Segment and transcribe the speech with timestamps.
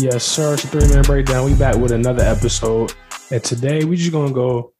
[0.00, 0.54] Yes, sir.
[0.54, 1.44] It's a three minute breakdown.
[1.44, 2.94] We back with another episode.
[3.30, 4.72] And today we just gonna go,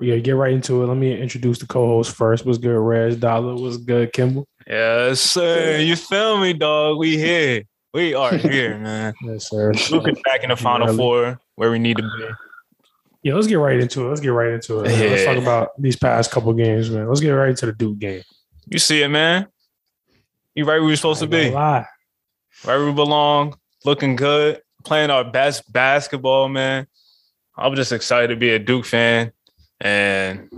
[0.00, 0.86] yeah, get right into it.
[0.86, 2.46] Let me introduce the co-host first.
[2.46, 3.54] What's good, Reg Dollar?
[3.54, 4.48] What's good, Kimball?
[4.66, 5.76] Yes, sir.
[5.78, 6.96] You feel me, dog?
[6.98, 7.64] We here.
[7.92, 9.12] We are here, man.
[9.22, 9.72] Yes, sir.
[9.90, 10.96] Luka's back in the final Really?
[10.96, 12.28] four where we need to be.
[13.24, 14.08] Yeah, let's get right into it.
[14.08, 14.84] Let's get right into it.
[14.88, 15.10] man.
[15.10, 17.06] Let's talk about these past couple games, man.
[17.08, 18.22] Let's get right into the Duke game.
[18.66, 19.48] You see it, man.
[20.54, 21.50] You right where you're supposed to be.
[21.50, 21.86] lie.
[22.64, 23.54] Right where we belong.
[23.84, 24.60] Looking good.
[24.84, 26.86] Playing our best basketball, man.
[27.56, 29.32] I'm just excited to be a Duke fan.
[29.80, 30.48] And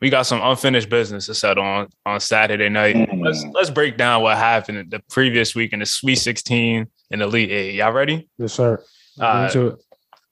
[0.00, 2.96] we got some unfinished business to settle on on Saturday night.
[2.96, 3.24] Mm.
[3.24, 7.50] Let's let's break down what happened the previous week in the Sweet 16 and Elite
[7.50, 7.74] Eight.
[7.74, 8.28] Y'all ready?
[8.38, 8.82] Yes, sir.
[9.18, 9.78] Get All into it.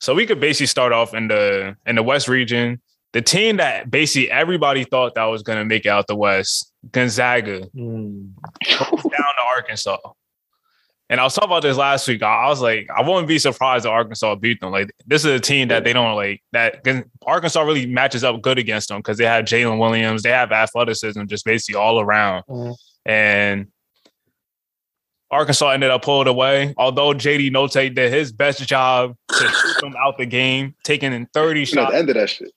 [0.00, 2.80] So we could basically start off in the in the West region.
[3.12, 7.62] The team that basically everybody thought that was gonna make it out the West, Gonzaga,
[7.76, 8.30] Mm.
[8.68, 9.98] down to Arkansas.
[11.10, 12.22] And I was talking about this last week.
[12.22, 14.70] I was like, I wouldn't be surprised if Arkansas beat them.
[14.70, 16.40] Like, this is a team that they don't like.
[16.52, 16.86] That
[17.26, 21.24] Arkansas really matches up good against them because they have Jaylin Williams, they have athleticism,
[21.26, 22.44] just basically all around.
[22.48, 22.76] Mhm.
[23.06, 23.66] And
[25.32, 26.74] Arkansas ended up pulled away.
[26.76, 31.26] Although JD Notae did his best job to shoot them out the game, taking in
[31.34, 31.92] 30 You know, shots.
[31.92, 32.52] the end of that shit.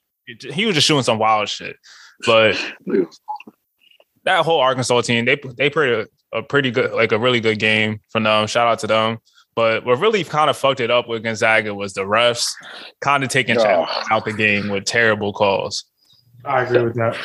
[0.54, 1.76] He was just shooting some wild shit.
[2.26, 2.56] But
[4.26, 7.60] that whole Arkansas team, they they played a, a pretty good, like a really good
[7.60, 8.48] game from them.
[8.48, 9.18] Shout out to them.
[9.56, 12.48] But what really kind of fucked it up with Gonzaga was the refs
[13.02, 13.86] kind of taking Oh.
[14.10, 15.86] Out the game with terrible calls.
[16.44, 17.18] I agree with that.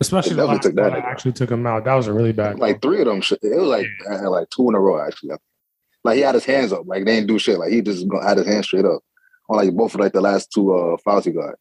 [0.00, 1.84] Especially They the last took that that actually took him out.
[1.84, 2.58] That was a really bad.
[2.58, 3.38] Like three of them, shit.
[3.42, 5.36] It was like uh, like two in a row actually.
[6.02, 7.58] Like he had his hands up, like they didn't do shit.
[7.58, 9.00] Like he just had his hands straight up
[9.48, 11.54] on like both of like the last two uh fouls he got,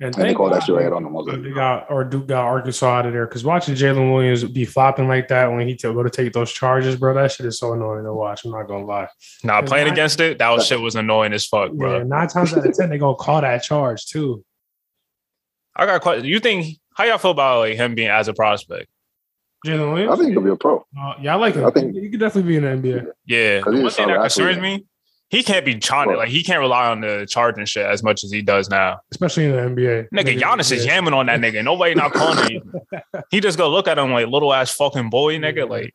[0.00, 1.16] and and they thank called that God shit right on him.
[1.16, 4.42] I was They got or Duke got Arkansas out of there because watching Jaylin Williams
[4.44, 7.46] be flopping like that when he t- go to take those charges, bro, that shit
[7.46, 8.44] is so annoying to watch.
[8.44, 9.08] I'm not gonna lie.
[9.44, 11.98] Now Cause playing I- against it, that was shit was annoying as fuck, bro.
[11.98, 14.44] Yeah, nine times out of ten they gonna call that charge too.
[15.76, 16.24] I got a question.
[16.24, 18.88] You think how y'all feel about like him being as a prospect?
[19.66, 20.84] Jaylin Williams, I think he'll be a pro.
[21.00, 21.64] uh, yeah, I like him.
[21.64, 23.06] I think- he could definitely be in the NBA.
[23.26, 23.60] Yeah.
[23.60, 24.80] 'Cause The he's one thing that solid concerns athlete.
[24.80, 24.86] me,
[25.30, 28.22] he can't be trying to like he can't rely on the charging shit as much
[28.24, 28.98] as he does now.
[29.10, 30.08] especially in the NBA.
[30.14, 31.00] Nigga, Giannis is Yeah.
[31.00, 31.64] yamming on that nigga.
[31.64, 32.74] Nobody not calling him.
[33.30, 35.68] He just go look at him like little ass fucking boy, nigga.
[35.68, 35.92] Like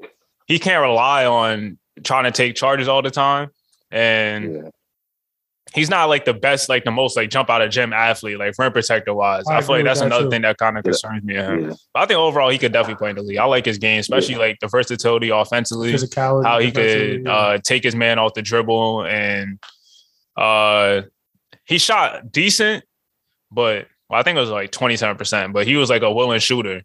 [0.48, 3.50] he can't rely on trying to take charges all the time.
[3.92, 4.62] And Yeah,
[5.74, 8.54] he's not like the best, like the most like jump out of gym athlete, like
[8.58, 9.44] rim protector wise.
[9.48, 10.30] I I, feel like that's that another too.
[10.32, 10.92] thing that kind of Yeah.
[10.92, 11.36] concerns me.
[11.36, 11.70] in him.
[11.70, 11.76] yeah.
[11.94, 13.38] But I think overall he could definitely play in the league.
[13.38, 17.32] I like his game, especially like the versatility offensively physicality, how he could yeah.
[17.34, 19.60] uh, take his man off the dribble and
[20.38, 21.02] uh,
[21.66, 22.84] he shot decent,
[23.52, 26.82] but well, I think it was like 27%, but he was like a willing shooter.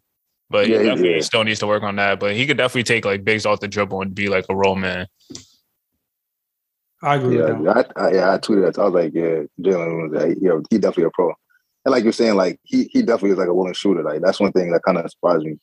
[0.49, 1.23] But Yeah, he he definitely did.
[1.23, 2.19] still needs to work on that.
[2.19, 4.75] But he could definitely take like bigs off the dribble and be like a role
[4.75, 5.07] man.
[7.05, 7.93] I agree with Yeah, that.
[7.95, 8.79] I, I, yeah, I tweeted that.
[8.81, 11.29] I was like, yeah, Jaylin was, you know, he definitely a pro.
[11.85, 14.03] And like you're saying, like he he definitely is like a willing shooter.
[14.03, 15.57] Like that's one thing that kind of surprised me.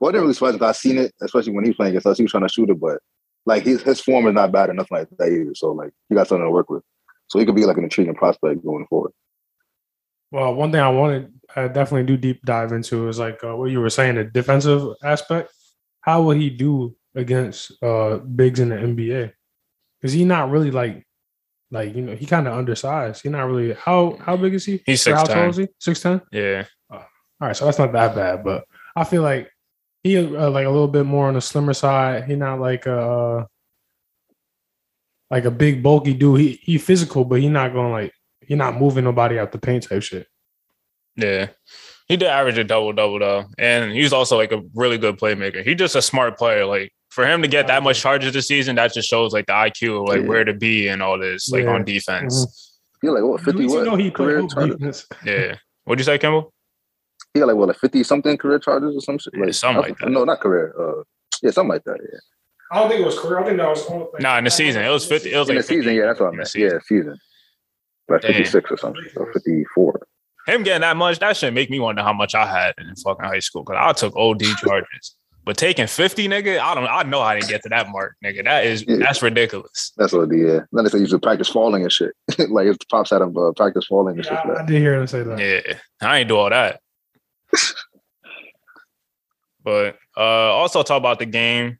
[0.00, 0.58] Well, it didn't really surprise me.
[0.60, 2.16] 'cause I seen it, especially when he playing against us.
[2.16, 2.98] He was trying to shoot it, but
[3.46, 5.54] like his his form is not bad enough like that either.
[5.54, 6.82] So like he got something to work with.
[7.28, 9.12] So he could be like an intriguing prospect going forward.
[10.32, 13.70] Well, one thing I wanted, I definitely do deep dive into is like uh, what
[13.70, 15.52] you were saying, the defensive aspect.
[16.02, 19.32] How will he do against uh bigs in the NBA?
[20.00, 21.06] Because he's not really like,
[21.70, 23.22] like you know, he kind of undersized.
[23.22, 24.82] He's not really how how big is he?
[24.86, 25.68] He's Or how tall is he?
[25.78, 26.22] Six ten.
[26.32, 26.64] Yeah.
[26.90, 29.50] All right, so that's not that bad, but I feel like
[30.02, 32.24] he uh, like a little bit more on the slimmer side.
[32.24, 33.46] He not like uh
[35.30, 36.40] like a big bulky dude.
[36.40, 38.12] He he physical, but he not going like
[38.46, 40.26] he not moving nobody out the paint type shit.
[41.16, 41.48] Yeah.
[42.08, 43.46] He did average a double double though.
[43.56, 45.64] And he's also like a really good playmaker.
[45.64, 46.66] He's just a smart player.
[46.66, 49.52] Like for him to get that much charges this season, that just shows like the
[49.52, 50.28] IQ of like Yeah.
[50.28, 51.70] where to be and all this, like Yeah.
[51.74, 52.78] on defense.
[53.02, 55.06] He got like what fifty least you what know he career charges?
[55.24, 55.56] Yeah.
[55.84, 56.52] What'd you say, Kimball?
[57.34, 59.32] He got like what like fifty something career charges or some shit.
[59.36, 60.10] Yeah, something like that.
[60.10, 60.74] No, not career.
[60.78, 61.02] Uh,
[61.42, 61.98] yeah, something like that.
[62.00, 62.18] Yeah.
[62.72, 63.40] I don't think it was career.
[63.40, 64.84] I think that was only, like, Nah, in the season.
[64.84, 65.32] It was 50.
[65.32, 66.48] It was In like the season, yeah, that's what I in the meant.
[66.50, 66.70] season.
[66.72, 67.18] Yeah, season.
[68.08, 68.32] Like Damn.
[68.32, 70.06] 56 or something, or 54.
[70.46, 73.24] Him getting that much, that should make me wonder how much I had in fucking
[73.24, 73.64] high school.
[73.64, 75.16] Cause I took OD charges.
[75.44, 78.44] But taking 50, nigga, I don't I know how to get to that mark, nigga.
[78.44, 78.96] That is Yeah.
[78.98, 79.92] that's ridiculous.
[79.96, 80.60] That's what the yeah.
[80.72, 82.12] Then they say you should practice falling and shit.
[82.50, 84.34] like his pops had him uh, practice falling and shit.
[84.34, 84.66] Yeah, like I that.
[84.66, 85.38] did hear him say that.
[85.38, 85.78] Yeah.
[86.02, 86.80] I ain't do all that.
[89.64, 91.78] but uh also talk about the game.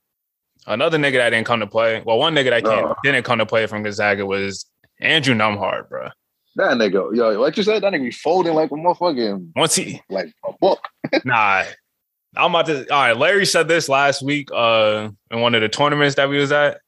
[0.67, 2.03] Another nigga that didn't come to play.
[2.05, 2.95] Well, one nigga that came, No.
[3.03, 4.67] didn't come to play from Gonzaga was
[5.01, 6.09] Andrew Nembhard, bro.
[6.57, 10.03] That nigga, yo, like you said, that nigga be folding like a motherfucking Once he
[10.11, 10.81] like a book.
[11.25, 11.65] Nah.
[12.37, 13.17] I'm about to all right.
[13.17, 16.81] Larry said this last week uh in one of the tournaments that we was at.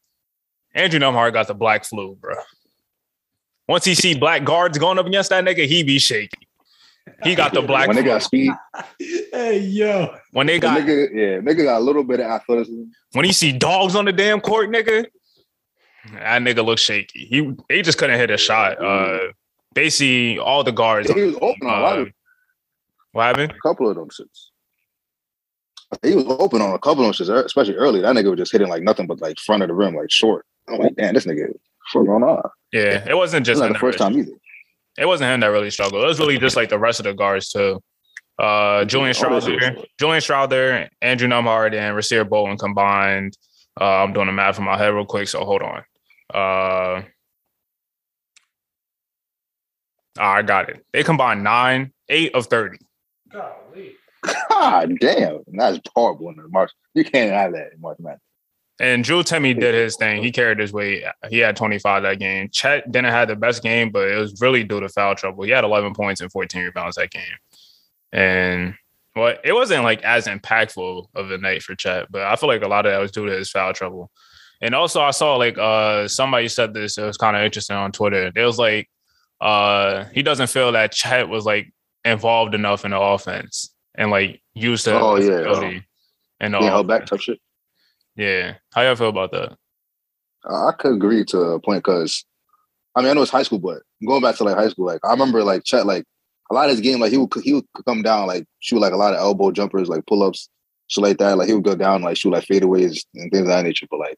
[0.74, 2.34] Andrew Nembhard got the black flu, bro.
[3.68, 6.48] Once he see black guards going up against that nigga, he be shaky.
[7.24, 7.88] He got the black.
[7.88, 8.52] when they got speed.
[8.98, 12.84] hey yo, when they got nigga, yeah, nigga got a little bit of athleticism.
[13.12, 15.06] When he see dogs on the damn court, nigga,
[16.12, 17.26] that nigga look shaky.
[17.26, 18.82] He they just couldn't hit a shot.
[18.82, 19.18] Uh,
[19.74, 21.10] basically, all the guards.
[21.10, 22.08] He was open on a lot of.
[22.08, 22.10] Uh,
[23.12, 23.52] what happened?
[23.52, 24.46] A couple of them shits.
[26.02, 28.00] He was open on a couple of them especially early.
[28.00, 30.46] That nigga was just hitting like nothing but like front of the rim, like short.
[30.68, 31.48] I'm like, damn, this nigga,
[31.92, 32.42] what's going on?
[32.72, 34.32] Yeah, it wasn't just not the first time either.
[34.98, 36.02] It wasn't him that really struggled.
[36.02, 37.82] It was really just like the rest of the guards too.
[38.38, 43.36] Uh, Julian Strawther, Julian Strawther, Andrew Nembhard, and Rasir Bolton combined.
[43.80, 45.82] Uh, I'm doing the math in my head real quick, so hold on.
[46.32, 47.02] Uh,
[50.18, 50.84] I got it.
[50.92, 52.78] They combined nine, eight of thirty.
[53.30, 53.96] Golly.
[54.22, 56.70] God damn, that's horrible in March.
[56.94, 58.20] You can't have that in March Madness.
[58.80, 60.22] And Drew Timme did his thing.
[60.22, 61.04] He carried his weight.
[61.28, 62.48] He had 25 that game.
[62.50, 65.44] Chet didn't have the best game, but it was really due to foul trouble.
[65.44, 67.36] He had 11 points and 14 rebounds that game.
[68.12, 68.74] And
[69.14, 72.62] well, it wasn't like as impactful of a night for Chet, but I feel like
[72.62, 74.10] a lot of that was due to his foul trouble.
[74.60, 77.92] And also I saw like uh somebody said this, it was kind of interesting on
[77.92, 78.32] Twitter.
[78.34, 78.88] It was like
[79.40, 81.72] uh he doesn't feel that Chet was like
[82.04, 85.80] involved enough in the offense and like use to oh yeah
[86.40, 87.40] and all held back tough shit.
[88.16, 88.56] Yeah.
[88.72, 89.56] How y'all feel about that?
[90.48, 92.24] Uh, I could agree to a point because
[92.94, 95.00] I mean I know it's high school, but going back to like high school, like
[95.04, 96.04] I remember like Chet, like
[96.50, 98.92] a lot of his game, like he would he would come down like shoot like
[98.92, 100.48] a lot of elbow jumpers, like pull ups,
[100.88, 101.38] shit like that.
[101.38, 103.86] Like he would go down like shoot like fadeaways and things of that nature.
[103.90, 104.16] But like,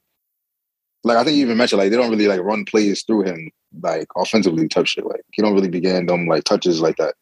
[1.04, 3.50] like I think you even mentioned like they don't really like run plays through him
[3.82, 5.06] like offensively type shit.
[5.06, 7.14] Like he don't really begin them like touches like that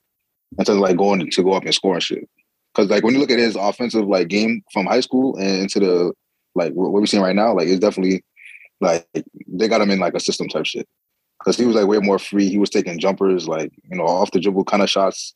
[0.58, 2.28] until like going to go up and score and shit.
[2.74, 5.80] Because like when you look at his offensive like game from high school and into
[5.80, 6.12] the
[6.54, 8.24] like what we're seeing right now, like it's definitely
[8.80, 9.06] like
[9.46, 10.88] they got him in like a system type shit.
[11.38, 12.48] Because he was like way more free.
[12.48, 15.34] He was taking jumpers, like you know, off the dribble kind of shots.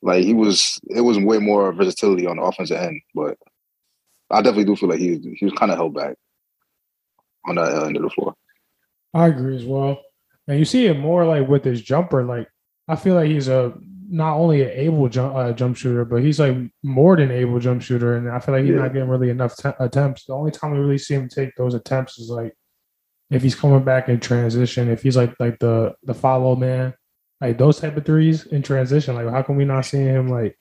[0.00, 3.00] Like he was, it was way more versatility on the offensive end.
[3.14, 3.36] But
[4.30, 6.16] I definitely do feel like he he was kind of held back
[7.46, 8.34] on that uh, end of the floor.
[9.12, 10.00] I agree as well.
[10.46, 12.24] And you see it more like with his jumper.
[12.24, 12.48] Like
[12.88, 13.74] I feel like he's a
[14.08, 17.82] not only an able jump uh, jump shooter, but he's like more than able jump
[17.82, 18.16] shooter.
[18.16, 18.82] And I feel like he's yeah.
[18.82, 20.24] not getting really enough t- attempts.
[20.24, 22.54] The only time we really see him take those attempts is like
[23.30, 26.94] if he's coming back in transition, if he's like like the the follow man,
[27.40, 29.14] like those type of threes in transition.
[29.14, 30.28] Like how come we not seeing him?
[30.28, 30.58] Like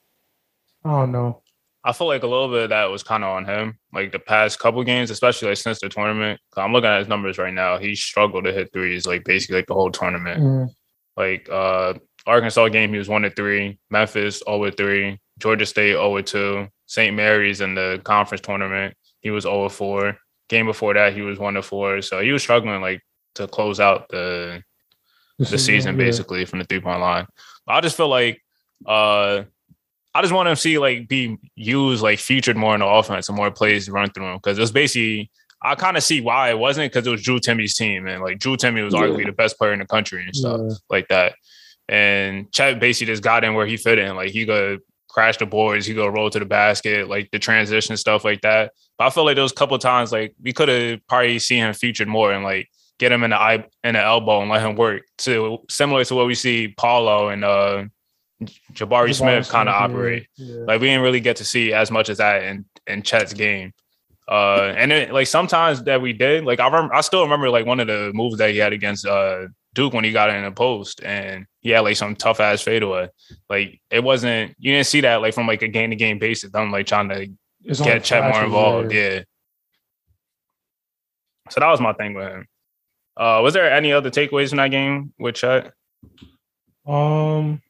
[0.86, 1.42] I don't know.
[1.86, 4.20] I feel like a little bit of that was kind of on him, like the
[4.20, 6.40] past couple games, especially like since the tournament.
[6.56, 7.78] I'm looking at his numbers right now.
[7.78, 10.42] He struggled to hit threes like basically like the whole tournament.
[10.42, 10.70] Mm.
[11.18, 13.80] Like uh Arkansas game, he was one to three.
[13.90, 15.20] Memphis 0 three.
[15.40, 16.68] Georgia State 0 two.
[16.86, 17.16] St.
[17.16, 20.18] Mary's in the conference tournament, he was 0 four.
[20.50, 22.02] Game before that, he was one to four.
[22.02, 23.02] So he was struggling like
[23.36, 24.64] to close out the
[25.40, 27.26] the season basically from the three point line.
[27.68, 28.42] I just feel like
[28.86, 29.44] uh
[30.16, 33.36] I just want to see like be used like featured more in the offense and
[33.36, 35.32] more plays run through him because it was basically
[35.64, 38.38] I kind of see why it wasn't because it was Drew Timme's team and like
[38.38, 39.02] Drew Timme was yeah.
[39.02, 40.76] arguably the best player in the country and stuff yeah.
[40.90, 41.34] like that.
[41.90, 44.16] And Chet basically just got in where he fit in.
[44.16, 47.96] Like he could crash the boards, he could roll to the basket, like the transition
[47.98, 48.72] stuff like that.
[48.98, 52.08] But I feel like those couple times, like we could have probably seen him featured
[52.08, 55.04] more and like get him in the eye in the elbow and let him work.
[55.20, 57.86] To similar to what we see Paolo and uh
[58.74, 60.28] Jabari, Jabari Smith kind of operate.
[60.36, 60.66] Yeah.
[60.66, 63.74] Like we didn't really get to see as much as that in in Chet's game.
[64.28, 67.66] Uh, and then like sometimes that we did, like I remember, I still remember like
[67.66, 70.52] one of the moves that he had against uh Duke when he got in the
[70.52, 73.10] post and he had like some tough ass fadeaway.
[73.50, 76.52] Like it wasn't you didn't see that like from like a game to game basis.
[76.54, 77.28] I'm like trying to
[77.64, 78.92] it's get Chet more involved.
[78.92, 79.24] Yeah.
[81.50, 82.48] So that was my thing with him.
[83.18, 85.74] Uh was there any other takeaways from that game with Chet?
[86.86, 87.62] Um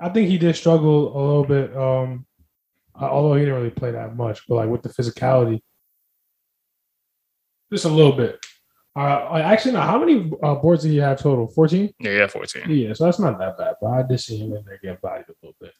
[0.00, 1.76] I think he did struggle a little bit.
[1.76, 2.26] Um
[2.94, 5.60] although he didn't really play that much, but like with the physicality.
[7.72, 8.44] Just a little bit.
[8.96, 9.80] Uh, actually, no.
[9.80, 11.48] How many uh, boards did he have total?
[11.48, 11.92] Fourteen.
[11.98, 12.70] Yeah, yeah, fourteen.
[12.70, 13.74] Yeah, so that's not that bad.
[13.80, 15.72] But I did see him in there get bodied a little bit.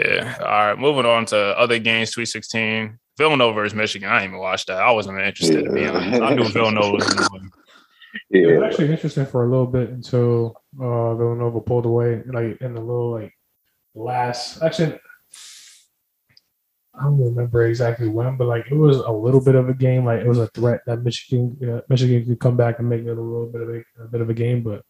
[0.00, 0.36] Yeah.
[0.40, 0.78] All right.
[0.78, 2.10] Moving on to other games.
[2.10, 2.98] Sweet sixteen.
[3.16, 4.08] Villanova is Michigan.
[4.08, 4.78] I didn't even watch that.
[4.78, 5.68] I wasn't interested yeah.
[5.68, 6.22] to be honest.
[6.22, 7.30] I knew Villanova was.
[8.30, 8.48] yeah.
[8.48, 12.74] It was actually interesting for a little bit until uh, Villanova pulled away, like in
[12.74, 13.32] the little like
[13.94, 14.62] last.
[14.62, 14.98] Actually,
[17.00, 20.04] I don't remember exactly when, but like it was a little bit of a game.
[20.04, 23.08] Like it was a threat that Michigan uh, Michigan could come back and make it
[23.08, 24.62] a little bit of a, a, bit of a game.
[24.62, 24.82] But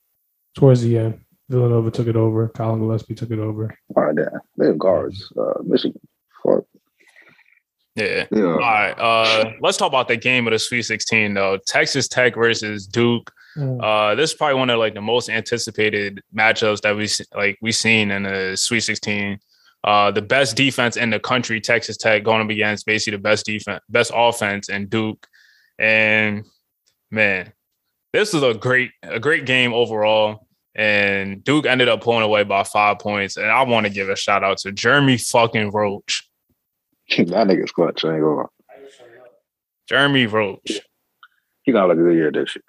[0.55, 2.49] towards the end, Villanova took it over.
[2.49, 3.77] Collin Gillespie took it over.
[3.97, 5.33] All right, yeah, they have guards.
[5.39, 6.01] Uh, Michigan.
[6.45, 6.65] Fuck.
[7.99, 8.27] Yeah.
[8.31, 8.45] Yeah.
[8.45, 8.93] All right.
[8.93, 11.59] Uh, let's talk about the game of the Sweet 16 though.
[11.67, 13.33] Texas Tech versus Duke.
[13.57, 13.83] Mm.
[13.83, 17.59] Uh, this is probably one of like the most anticipated matchups that we s- like
[17.61, 19.41] we seen in the Sweet 16.
[19.85, 23.47] Uh, the best defense in the country, Texas Tech, going up against basically the best
[23.47, 25.27] defense, best offense, and Duke.
[25.79, 26.45] And
[27.11, 27.53] man,
[28.13, 30.47] this is a great a great game overall.
[30.75, 33.37] And Duke ended up pulling away by five points.
[33.37, 36.29] And I want to give a shout out to Jeremy fucking Roach.
[37.17, 38.05] that nigga's clutch.
[38.05, 38.45] I ain't gonna lie.
[39.89, 40.81] Jeremy Roach.
[41.63, 42.63] He got like a good year this year.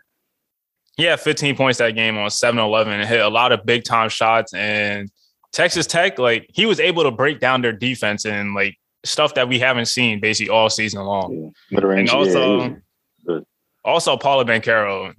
[0.96, 3.84] He had 15 points that game on 7 11 and hit a lot of big
[3.84, 4.54] time shots.
[4.54, 5.10] And
[5.52, 9.48] Texas Tech, like, he was able to break down their defense and like stuff that
[9.48, 11.54] we haven't seen basically all season long.
[11.72, 11.80] Yeah.
[11.80, 12.80] And also, yeah, he was
[13.26, 13.46] good.
[13.84, 15.14] also Paolo Banchero.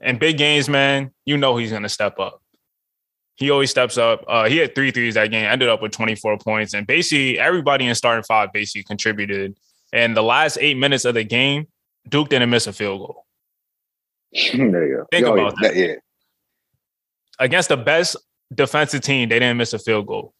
[0.00, 2.42] And big games, man, you know he's going to step up.
[3.36, 4.24] He always steps up.
[4.28, 6.74] Uh, he had three threes that game, ended up with 24 points.
[6.74, 9.56] And basically, everybody in starting five basically contributed.
[9.92, 11.66] And the last eight minutes of the game,
[12.08, 13.26] Duke didn't miss a field goal.
[14.32, 15.06] there you go.
[15.10, 15.76] Think Yo, about that.
[15.76, 15.94] Yeah.
[17.38, 18.16] Against the best
[18.54, 20.34] defensive team, they didn't miss a field goal.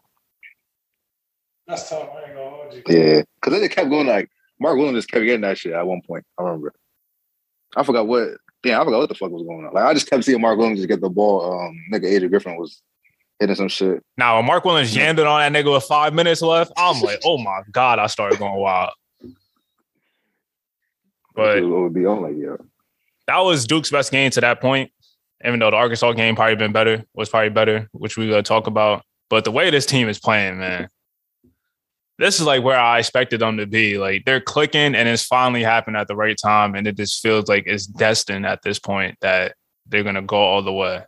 [1.66, 2.08] That's tough.
[2.14, 2.82] I ain't gonna hold you.
[2.88, 3.22] Yeah.
[3.36, 4.28] Because then they kept going like
[4.60, 6.24] Mark Williams just kept getting that shit at one point.
[6.38, 6.74] I remember.
[7.76, 8.28] I forgot what
[8.62, 9.72] damn, I forgot what the fuck was going on.
[9.72, 11.60] Like I just kept seeing Mark Williams just get the ball.
[11.66, 12.82] Um nigga Adrian Griffin was
[13.38, 14.02] hitting some shit.
[14.16, 17.20] Now, when Mark Williams yammed it on that nigga with five minutes left, I'm like,
[17.24, 18.92] oh my God, I started going wild.
[21.34, 22.56] But it would be on like, yeah.
[23.26, 24.92] that was Duke's best game to that point.
[25.44, 28.66] Even though the Arkansas game probably been better, was probably better, which we're gonna talk
[28.66, 29.02] about.
[29.28, 30.88] But the way this team is playing, man,
[32.18, 33.98] this is like where I expected them to be.
[33.98, 36.74] Like they're clicking and it's finally happened at the right time.
[36.74, 39.54] And it just feels like it's destined at this point that
[39.86, 41.02] they're gonna go all the way.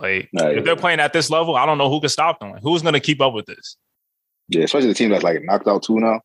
[0.00, 0.62] Like Nah, if yeah.
[0.62, 2.52] they're playing at this level, I don't know who can stop them.
[2.52, 3.76] Like, who's gonna keep up with this?
[4.48, 6.20] Yeah, especially the team that's like knocked out two now.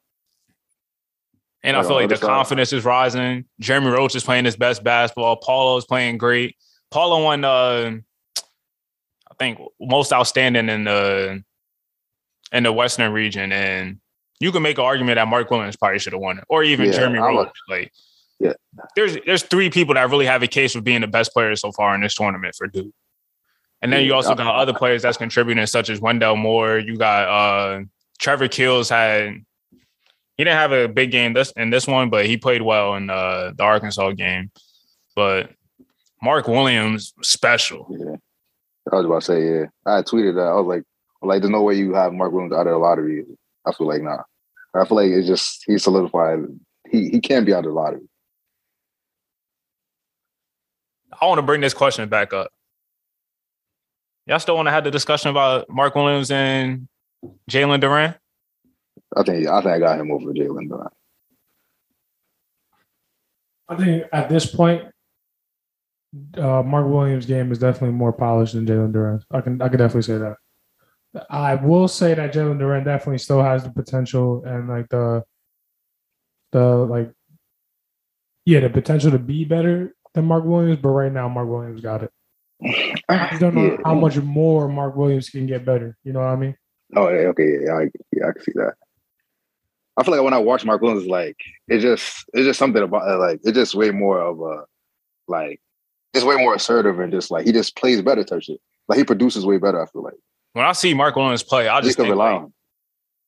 [1.64, 2.28] And I feel like the the side.
[2.28, 3.46] confidence is rising.
[3.60, 5.36] Jeremy Roach is playing his best basketball.
[5.38, 6.56] Paolo is playing great.
[6.92, 7.94] Paolo won, uh,
[8.38, 11.44] I think, most outstanding in the
[12.52, 14.00] in the Western region, and
[14.40, 16.88] you can make an argument that Mark Williams probably should have won it, or even
[16.88, 17.50] Yeah, Jeremy Roach.
[17.70, 17.92] like,
[18.40, 18.54] Yeah.
[18.96, 21.72] there's there's three people that really have a case for being the best players so
[21.72, 22.94] far in this tournament for Duke.
[23.82, 26.78] And then you also got other players that's contributing, such as Wendell Moore.
[26.78, 27.84] You got uh,
[28.20, 29.44] Trevor Keels had
[30.38, 33.10] he didn't have a big game this in this one, but he played well in
[33.10, 34.52] uh, the Arkansas game.
[35.16, 35.52] But
[36.22, 37.88] Mark Williams special.
[37.90, 38.16] Yeah.
[38.92, 39.66] I was about to say, yeah.
[39.86, 40.48] I tweeted that.
[40.48, 40.84] I was like,
[41.22, 43.26] like, there's no way you have Mark Williams out of the lottery.
[43.66, 44.24] I feel like nah.
[44.74, 46.40] I feel like it's just he solidified.
[46.90, 48.08] He he can't be out of the lottery.
[51.22, 52.52] I want to bring this question back up.
[54.26, 56.88] Y'all still want to have the discussion about Mark Williams and
[57.50, 58.16] Jalen Duren?
[59.16, 60.90] I think I think I got him over Jalen Brown.
[63.68, 64.86] I think at this point,
[66.38, 69.22] uh, Mark Williams' game is definitely more polished than Jalen Duren.
[69.32, 70.36] I can I can definitely say that.
[71.30, 75.24] I will say that Jalen Duren definitely still has the potential and like the
[76.52, 77.12] the like
[78.46, 82.04] yeah the potential to be better than Mark Williams, but right now Mark Williams got
[82.04, 82.12] it.
[83.10, 83.78] I don't know Yeah.
[83.86, 85.98] how much more Mark Williams can get better.
[86.04, 86.56] You know what I mean?
[86.96, 88.74] Oh, okay, yeah, I, yeah, I can see that.
[89.98, 91.38] I feel like when I watch Mark Williams, like
[91.68, 94.66] it just it's just something about like it's just way more of a
[95.28, 95.60] like
[96.14, 98.60] it's way more assertive and just like he just plays better type shit.
[98.88, 99.82] Like he produces way better.
[99.82, 100.16] I feel like
[100.54, 102.54] When I see Mark Williams play, I just just can think rely like, on.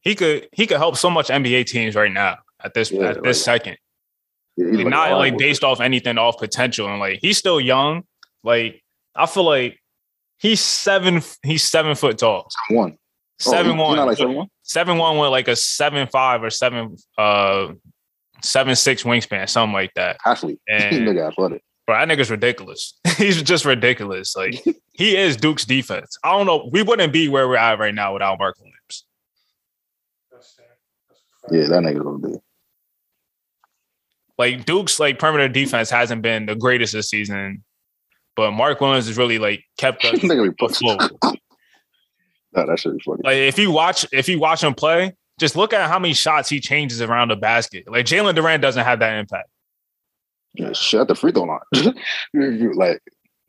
[0.02, 3.24] he could he could help so much NBA teams right now at this Yeah, at
[3.24, 3.78] this like- second.
[4.56, 8.04] Yeah, Like, not a like based off anything off potential and like he's still young.
[8.44, 8.84] Like
[9.16, 9.80] I feel like
[10.38, 12.50] he's seven he's seven foot tall.
[12.70, 12.98] one.
[13.46, 13.98] Oh, Seven he- he one.
[13.98, 14.48] like seven one.
[14.62, 17.70] seven one with like a seven five or seven uh
[18.44, 20.18] seven six wingspan, something like that.
[20.26, 20.60] Athlete.
[20.68, 21.08] And.
[21.86, 22.94] Bro, that nigga's ridiculous.
[23.18, 24.36] He's just ridiculous.
[24.36, 24.64] Like
[24.94, 26.18] he is Duke's defense.
[26.24, 26.70] I don't know.
[26.72, 29.06] We wouldn't be where we're at right now without Mark Williams.
[31.52, 32.40] Yeah, that nigga gonna be.
[34.38, 37.64] Like Duke's like perimeter defense hasn't been the greatest this season,
[38.36, 40.90] but Mark Williams has really like kept us nigga be pussy.
[40.90, 41.12] afloat.
[42.54, 43.22] Nah, that should be funny.
[43.24, 46.50] Like if you watch if you watch him play, just look at how many shots
[46.50, 47.90] he changes around the basket.
[47.90, 49.50] Like Jalen Durant doesn't have that impact.
[50.56, 51.60] Yeah, shit the free throw line.
[51.74, 53.02] like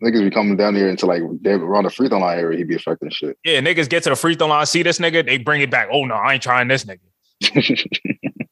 [0.02, 2.64] niggas be coming down here into like they're around the free throw line area, he
[2.64, 3.38] be affecting shit.
[3.44, 5.88] Yeah, niggas get to the free throw line, see this nigga, they bring it back.
[5.92, 7.00] Oh no, I ain't trying this nigga.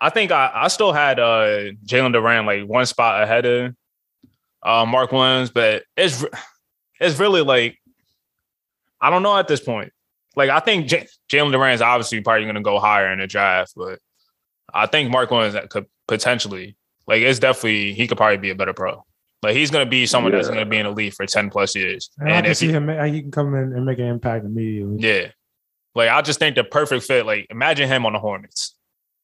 [0.00, 3.74] I think I, I still had uh Jalen Duren like one spot ahead of
[4.62, 6.24] uh Mark Williams, but it's
[7.00, 7.78] it's really like
[9.00, 9.92] I don't know at this point.
[10.36, 13.72] like I think J- Jalen is obviously probably going to go higher in the draft,
[13.76, 13.98] but
[14.74, 18.72] I think Mark Williams could potentially like it's definitely he could probably be a better
[18.74, 19.04] pro.
[19.42, 21.48] Like he's going to be someone that's going to be in the league for ten
[21.50, 22.88] plus years, And, I can if see he, him.
[23.12, 24.96] He can come in and make an impact immediately.
[24.98, 25.28] yeah,
[25.94, 27.24] like I just think the perfect fit.
[27.24, 28.74] Like imagine him on the Hornets.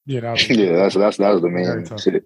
[0.07, 2.01] Yeah, that was, Yeah, that's that's that was the Very main tough.
[2.01, 2.25] shit.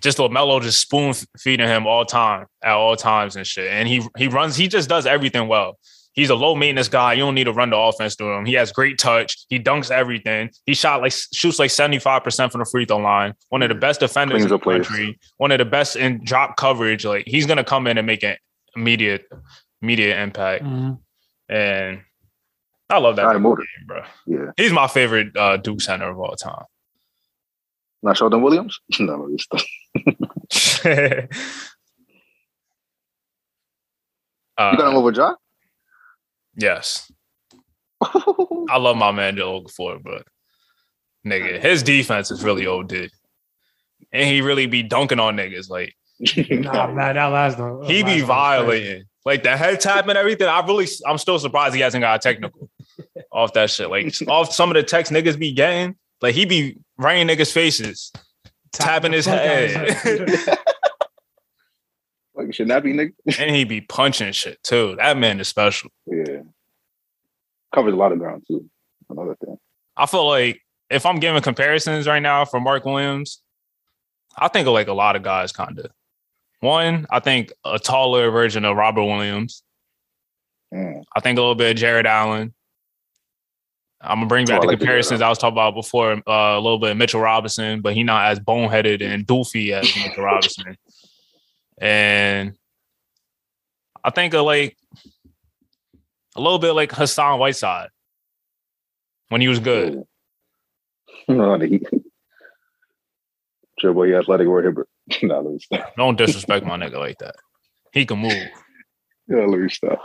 [0.00, 3.70] just LaMelo just spoon feeding him all time at all times and shit.
[3.70, 5.78] And he he runs, he just does everything well.
[6.14, 7.12] He's a low maintenance guy.
[7.14, 8.44] You don't need to run the offense through him.
[8.46, 9.36] He has great touch.
[9.48, 10.50] He dunks everything.
[10.64, 13.34] He shot like shoots like 75% from the free throw line.
[13.48, 14.86] One of the best defenders Cleans in the up plays.
[14.86, 15.18] country.
[15.38, 17.04] One of the best in drop coverage.
[17.04, 18.36] Like he's gonna come in and make an
[18.76, 19.24] immediate
[19.82, 20.62] immediate impact.
[20.64, 20.98] Mhm.
[21.48, 22.00] And
[22.88, 23.62] I love that High motor.
[23.62, 24.02] game, bro.
[24.26, 24.50] Yeah.
[24.56, 26.64] He's my favorite uh, Duke center of all time.
[28.04, 28.78] Not Sheldon Williams?
[29.00, 29.46] no, it's
[30.82, 31.28] the-
[34.58, 35.34] you got him uh, over John?
[36.56, 37.10] Yes.
[38.02, 40.26] I love my man Joe Okafor, but
[41.26, 43.08] nigga, his defense is really OD.
[44.12, 45.68] And he really be dunking on niggas.
[45.68, 45.94] Like
[46.50, 47.84] Nah, man, that last one.
[47.84, 49.04] he last be violating.
[49.24, 50.48] Like the head tap and everything.
[50.48, 52.68] I really I'm still surprised he hasn't got a technical
[53.32, 53.90] off that shit.
[53.90, 57.50] Like off some of the text niggas be getting, like he be right in niggas'
[57.52, 58.12] faces,
[58.72, 60.53] tapping the his fuck his head.
[62.44, 63.12] Like should not be nigga.
[63.38, 64.96] and he be punching shit too.
[64.98, 65.90] That man is special.
[66.06, 66.42] Yeah.
[67.74, 68.68] Covers a lot of ground too.
[69.08, 69.56] Another thing.
[69.96, 70.60] I feel like
[70.90, 73.42] if I'm giving comparisons right now for Mark Williams,
[74.36, 75.90] I think of like a lot of guys kind of.
[76.60, 79.62] One, I think a taller version of Robert Williams.
[80.72, 81.02] Mm.
[81.14, 82.54] I think a little bit of Jarrett Allen.
[84.00, 86.12] I'm gonna bring Oh, back I the like comparisons I was talking about before.
[86.12, 89.94] Uh, a little bit of Mitchell Robinson, but he not as boneheaded and doofy as
[89.96, 90.76] Mitchell Robinson.
[91.78, 92.54] And
[94.02, 94.76] I think of like
[96.36, 97.88] a little bit like Hassan Whiteside
[99.28, 100.02] when he was good.
[101.28, 101.86] No, the Heat.
[103.80, 104.88] Sure, boy, athletic word Hibbert.
[105.22, 105.94] no, let me stop.
[105.96, 107.34] Don't disrespect my nigga like that.
[107.92, 108.32] He can move.
[109.28, 110.00] Yeah, let me stop.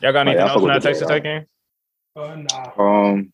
[0.00, 1.44] Y'all got Oh, anything yeah, else fuck from that the Texas Tech game?
[2.14, 3.10] Uh, nah.
[3.10, 3.32] Um,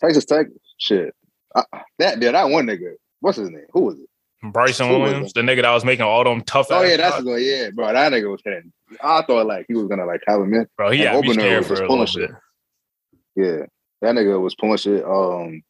[0.00, 0.46] Texas Tech,
[0.78, 1.14] shit.
[1.54, 1.62] Uh,
[1.98, 2.94] that yeah, that one nigga.
[3.20, 3.66] What's his name?
[3.72, 4.08] Who was it?
[4.52, 6.66] Bryson Who Williams, the nigga that was making all them tough.
[6.70, 7.92] Oh ass yeah, that's the yeah, bro.
[7.92, 8.72] That nigga was hitting.
[9.02, 10.66] I thought like he was gonna like have him in.
[10.76, 10.90] bro.
[10.90, 12.30] He had opener scared was for pulling shit.
[12.30, 13.44] bit.
[13.46, 13.66] Yeah,
[14.02, 15.04] that nigga was pulling shit.
[15.04, 15.62] Um,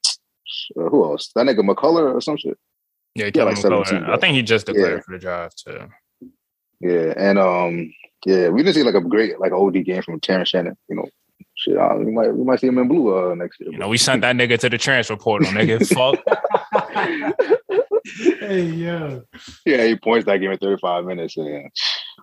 [0.76, 1.30] uh, who else?
[1.36, 2.58] That nigga McCullar or some shit.
[3.14, 3.86] Yeah, Yeah, like McCullar.
[3.86, 5.00] 17, I think he just declared Yeah.
[5.02, 5.88] for the draft too.
[6.80, 7.92] Yeah, and um,
[8.26, 10.76] yeah, we didn't see like a great like OD game from Terrence Shannon.
[10.88, 11.08] You know,
[11.64, 11.76] shit.
[11.76, 13.72] Uh, we might we might see him in blue uh next year.
[13.72, 15.86] You know, we sent that nigga to the transfer portal, nigga.
[15.94, 16.20] Fuck.
[18.40, 19.18] hey, yeah.
[19.64, 21.36] yeah, he points that game in 35 minutes.
[21.36, 21.70] And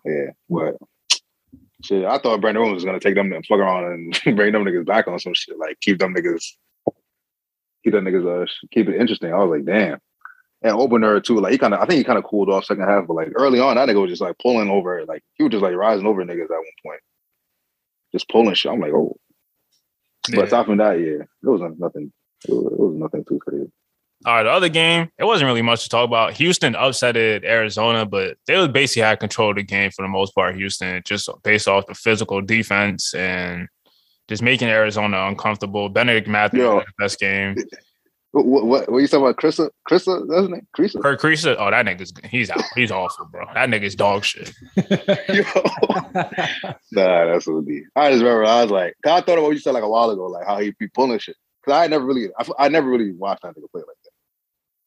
[0.05, 0.75] yeah, but
[1.83, 4.63] shit, I thought Brandon Williams was gonna take them and fuck around and bring them
[4.63, 6.45] niggas back on some shit, like keep them niggas,
[7.83, 9.33] keep them niggas, uh, keep it interesting.
[9.33, 9.99] I was like, damn.
[10.63, 12.87] And opener too, like he kind of, I think he kind of cooled off second
[12.87, 15.51] half, but like early on, that nigga was just like pulling over, like he was
[15.51, 17.01] just like rising over niggas at one point,
[18.11, 18.71] just pulling shit.
[18.71, 19.17] I'm like, oh.
[20.31, 20.45] But Yeah.
[20.45, 22.11] aside from that, yeah, it wasn't nothing.
[22.47, 23.71] It was, it was nothing too crazy.
[24.25, 26.33] All right, the other game, it wasn't really much to talk about.
[26.33, 30.35] Houston upsetted Arizona, but they was basically had control of the game for the most
[30.35, 30.55] part.
[30.55, 33.67] Houston, just based off the physical defense and
[34.29, 35.89] just making Arizona uncomfortable.
[35.89, 36.83] Bennedict Mathurin Yo.
[36.99, 37.55] best game.
[38.33, 39.35] What what, what, what you talking about?
[39.37, 39.69] Krista?
[39.89, 40.25] Krista?
[40.27, 40.67] That's his name?
[40.77, 41.01] Krista?
[41.01, 42.63] Kerr Kriisa, oh that nigga's he's out.
[42.75, 43.45] He's awful, bro.
[43.53, 44.53] That nigga's dog shit.
[46.93, 47.83] Nah, that's what it be.
[47.95, 49.89] I just remember I was like, 'cause I thought of what you said like a
[49.89, 51.35] while ago, like how he be pulling shit.
[51.65, 54.11] Cause I never really, I, I never really watched that nigga play like that.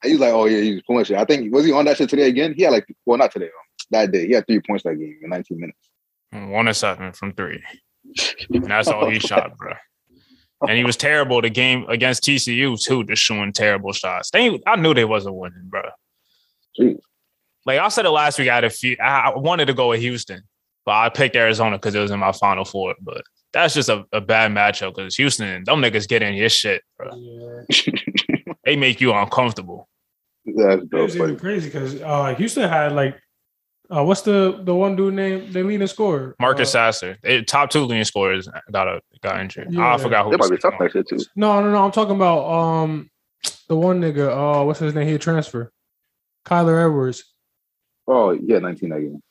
[0.03, 1.17] And he was like, oh yeah, he was pulling shit.
[1.17, 2.55] I think was he on that shit today again?
[2.55, 3.51] He had like, well, not today, um,
[3.91, 4.27] that day.
[4.27, 5.79] He had three points that game in 19 minutes.
[6.33, 7.63] One and seven from three.
[8.51, 9.73] And that's all he shot, bro.
[10.69, 14.31] And he was terrible the game against TCU too, just shooting terrible shots.
[14.31, 15.83] They, I knew they wasn't winning, bro.
[16.79, 16.99] Jeez.
[17.67, 18.97] Like I said it last week, I had a few.
[19.03, 20.43] I I wanted to go with Houston,
[20.85, 22.95] but I picked Arizona because it was in my final four.
[23.01, 23.23] But
[23.53, 27.11] that's just a, a bad matchup because Houston, them niggas get in your shit, bro.
[27.15, 27.93] Yeah.
[28.65, 29.89] They make you uncomfortable.
[30.47, 31.03] That's It dope.
[31.03, 33.15] was even crazy because uh, Houston had like,
[33.91, 35.53] uh, what's the the one dude name?
[35.53, 39.73] The leading scorer, Marcus Uh, Sasser, they, top two leading scorers, got a got injured.
[39.73, 39.95] Yeah.
[39.95, 40.31] I forgot who.
[40.31, 40.85] They might be tough second.
[40.85, 41.19] next year too.
[41.37, 41.85] No, no, no.
[41.85, 43.11] I'm talking about um
[43.69, 44.29] the one nigga.
[44.63, 45.07] Uh, what's his name?
[45.09, 45.73] He transfer.
[46.47, 47.25] Kyler Edwards.
[48.07, 49.23] Oh yeah, 19 that game.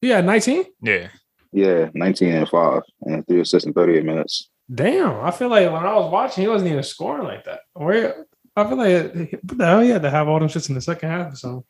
[0.00, 0.64] Yeah, 19.
[0.82, 1.08] Yeah,
[1.52, 4.48] Yeah, 19 and five and three assists in 38 minutes.
[4.74, 7.60] Damn, I feel like when I was watching, he wasn't even scoring like that.
[7.74, 10.74] Where I feel like what the hell he had to have all them shits in
[10.74, 11.64] the second half or something.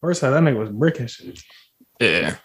[0.00, 1.40] First half, that nigga was bricking shit.
[2.00, 2.36] Yeah.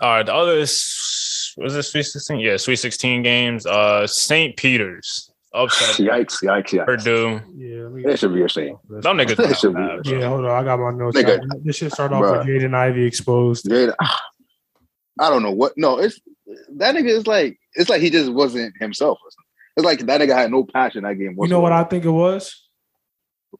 [0.00, 0.26] All right.
[0.26, 2.38] The others was it Sweet 16?
[2.40, 3.66] Yeah, Sweet 16 games.
[3.66, 4.56] Uh St.
[4.56, 6.42] Peter's upset Yikes!
[6.44, 6.68] Yikes!
[6.74, 6.84] Yikes!
[6.84, 7.40] Purdue.
[7.56, 8.76] Yeah, let me- That should be a shame.
[8.88, 10.50] Them niggas That should not be- bad, Yeah, hold on.
[10.50, 11.16] I got my notes.
[11.16, 11.40] Nigga.
[11.64, 12.38] This should start off Bruh.
[12.46, 13.64] with Jaden Ivey exposed.
[13.66, 13.94] Jada,
[15.18, 15.72] I don't know what.
[15.76, 16.20] No, it's
[16.76, 19.18] that nigga is like it's like he just wasn't himself.
[19.76, 21.36] It's like that nigga had no passion that game.
[21.40, 22.68] You know what I think it was?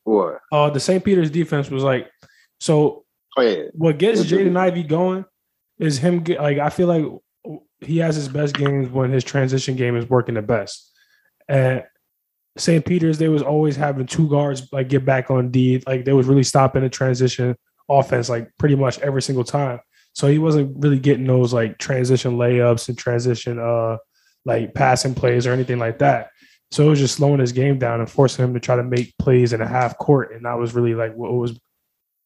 [0.05, 0.41] What?
[0.53, 1.03] Uh, the St.
[1.03, 2.11] Peter's defense was like,
[2.61, 3.05] so
[3.39, 5.25] Oh yeah, what gets Jaden Ivey going
[5.79, 7.05] is him get like I feel like
[7.79, 10.93] he has his best games when his transition game is working the best.
[11.49, 11.85] And
[12.57, 12.85] St.
[12.85, 15.81] Peter's, they was always having two guards like get back on D.
[15.87, 17.55] Like they was really stopping the transition
[17.89, 19.79] offense like pretty much every single time.
[20.15, 23.99] So he wasn't really getting those like transition layups and transition uh
[24.47, 26.31] like passing plays or anything like that.
[26.73, 29.17] So it was just slowing his game down and forcing him to try to make
[29.17, 30.35] plays in a half court.
[30.35, 31.57] And that was really like what was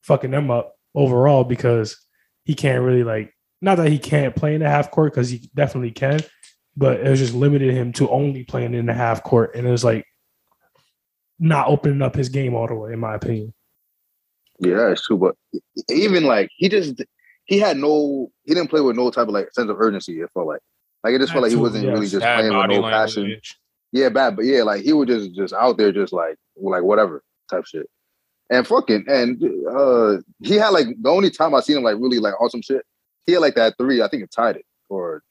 [0.04, 1.96] fucking them up overall because
[2.44, 5.48] he can't really like not that he can't play in the half court because he
[5.54, 6.20] definitely can,
[6.76, 9.54] but it was just limited him to only playing in the half court.
[9.54, 10.04] And it was like
[11.38, 13.54] not opening up his game all the way, in my opinion.
[14.58, 15.16] yeah, that's true.
[15.16, 15.36] But
[15.88, 17.02] even like he just
[17.44, 20.20] he had no he didn't play with no type of like sense of urgency.
[20.20, 20.60] It felt like
[21.04, 23.40] like it just felt like he wasn't really just Bad playing with body no passion.
[23.92, 27.22] Yeah, bad, but yeah, like he was just just out there, just like like whatever
[27.50, 27.88] type shit.
[28.52, 32.18] And fucking and uh he had like the only time I seen him like really
[32.18, 32.82] like awesome shit.
[33.26, 34.02] He had like that three.
[34.02, 35.22] I think it tied it, or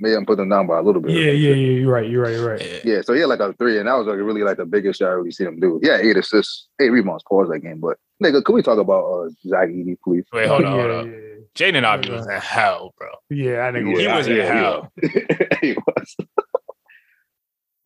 [0.00, 1.12] maybe I'm putting them down by a little bit.
[1.12, 1.54] Yeah, yeah, yeah.
[1.54, 2.08] You're right.
[2.10, 2.32] You're right.
[2.32, 2.60] You're right.
[2.84, 2.94] Yeah.
[2.96, 4.98] Yeah, so he had like a three, and that was like really like the biggest
[4.98, 5.78] shot I really seen him do.
[5.82, 7.78] Yeah, eight assists, eight rebounds, pause that game.
[7.80, 10.24] But nigga, can we talk about uh Zach Edey, please?
[10.32, 11.12] Wait, hold on, yeah, hold on.
[11.12, 11.18] yeah,
[11.54, 13.08] Jaden Ivey was in hell, bro.
[13.30, 13.68] yeah.
[13.68, 14.92] I think He Yeah, was in yeah, hell.
[15.60, 16.16] he was.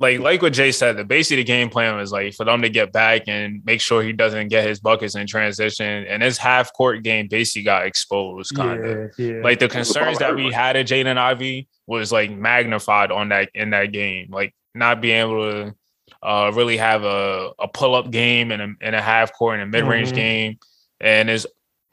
[0.01, 2.69] Like like what Jay said, the basically the game plan was like for them to
[2.69, 6.05] get back and make sure he doesn't get his buckets in transition.
[6.07, 9.11] And his half court game basically got exposed, kind of.
[9.19, 9.43] yeah, yeah.
[9.43, 13.71] Like the concerns that we had at Jaden Ivey was like magnified on that in
[13.71, 14.29] that game.
[14.31, 15.75] Like not being able to
[16.23, 19.63] uh really have a, a pull up game and a, and a half court and
[19.65, 20.15] a mid range Mhm.
[20.15, 20.59] game.
[21.01, 21.45] And is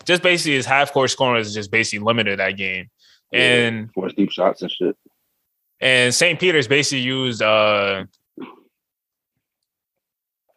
[0.05, 2.91] just basically his half court scoring is just basically limited that game.
[3.33, 4.95] And force deep shots and shit.
[5.81, 6.39] And St.
[6.39, 8.05] Peter's basically used uh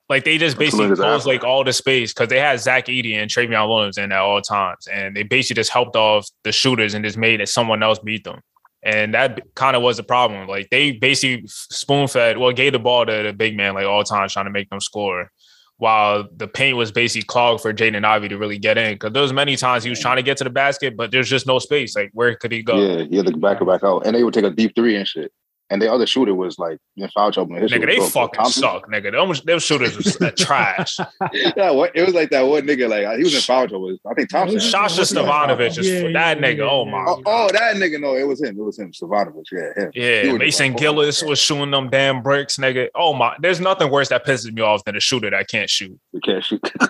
[0.08, 3.30] like they just basically closed like all the space because they had Zach Edey and
[3.30, 7.04] Trevion Williams in at all times, and they basically just helped off the shooters and
[7.04, 8.40] just made it someone else beat them.
[8.82, 10.48] And that kind of was the problem.
[10.48, 14.04] Like they basically spoon fed, well, gave the ball to the big man like all
[14.04, 15.30] times, trying to make them score,
[15.78, 18.94] while the paint was basically clogged for Jaden Ivey to really get in.
[18.94, 21.28] Because there was many times he was trying to get to the basket, but there's
[21.28, 21.96] just no space.
[21.96, 22.76] Like where could he go?
[22.76, 24.96] Yeah, he had to back it back out, and they would take a deep three
[24.96, 25.32] and shit.
[25.70, 27.56] And the other shooter was like in foul trouble.
[27.56, 28.10] his Nigga, they broke.
[28.10, 29.12] fucking Thompson- suck, nigga.
[29.12, 30.96] Them, them shooters was trash.
[31.34, 33.94] yeah, what it was like that one nigga like he was in foul trouble.
[34.10, 34.60] I think Thompson.
[34.60, 36.56] Sasha Stefanovic is Yeah, that yeah, nigga.
[36.58, 38.00] yeah, oh my Oh, oh, that nigga.
[38.00, 38.58] No, it was him.
[38.58, 38.92] It was him.
[38.92, 39.44] Stavanovich.
[39.52, 39.90] Yeah, him.
[39.94, 42.88] Yeah, was Mason Gillis was shooting them damn bricks, nigga.
[42.94, 46.00] Oh my, there's nothing worse that pisses me off than a shooter that can't shoot.
[46.14, 46.62] We can't shoot.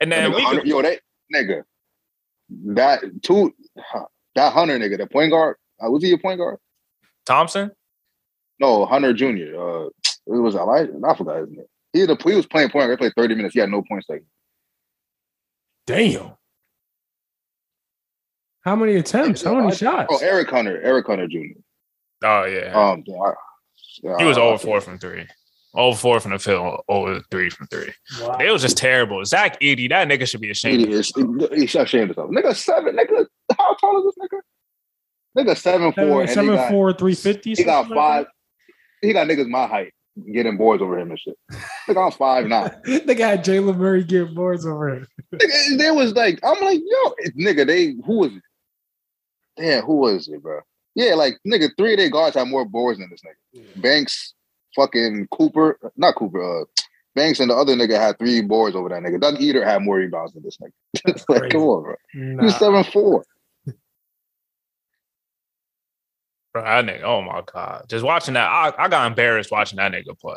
[0.00, 1.00] And then Nigga, we, Hunter- yo, that
[1.32, 1.62] nigga,
[2.74, 3.54] that two,
[4.34, 5.54] that Hunter nigga, the point guard.
[5.80, 6.58] Uh, was he a point guard?
[7.26, 7.70] Thompson,
[8.60, 9.26] No, Hunter Jr.
[9.58, 10.92] Uh, it was Elijah.
[11.06, 11.66] I forgot his name.
[11.92, 12.90] He, had a, he was playing point guard.
[12.92, 13.54] He played thirty minutes.
[13.54, 14.26] He had no points taken.
[15.86, 16.32] Damn.
[18.64, 19.42] How many attempts?
[19.42, 20.06] How many shots?
[20.10, 20.80] Oh, Eric Hunter.
[20.82, 21.58] Eric Hunter Jr.
[22.24, 23.32] oh yeah, Um, damn, I-
[24.02, 25.26] yeah, he was over four from three,
[25.74, 27.92] over four from the field, over three from three.
[28.20, 28.38] Wow.
[28.40, 29.22] It was just terrible.
[29.24, 30.88] Zach Edey, that nigga should be He ashamed.
[30.88, 31.12] is.
[31.52, 32.30] He should ashamed of himself.
[32.30, 32.96] Nigga, seven.
[32.96, 33.26] Nigga,
[33.58, 34.40] how tall is this nigga?
[35.36, 35.94] Nigga, seven four.
[35.94, 37.54] Seven, and he seven got, four, three fifty.
[37.54, 38.26] He got five.
[39.00, 39.92] He got niggas my height
[40.32, 41.38] getting boards over him and shit.
[41.88, 42.70] Nigga, I'm five nine.
[43.06, 45.06] They got Jalen Murray getting boards over him.
[45.34, 48.42] Nigga, there was like, I'm like, yo, nigga, they who was it?
[49.56, 50.60] Damn, who was it, bro?
[50.94, 53.80] Yeah, like nigga, three of their guards had more boards than this nigga.
[53.80, 54.34] Banks,
[54.76, 56.64] fucking Cooper, not Cooper, uh,
[57.14, 59.20] Banks and the other nigga had three boards over that nigga.
[59.20, 60.72] Doug Edert had more rebounds than this nigga.
[61.06, 61.52] It's like, Crazy.
[61.52, 61.94] come on, bro.
[62.14, 62.42] Nah.
[62.44, 63.24] He's seven four.
[66.52, 69.92] Bro, that nigga, oh my god, just watching that, I, I got embarrassed watching that
[69.92, 70.36] nigga play.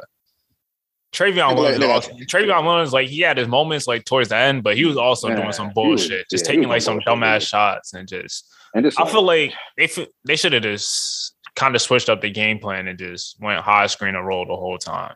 [1.13, 2.07] Trevion Williams.
[2.27, 5.29] Trevion Williams, like he had his moments like towards the end, but he was also
[5.29, 7.39] Yeah, doing some bullshit, was- just yeah, taking like some bullshit, dumbass yeah.
[7.39, 8.51] shots and just.
[8.73, 9.87] And just I feel like they
[10.25, 13.87] they should have just kind of switched up the game plan and just went high
[13.87, 15.15] screen and roll the whole time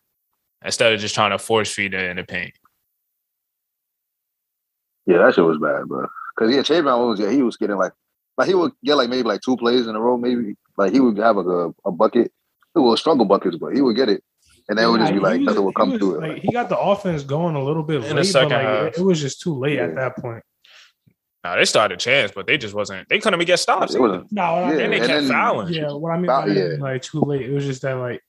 [0.64, 2.54] instead of just trying to force feed it in the paint.
[5.06, 6.08] yeah, that shit was bad, bro.
[6.38, 7.92] Cause yeah, Trevion was yeah, he was getting like
[8.39, 10.99] like he would get like maybe like two plays in a row, maybe like he
[10.99, 12.32] would have like a, a bucket.
[12.75, 14.23] It was struggle buckets, but he would get it.
[14.69, 16.21] And then it would just be like was- nothing would come was, through it.
[16.21, 18.56] Like, Like, he got the offense going a little bit In the late, second but
[18.63, 18.88] like, half.
[18.93, 20.43] it, it was just too late at that point.
[21.43, 23.08] Nah, they started a chance, but they just wasn't.
[23.10, 23.95] They couldn't even get stops.
[23.95, 24.32] It wasn't.
[24.32, 25.73] No, what Yeah, mean, and they and kept then- fouling.
[25.73, 26.84] yeah, what I mean Foul- by that, yeah.
[26.84, 27.41] like too late.
[27.49, 28.21] It was just that like,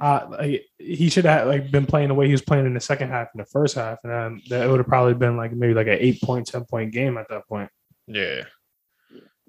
[0.00, 2.80] uh, like he should have like been playing the way he was playing in the
[2.80, 5.52] second half and the first half, and then that it would have probably been like
[5.52, 7.68] maybe like an eight point, ten point game at that point.
[8.06, 8.42] Yeah.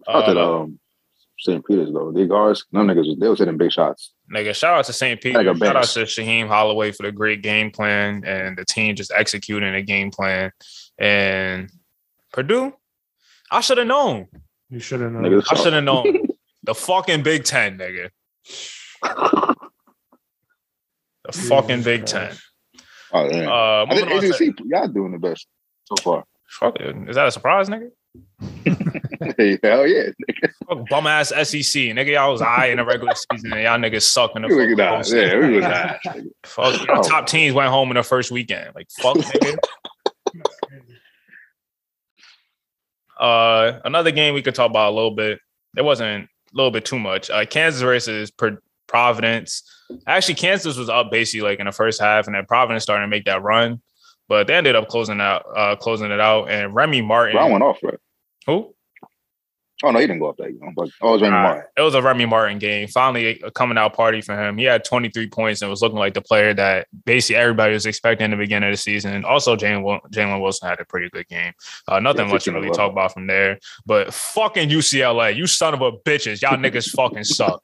[0.07, 0.79] Out to the, Uh, um,
[1.39, 1.65] St.
[1.65, 2.11] Peter's though.
[2.11, 4.13] The guards, them niggas, they was hitting big shots.
[4.33, 5.21] nigga, shout out to St.
[5.21, 5.41] Peter.
[5.41, 9.11] Like shout out to Shaheen Holloway for the great game plan and the team just
[9.15, 10.51] executing a game plan.
[10.99, 11.69] And
[12.33, 12.73] Purdue,
[13.51, 14.27] I should have known.
[14.69, 15.23] You should have known.
[15.23, 16.27] Niggas I should have known.
[16.63, 18.09] the fucking Big Ten, nigga.
[21.25, 22.35] The fucking Big Ten.
[23.13, 23.49] Oh damn.
[23.49, 25.47] Uh, I think moving on to- ACC, y'all doing the best
[25.85, 26.23] so far.
[26.59, 26.95] Fuck it.
[27.09, 27.89] Is that a surprise, nigga?
[29.63, 30.09] Hell yeah.
[30.67, 31.43] Fuck bum ass SEC.
[31.93, 34.55] Nigga, y'all was high in the regular season and y'all niggas suck in the We
[34.67, 35.31] was nah, postseason.
[35.41, 35.99] yeah, we was ass.
[36.45, 37.01] Fuck, y'all Oh.
[37.03, 38.71] top teams went home in the first weekend.
[38.75, 39.57] Like, fuck, nigga.
[43.19, 45.39] Uh, another game we could talk about a little bit.
[45.77, 47.29] It wasn't a little bit too much.
[47.29, 49.63] Uh, Kansas versus Pro- Providence.
[50.07, 53.07] Actually, Kansas was up basically like in the first half, and then Providence started to
[53.09, 53.81] make that run,
[54.29, 56.49] but they ended up closing out, uh, closing it out.
[56.49, 57.97] And Remy Martin, Brown went off, right?
[58.45, 58.73] who?
[59.81, 60.35] Oh no, he didn't go up.
[60.39, 61.63] You know, but oh, it was Remy Uh, Martin.
[61.77, 62.89] it was a Remy Martin game.
[62.89, 64.57] Finally, a coming out party for him.
[64.57, 68.25] He had 23 points and was looking like the player that basically everybody was expecting
[68.25, 69.23] in the beginning of the season.
[69.23, 71.53] Also, Jalen Jalen Wilson had a pretty good game.
[71.87, 73.57] Uh, nothing Yeah, much to really talk about from there.
[73.85, 77.63] But fucking UCLA, you son of a bitches, y'all niggas fucking suck.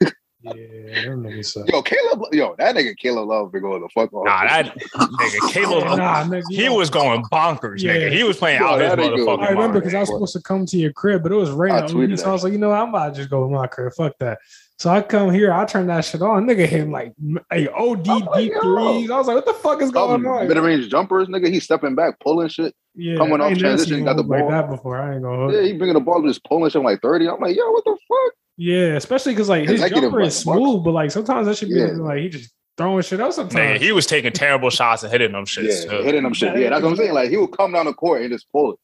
[0.44, 1.24] Yeah, them.
[1.68, 4.24] Yo, Caleb, yo, that nigga Caleb Love been going the fuck off.
[4.26, 7.92] Nah, that nigga Caleb, Nah, nigga, he was going bonkers, Yeah.
[7.94, 8.12] nigga.
[8.12, 10.32] He was playing Yo, out his that nigga- motherfucking I remember because I was supposed
[10.34, 11.76] to come to your crib, but it was raining.
[11.84, 13.54] I tweeted so that I was like, you know, I'm about to just go to
[13.54, 13.92] my crib.
[13.94, 14.38] Fuck that.
[14.78, 16.44] So I come here, I turn that shit on.
[16.44, 17.12] Nigga hit like
[17.52, 18.60] a OD I'm like, deep yo.
[18.62, 19.10] threes.
[19.12, 20.48] I was like, what the fuck is going on?
[20.48, 21.46] mid range jumpers, nigga.
[21.52, 22.74] He's stepping back, pulling shit.
[22.96, 24.50] Yeah, coming I off ain't never transition, seen got the one like ball.
[24.50, 24.98] that before.
[24.98, 25.66] I ain't gonna hold Yeah, you.
[25.66, 27.28] he bringing the ball, just pulling shit from like thirty.
[27.28, 28.32] I'm like, yo, what the fuck?
[28.56, 31.76] Yeah, especially because like his Executive, jumper is smooth, but like sometimes that should be
[31.76, 31.86] Yeah.
[31.92, 33.80] like he just throwing shit out Nigga, sometimes.
[33.80, 35.88] he was taking terrible shots and hitting them Yeah, shits.
[35.88, 36.02] too.
[36.02, 36.58] hitting them shit.
[36.58, 37.12] Yeah, that's what I'm saying.
[37.14, 38.78] Like he would come down the court and just pull it.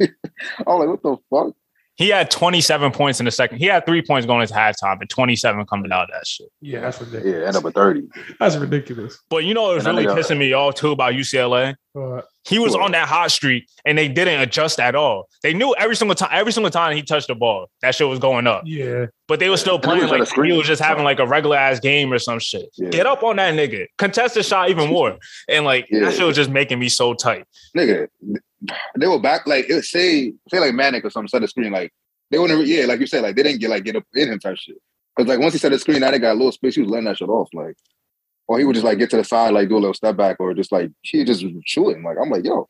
[0.00, 0.10] Like,
[0.66, 1.54] I'm like, what the fuck?
[2.00, 3.58] He had 27 points in the second.
[3.58, 6.48] He had three points going into halftime and 27 coming out of that shit.
[6.62, 7.26] yeah, that's ridiculous.
[7.40, 8.08] Yeah, end up with thirty.
[8.38, 9.18] That's ridiculous.
[9.28, 11.74] But you know what was And really nigga- pissing me off too about UCLA?
[11.94, 12.84] Uh, He was What?
[12.84, 15.28] on that hot streak and they didn't adjust at all.
[15.42, 18.18] They knew every single time, every single time he touched the ball, that shit was
[18.18, 18.62] going up.
[18.64, 21.56] yeah, But they were still playing was like he was just having like a regular
[21.58, 22.66] ass game or some shit.
[22.78, 22.88] Yeah.
[22.88, 23.86] Get up on that nigga.
[23.98, 25.18] Contest the shot even more.
[25.50, 26.04] And like Yeah.
[26.06, 27.44] that shit was just making me so tight.
[27.76, 28.06] Nigga,
[28.96, 31.92] they were back like it say say like Manek or something set the screen like
[32.30, 34.38] they wouldn't yeah like you said like they didn't get like get up in him
[34.38, 34.76] type shit
[35.16, 36.90] because like once he set the screen that nigga got a little space he was
[36.90, 37.76] letting that shit off like
[38.48, 40.36] or he would just like get to the side like do a little step back
[40.40, 42.68] or just like he just shooting like I'm like yo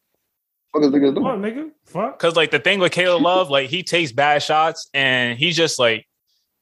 [0.72, 2.18] what is nigga come on, doing nigga, fuck.
[2.18, 5.78] Cause like the thing with Caleb Love, like he takes bad shots and he's just
[5.78, 6.06] like,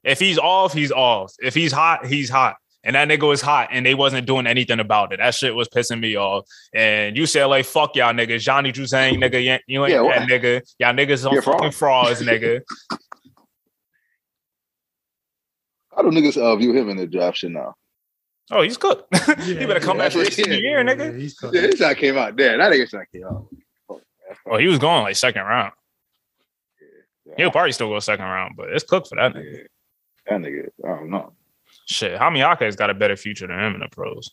[0.03, 1.33] if he's off, he's off.
[1.39, 2.55] If he's hot, he's hot.
[2.83, 5.17] And that nigga was hot and they wasn't doing anything about it.
[5.17, 6.45] That shit was pissing me off.
[6.73, 8.39] And UCLA, fuck y'all niggas.
[8.39, 10.29] Johnny Juzang, nigga, you ain't- you ain't Yeah, that what?
[10.29, 10.61] nigga.
[10.79, 11.75] Y'all niggas on You're fraud.
[11.75, 12.61] frauds, nigga.
[15.95, 17.75] how do niggas uh, view him in the draft shit now
[18.51, 19.13] Oh, he's cooked.
[19.43, 21.11] he Yeah, better come yeah, back for his that's what- senior year, nigga.
[21.13, 21.53] Yeah, he's cooked.
[21.55, 23.47] yeah this shot came out there that nigga shot came out
[24.45, 25.73] Well, he was going like second round.
[27.27, 27.33] Yeah.
[27.37, 29.53] He'll probably still go second round, but it's cooked for that nigga.
[29.53, 29.63] Yeah.
[30.29, 31.33] that nigga I don't know
[31.89, 34.29] Shit, Hamiaka has got a better future than him in the pros.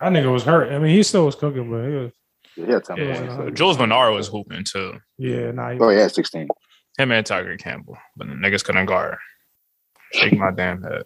[0.00, 0.72] That nigga was hurt.
[0.72, 2.12] I mean, he still was cooking, but he was.
[2.56, 3.58] yeah, he had 10 Yeah, points.
[3.58, 4.98] Jules Bernard was hooping too.
[5.18, 5.70] Yeah, nah.
[5.72, 6.48] He, oh yeah 16
[6.98, 9.18] Him and Tiger Campbell, but the niggas couldn't guard.
[10.12, 11.02] Shake my damn head.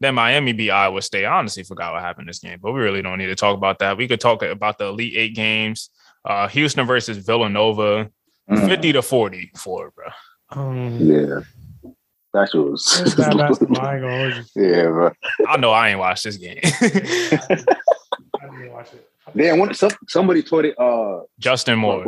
[0.00, 1.24] Then Miami beat Iowa State.
[1.24, 3.78] I honestly forgot what happened this game, but we really don't need to talk about
[3.78, 3.96] that.
[3.96, 5.88] We could talk about the Elite Eight games.
[6.24, 8.10] Uh, Houston versus Villanova,
[8.50, 8.66] Mm.
[8.68, 10.06] 50 to 44, bro.
[10.50, 11.40] um, yeah
[12.34, 13.80] that shit was it's bad basketball.
[13.84, 14.62] I ain't gonna hold you.
[14.70, 15.10] yeah bro
[15.48, 16.60] I know I ain't watched this game.
[16.64, 16.68] I
[18.42, 19.06] didn't watch it.
[19.36, 20.78] Damn, when some, somebody tore it.
[20.78, 22.04] Uh, Justin Moore.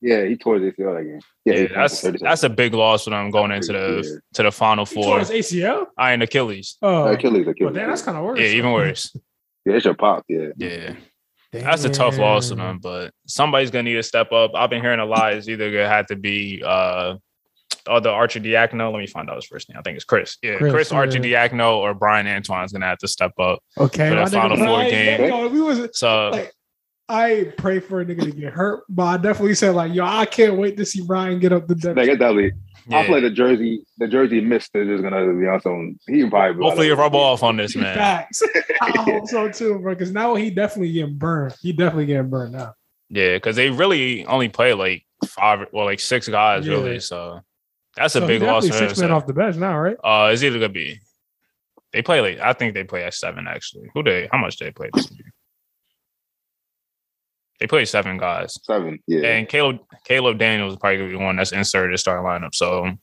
[0.00, 1.20] yeah, he tore his ACL that game.
[1.44, 4.18] Yeah, he that's that's a big loss for them going into the Yeah.
[4.34, 5.18] to the final He tore four.
[5.18, 5.86] his ACL.
[5.98, 6.76] I ain't Achilles.
[6.80, 7.44] Oh, Achilles.
[7.44, 7.74] well, Achilles.
[7.74, 8.38] damn, that's kind of worse.
[8.40, 9.14] Yeah, even worse.
[9.66, 10.24] yeah, it's your pop.
[10.28, 10.94] Yeah, Yeah.
[11.50, 14.52] That's a tough loss for them, but somebody's gonna need to step up.
[14.54, 15.32] I've been hearing a lot.
[15.32, 17.16] It's either gonna have to be uh
[17.88, 18.92] oh, the Arcidiacono.
[18.92, 19.78] Let me find out his first name.
[19.78, 20.36] I think it's Chris.
[20.42, 21.48] Yeah, Chris, Chris, Archer yeah.
[21.48, 23.60] Diacono or Bryan Antoine's gonna have to step up.
[23.78, 25.28] Okay, for the my nigga Final Four game.
[25.28, 26.52] yo, we was So like,
[27.08, 30.26] I pray for a nigga to get hurt, but I definitely said like, yo, I
[30.26, 31.96] can't wait to see Bryan get up the depth.
[31.96, 32.52] like, it's definitely.
[32.90, 33.20] I feel yeah.
[33.20, 35.98] the jersey, the jersey mist is just gonna be on some.
[36.08, 37.94] He probably hopefully it rub off on this man.
[37.94, 38.42] Facts.
[38.80, 39.94] I hope so too, bro.
[39.94, 41.54] Because now he definitely getting burned.
[41.60, 42.72] He definitely getting burned now.
[43.10, 46.74] Yeah, because they really only play like five, well, like six guys Yeah.
[46.74, 47.00] really.
[47.00, 47.40] So
[47.98, 48.88] that's a So big loss definitely.
[48.88, 49.96] Six men off the bench now, right?
[50.02, 51.00] uh, it's either gonna be
[51.92, 52.40] they play late.
[52.40, 53.90] I think they play at seven actually.
[53.94, 54.28] Who they?
[54.30, 54.90] How much they play?
[54.94, 55.32] this year?
[57.60, 59.00] They play seven guys, Seven.
[59.06, 59.26] Yeah.
[59.30, 62.54] and Caleb Caleb Daniels is probably gonna be the one that's inserted to start lineup.
[62.54, 62.98] So And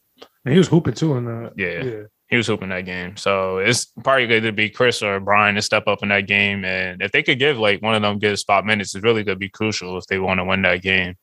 [0.53, 1.84] he was hooping too in the Yeah.
[1.84, 2.03] yeah.
[2.29, 3.17] he was hooping that game.
[3.17, 6.63] So it's probably going to be Chris or Bryan to step up in that game.
[6.63, 9.36] And if they could give like one of them good spot minutes, it's really going
[9.36, 11.15] to be crucial if they want to win that game.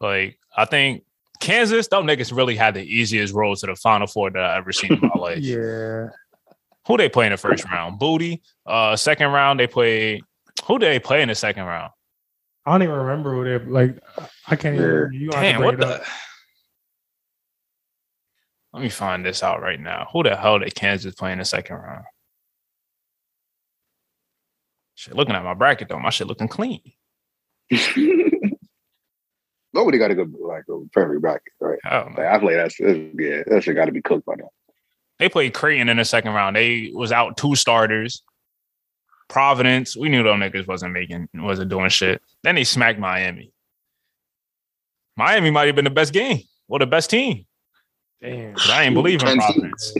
[0.00, 1.04] Like I think
[1.40, 4.72] Kansas, them niggas really had the easiest road to the Final Four that I ever
[4.72, 5.38] seen in my life.
[5.38, 6.08] Yeah.
[6.86, 7.98] Who they play in the first round?
[7.98, 8.42] Booty.
[8.66, 10.22] Uh, second round they play.
[10.66, 11.92] Who did they play in the second round?
[12.66, 13.98] I don't even remember who they like.
[14.48, 15.10] I can't even.
[15.12, 15.86] You gonna have to Damn, what the?
[15.96, 16.02] up.
[18.72, 20.08] Let me find this out right now.
[20.12, 22.04] Who the hell did Kansas play in the second round?
[24.94, 26.80] Shit, looking at my bracket though, my shit looking clean.
[29.72, 31.78] Nobody got a good like a perfect bracket, right?
[31.84, 32.22] Hell no.
[32.22, 32.72] Like, I play that.
[32.72, 34.50] shit- Yeah, that shit got to be cooked by now.
[35.18, 36.56] They played Creighton in the second round.
[36.56, 38.22] They was out two starters.
[39.28, 42.20] Providence, we knew those niggas wasn't making, wasn't doing shit.
[42.42, 43.52] Then they smacked Miami.
[45.16, 47.46] Miami might have been the best game or the best team.
[48.20, 48.54] Damn.
[48.54, 49.94] 'Cause I ain't believe in Providence.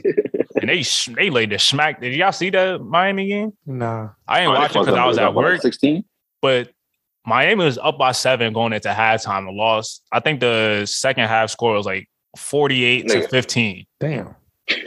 [0.60, 0.82] And they
[1.14, 2.00] they laid the smack.
[2.00, 3.52] Did y'all see the Miami game?
[3.66, 4.10] Nah.
[4.26, 5.60] I ain't oh, watching because I was at work.
[5.62, 6.04] Sixteen.
[6.42, 6.70] but
[7.26, 10.02] Miami was up by seven going into halftime and lost.
[10.10, 13.86] I think the second half score was like 48 to 15.
[13.98, 14.34] Damn.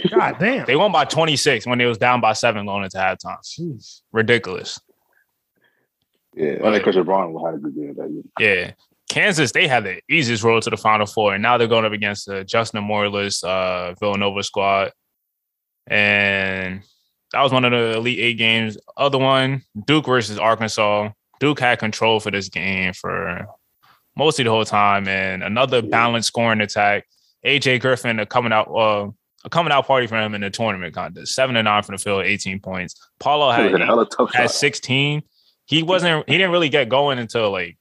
[0.09, 0.65] God damn.
[0.65, 3.37] They won by 26 when they was down by seven going into halftime.
[3.43, 4.01] Jeez.
[4.11, 4.79] Ridiculous.
[6.35, 8.23] Yeah, I think Chris Brown had a good game that year.
[8.39, 8.71] Yeah.
[9.09, 11.35] Kansas, they had the easiest road to the final four.
[11.35, 14.91] And now they're going up against the Justin Morless uh Villanova squad.
[15.85, 16.81] And
[17.31, 18.77] that was one of the Elite Eight games.
[18.97, 21.09] Other one, Duke versus Arkansas.
[21.43, 23.45] Duke had control for this game for
[24.15, 27.05] mostly the whole time, and another balanced scoring attack.
[27.45, 29.09] AJ Griffin a coming out, uh,
[29.43, 31.35] a coming out party for him in the tournament contest.
[31.35, 32.95] Seven and nine from the field, eighteen points.
[33.19, 35.21] Paolo had in a hella tough had 16.
[35.65, 37.77] He wasn't he didn't really get going until like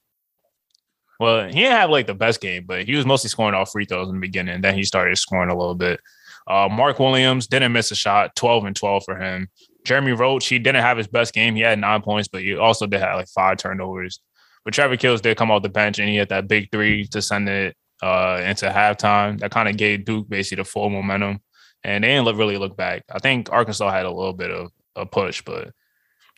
[1.21, 3.85] well, he didn't have like the best game, but he was mostly scoring off free
[3.85, 4.59] throws in the beginning.
[4.59, 6.01] Then he started scoring a little bit.
[6.45, 9.47] Uh, Mark Williams didn't miss a shot, 12 and 12 for him.
[9.85, 11.55] Jeremy Roach, he didn't have his best game.
[11.55, 14.19] He had nine points, but he also did have like five turnovers.
[14.65, 17.21] But Trevor Keels did come off the bench and he had that big three to
[17.21, 19.39] send it uh, into halftime.
[19.39, 21.39] That kind of gave Duke basically the full momentum.
[21.83, 23.03] And they didn't look, really look back.
[23.11, 25.71] I think Arkansas had a little bit of a push, but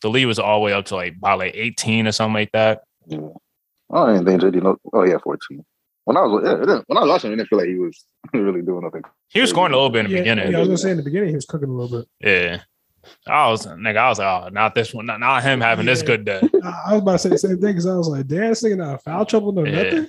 [0.01, 2.51] the lead was all the way up to like by like 18 or something like
[2.53, 2.81] that.
[3.05, 3.19] Yeah.
[3.93, 4.63] I didn't think JD.
[4.63, 5.63] No, oh yeah, fourteen.
[6.05, 8.03] When I was yeah, it when I was watching, I didn't feel like he was
[8.33, 9.03] really doing nothing.
[9.29, 10.51] He was scoring a little bit in the Yeah, beginning.
[10.51, 12.07] yeah, I was gonna say in the beginning he was cooking a little bit.
[12.19, 12.61] Yeah.
[13.27, 16.01] I was nigga, I was like, oh, not this one, not, not him having this
[16.01, 16.41] good day.
[16.63, 18.63] I I was about to say the same thing because I was like, damn, this
[18.63, 19.83] nigga not foul trouble no Yeah.
[19.83, 20.07] nothing.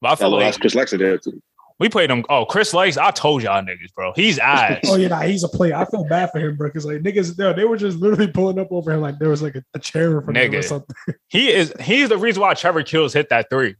[0.00, 1.42] But I I feel like Chris Lexer there too.
[1.78, 2.24] we played him.
[2.28, 4.12] Oh, Chris Lykes, I told y'all niggas, bro.
[4.14, 4.80] He's ass.
[4.86, 5.74] Oh yeah, nah, he's a player.
[5.74, 6.68] I feel bad for him, bro.
[6.68, 9.42] Because like niggas, no, they were just literally pulling up over him like there was
[9.42, 10.94] like a, a chair for him or something.
[11.28, 13.74] He is he's the reason why Trevor Keels hit that three.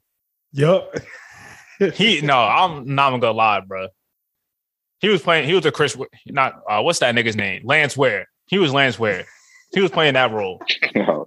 [0.53, 0.95] Yup.
[1.95, 3.89] He no, I'm not gonna lie, bro.
[5.01, 7.63] He was playing, he was a Chris not uh what's that nigga's name?
[7.65, 8.29] Lance Ware.
[8.47, 9.25] He was Lance Ware.
[9.73, 10.61] He was playing that role.
[11.09, 11.27] Oh,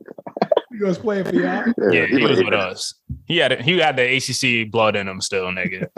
[0.77, 1.65] he was playing for y'all.
[1.91, 2.93] Yeah, he was with us.
[3.25, 5.87] He had he had the ACC blood in him still, nigga.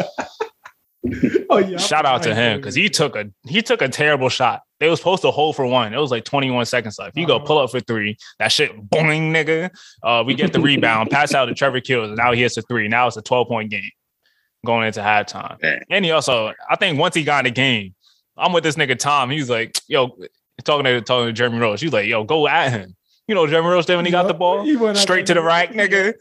[1.49, 1.77] Oh yeah.
[1.77, 4.61] Shout out to him because he took a he took a terrible shot.
[4.79, 5.93] They was supposed to hold for one.
[5.95, 7.17] It was like 21 seconds left.
[7.17, 7.45] You go Uh-huh.
[7.45, 8.17] pull up for three.
[8.37, 9.71] That shit boing, nigga.
[10.03, 12.61] Uh, we get the rebound, pass out to Trevor Keels, and now he hits a
[12.61, 12.87] three.
[12.87, 13.89] Now it's a 12 point game
[14.65, 15.59] going into halftime.
[15.59, 15.81] Dang.
[15.89, 17.93] And he also, I think once he got in the game,
[18.37, 19.29] I'm with this nigga Tom.
[19.29, 20.17] He's like, yo,
[20.63, 21.81] talking to talking to Jeremy Rose.
[21.81, 22.95] He's like, yo, go at him.
[23.27, 25.41] You know, Jeremy Rose did when he got the ball He went straight to the
[25.41, 26.13] rack, nigga.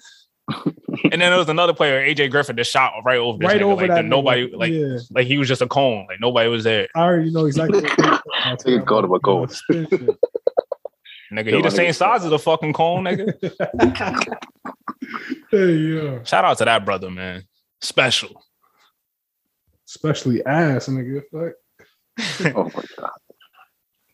[0.64, 3.64] and then there was another player, AJ Griffin, that shot right over this Right nigga.
[3.64, 4.02] over like, that.
[4.02, 4.56] the- nobody, nigga.
[4.58, 4.98] like, yeah.
[5.12, 6.06] like he was just a cone.
[6.08, 6.88] Like nobody was there.
[6.94, 7.82] I already know exactly.
[7.82, 9.48] what He called him a cone.
[11.32, 13.32] Nigga, he the same size as a fucking cone, nigga.
[15.52, 16.22] hey, yeah.
[16.24, 17.44] Shout out to that brother, man.
[17.82, 18.42] Special.
[19.88, 21.22] Especially ass, nigga.
[21.32, 21.52] Fuck.
[22.54, 23.10] Oh my god.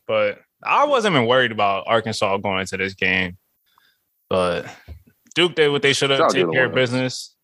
[0.07, 3.37] But I wasn't even worried about Arkansas going into this game.
[4.29, 4.65] But
[5.35, 7.35] Duke did what they should have, Shout out take care of business.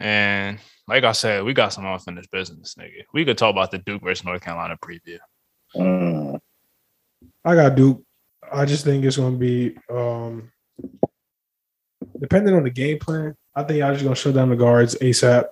[0.00, 3.04] And like I said, we got some unfinished business, nigga.
[3.12, 5.18] We could talk about the Duke versus North Carolina preview.
[5.74, 6.38] Mm.
[7.44, 8.02] I got Duke.
[8.50, 10.50] I just think it's gonna be um
[12.20, 13.34] depending on the game plan.
[13.58, 15.46] I think y'all just gonna shut down the guards ASAP.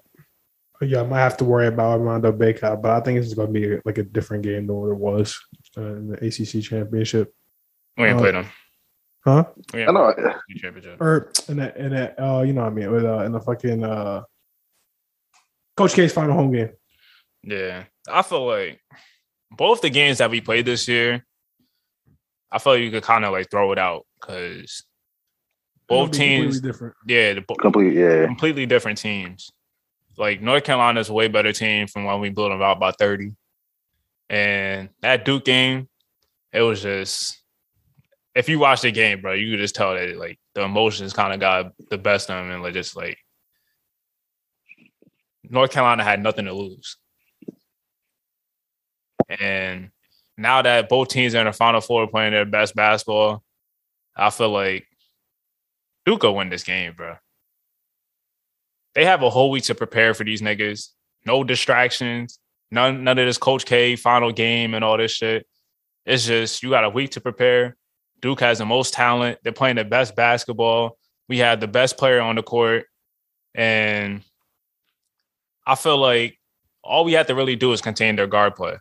[0.82, 3.78] Yeah, I might have to worry about Armando Bacot, but I think it's gonna be
[3.84, 5.40] like a different game than what it was
[5.76, 7.34] uh, in the ACC championship.
[7.96, 8.46] We ain't Uh, played them.
[9.24, 9.44] Huh?
[9.72, 10.14] We I know.
[10.56, 11.00] championship.
[11.00, 13.40] Or in that in that uh you know what I mean with uh in the
[13.40, 14.22] fucking uh
[15.76, 16.70] Coach K's final home game.
[17.42, 18.80] Yeah, I feel like
[19.50, 21.24] both the games that we played this year,
[22.52, 24.84] I feel like you could kind of like throw it out because
[25.88, 26.94] both teams different.
[27.06, 29.50] Yeah, the, completely yeah, completely different teams.
[30.18, 33.32] Like North Carolina's a way better team from when we blew them out by 30.
[34.28, 35.88] And that Duke game,
[36.52, 37.40] it was just
[38.34, 41.32] if you watch the game, bro, you could just tell that like the emotions kind
[41.32, 43.18] of got the best of them and like just like
[45.42, 46.96] North Carolina had nothing to lose.
[49.28, 49.90] And
[50.36, 53.42] now that both teams are in the final four playing their best basketball,
[54.14, 54.86] I feel like
[56.06, 57.16] Duke will win this game, bro.
[58.94, 60.90] They have a whole week to prepare for these niggas.
[61.26, 62.38] No distractions.
[62.70, 65.46] None, none of this Coach K final game and all this shit.
[66.06, 67.76] It's just you got a week to prepare.
[68.20, 69.38] Duke has the most talent.
[69.42, 70.96] They're playing the best basketball.
[71.28, 72.86] We had the best player on the court.
[73.54, 74.22] And
[75.66, 76.38] I feel like
[76.82, 78.76] all we have to really do is contain their guard play.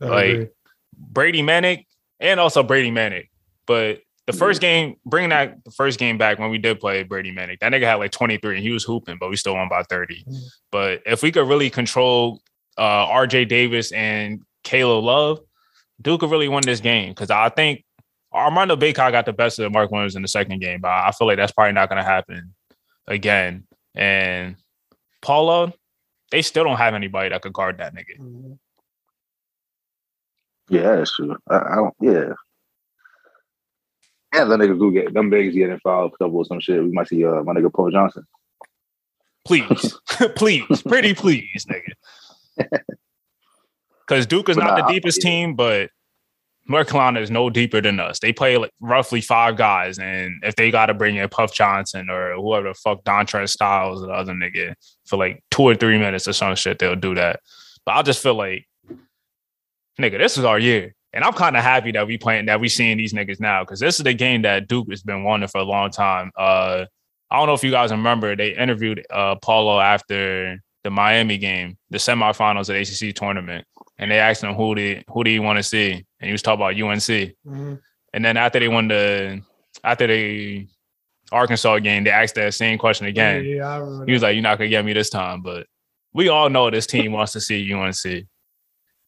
[0.00, 0.52] like
[0.96, 1.84] Brady Manek
[2.18, 3.28] and also Brady Manek.
[3.66, 7.32] But the first game, bringing that the first game back when we did play Brady
[7.32, 9.82] Manek, that nigga had like 23 and he was hooping, but we still won by
[9.82, 10.24] 30.
[10.24, 10.38] Mm.
[10.72, 12.40] But if we could really control
[12.78, 15.40] uh, RJ Davis and Caleb Love,
[16.00, 17.14] Duke could really win this game.
[17.14, 17.84] Cause I think
[18.32, 21.28] Armando Bacot got the best of Mark Williams in the second game, but I feel
[21.28, 22.54] like that's probably not gonna happen
[23.06, 23.66] again.
[23.94, 24.56] And
[25.22, 25.72] Paolo,
[26.30, 28.58] they still don't have anybody that could guard that nigga.
[30.68, 31.36] Yeah, that's true.
[31.48, 32.32] I, I don't yeah.
[34.34, 36.82] Yeah, the niggas do get them bigs getting fouled couple or some shit.
[36.82, 38.26] We might see uh, my nigga Paul Johnson.
[39.44, 39.96] Please,
[40.34, 42.80] please, pretty please, nigga.
[44.06, 45.30] Because Duke is but not nah, the deepest yeah.
[45.30, 45.88] team, but
[46.66, 48.18] North Carolina is no deeper than us.
[48.18, 52.10] They play like roughly five guys, and if they got to bring in Puff Johnson
[52.10, 54.74] or whoever the fuck Dontrez Styles or the other nigga
[55.06, 57.40] for like two or three minutes or some shit, they'll do that.
[57.86, 58.66] But I just feel like,
[59.98, 60.94] nigga, this is our year.
[61.14, 63.78] And I'm kind of happy that we playing that we seeing these niggas now because
[63.78, 66.32] this is the game that Duke has been wanting for a long time.
[66.36, 66.86] Uh,
[67.30, 71.78] I don't know if you guys remember they interviewed uh, Paolo after the Miami game,
[71.90, 73.64] the semifinals of the ACC tournament,
[73.96, 76.42] and they asked him who do who do you want to see, and he was
[76.42, 77.00] talking about UNC.
[77.00, 77.74] Mm-hmm.
[78.12, 79.40] And then after they won the
[79.84, 80.66] after the
[81.30, 83.44] Arkansas game, they asked that same question again.
[83.44, 85.68] Yeah, yeah, he was like, "You're not gonna get me this time," but
[86.12, 88.26] we all know this team wants to see UNC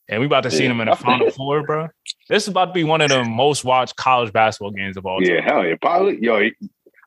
[0.08, 0.56] and we about to yeah.
[0.56, 1.88] see them in the final four, bro.
[2.28, 5.20] This is about to be one of the most watched college basketball games of all
[5.20, 5.34] time.
[5.34, 6.18] Yeah, hell yeah, probably.
[6.22, 6.56] Yo, I ain't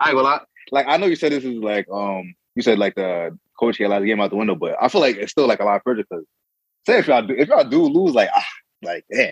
[0.04, 0.42] gonna lie.
[0.72, 3.88] Like I know you said this is like um you said like the coach here
[3.88, 5.78] allowed the game out the window, but I feel like it's still like a lot
[5.78, 6.26] of pressure because
[6.86, 8.46] say if y'all do if y'all do lose, like ah,
[8.84, 9.32] like yeah.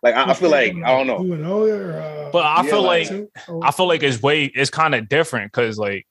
[0.00, 3.10] Like I, I feel like I don't know, uh, but I feel like
[3.64, 6.06] I feel like it's way it's kind of different because like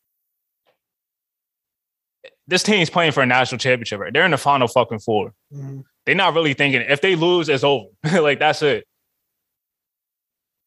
[2.48, 4.02] this team's playing for a national championship.
[4.02, 4.12] Right?
[4.12, 7.66] They're in the final fucking 4 mm-hmm they're not really thinking if they lose, it's
[7.66, 7.90] over.
[8.22, 8.88] like that's it.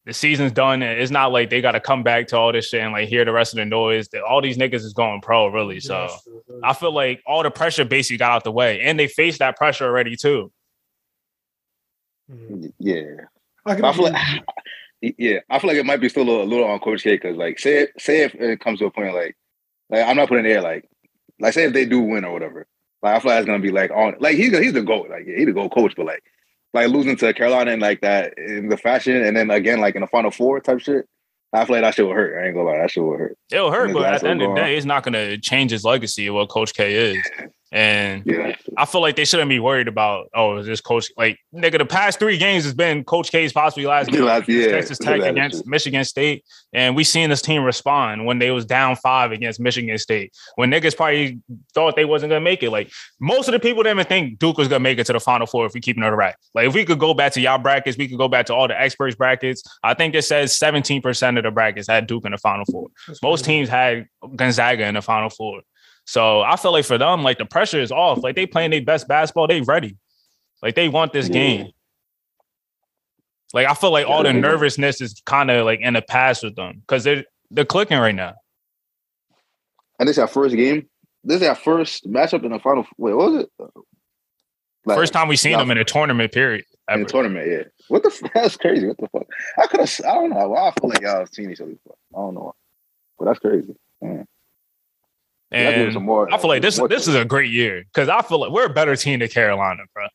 [0.05, 0.83] The season's done.
[0.83, 3.25] It's not like they got to come back to all this shit and like hear
[3.25, 4.07] the rest of the noise.
[4.27, 5.79] All these niggas is going pro, really.
[5.79, 6.09] So
[6.63, 9.57] I feel like all the pressure basically got out the way, and they faced that
[9.57, 10.51] pressure already too.
[12.31, 12.67] Mm-hmm.
[12.77, 13.03] Yeah,
[13.65, 14.43] I, I feel like,
[15.17, 17.15] yeah, I feel like it might be still a little, a little on Coach K
[17.15, 19.35] because like say say if it comes to a point like
[19.89, 20.87] like I'm not putting there like
[21.39, 22.67] like say if they do win or whatever,
[23.01, 25.09] like I feel like it's gonna be like on like he's he's the goat.
[25.09, 26.23] Like yeah, he's the goat coach, but like
[26.73, 30.01] like losing to Carolina and like that in the fashion, and then again like in
[30.01, 31.07] the final four type shit.
[31.53, 32.41] I feel like that shit will hurt.
[32.41, 33.37] I ain't gonna lie, that shit will hurt.
[33.51, 36.27] It'll hurt, but at the end of the day, it's not gonna change his legacy
[36.27, 37.17] of what Coach K is.
[37.71, 38.55] And yeah.
[38.77, 41.85] I feel like they shouldn't be worried about, oh, is this coach like nigga, the
[41.85, 44.23] past three games has been Coach K's possibly last game.
[44.23, 46.43] Last, yeah, Texas Tech against Michigan State.
[46.73, 50.33] And we seen this team respond when they was down five against Michigan State.
[50.55, 51.39] When niggas probably
[51.73, 52.71] thought they wasn't gonna make it.
[52.71, 52.91] Like
[53.21, 55.47] most of the people didn't even think Duke was gonna make it to the final
[55.47, 56.35] four if we keep it right.
[56.53, 58.67] Like if we could go back to y'all brackets, we could go back to all
[58.67, 59.63] the experts brackets.
[59.81, 62.89] I think it says 17% of the brackets had Duke in the final four.
[63.23, 65.61] Most teams had Gonzaga in the final four.
[66.05, 68.23] So I feel like for them, like the pressure is off.
[68.23, 69.97] Like they playing their best basketball, they ready.
[70.61, 71.71] Like they want this game.
[73.53, 76.55] Like I feel like all the nervousness is kind of like in the past with
[76.55, 78.35] them because they're they're clicking right now.
[79.99, 80.87] And this is our first game.
[81.23, 82.85] This is our first matchup in the final.
[82.97, 83.51] Wait, what was it?
[84.85, 86.65] Like, first time we seen them in a tournament period.
[86.89, 86.99] Ever.
[86.99, 87.63] In a tournament, yeah.
[87.87, 88.29] What the?
[88.33, 88.87] That's crazy.
[88.87, 89.27] What the fuck?
[89.57, 89.99] I could have.
[90.07, 90.55] I don't know.
[90.55, 91.95] I feel like y'all seen each other before.
[92.15, 92.53] I don't know.
[93.19, 93.75] But that's crazy.
[94.01, 94.25] Man.
[95.51, 98.51] And more, I feel like this this is a great year because I feel like
[98.51, 100.07] we're a better team than Carolina, bro.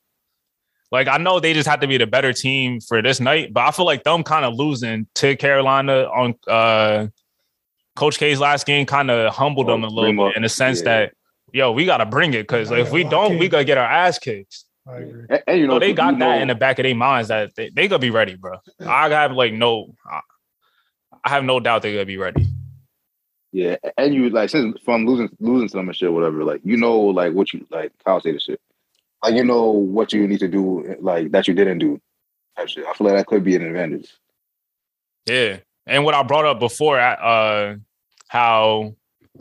[0.91, 3.61] Like I know they just have to be the better team for this night, but
[3.65, 7.09] I feel like them kind of losing to Carolina on uh
[7.97, 10.85] Coach K's last game kind of humbled them a little bit in the sense yeah.
[10.85, 11.13] that
[11.53, 14.65] yo, we gotta bring it because if we don't, we gonna get our ass kicked.
[14.89, 15.25] I agree.
[15.29, 16.95] And, and you know, So they got you that know- in the back of their
[16.95, 18.59] minds that they, they gonna be ready, bro.
[18.81, 20.21] I have like no, I-
[21.25, 22.47] I have no doubt they're gonna be ready.
[23.57, 26.45] Yeah, and you like since from losing losing some and shit, whatever.
[26.45, 27.91] Like you know, like what you like.
[28.05, 28.61] How I say the shit.
[29.25, 31.99] Like you know what you need to do, like that you didn't do.
[32.55, 32.85] Type shit.
[32.85, 34.13] I feel like that could be an advantage.
[35.25, 35.61] Yeah.
[35.87, 37.77] And what I brought up before, uh,
[38.29, 38.95] how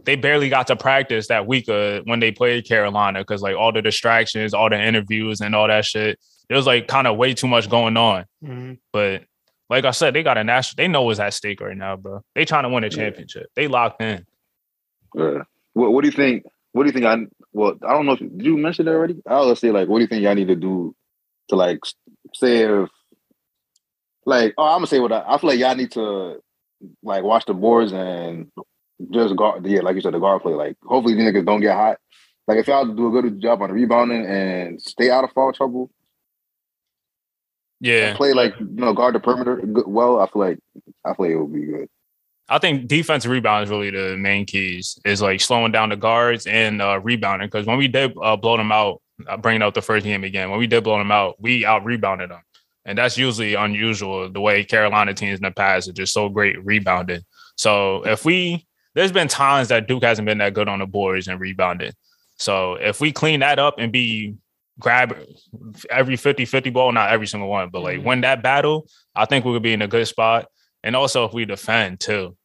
[0.06, 3.74] they barely got to practice that week uh, when they played Carolina because like all
[3.74, 6.18] the distractions, all the interviews, and all that shit.
[6.48, 8.24] There was like kind of way too much going on.
[8.42, 8.78] Mhm.
[8.94, 9.24] But
[9.70, 10.84] like I said, they got a national.
[10.84, 12.22] They know what's at stake right now, bro.
[12.36, 13.48] They trying to win a championship.
[13.56, 14.26] They locked in.
[15.16, 15.44] Yeah.
[15.74, 16.46] What What do you think?
[16.72, 17.06] What do you think?
[17.06, 19.22] I well, I don't know if did you mention it already.
[19.28, 20.96] I was say like, what do you think y'all need to do
[21.50, 21.80] to like
[22.34, 22.90] say if
[24.26, 26.42] like oh, I'm gonna say what I, I feel like y'all need to
[27.04, 28.52] like watch the boards and
[29.12, 29.66] just guard.
[29.66, 30.54] Yeah, like you said, the guard play.
[30.54, 31.98] Like hopefully these niggas don't get hot.
[32.48, 35.52] Like if y'all do a good job on the rebounding and stay out of foul
[35.52, 35.90] trouble,
[37.86, 38.16] Yeah.
[38.16, 40.20] play like you know guard the perimeter good, well.
[40.20, 40.60] I feel like
[41.06, 41.88] I feel like it will be good.
[42.50, 44.98] I think defensive rebound is really the main keys.
[45.06, 47.48] Is like slowing down the guards and uh, rebounding.
[47.48, 50.50] Because when we did uh, blow them out, uh, bringing out the first game again,
[50.50, 52.42] when we did blow them out, we out rebounded them,
[52.86, 54.32] and that's usually unusual.
[54.32, 57.22] The way Carolina teams in the past are just so great rebounding.
[57.56, 58.66] So if we,
[58.96, 61.94] there's been times that Duke hasn't been that good on the boards and rebounding.
[62.38, 64.36] So if we clean that up and be
[64.80, 65.16] grab
[65.90, 69.54] every 50-50 ball, not every single one, but like win that battle, I think we
[69.54, 70.48] could be in a good spot.
[70.84, 72.36] And also if we defend too.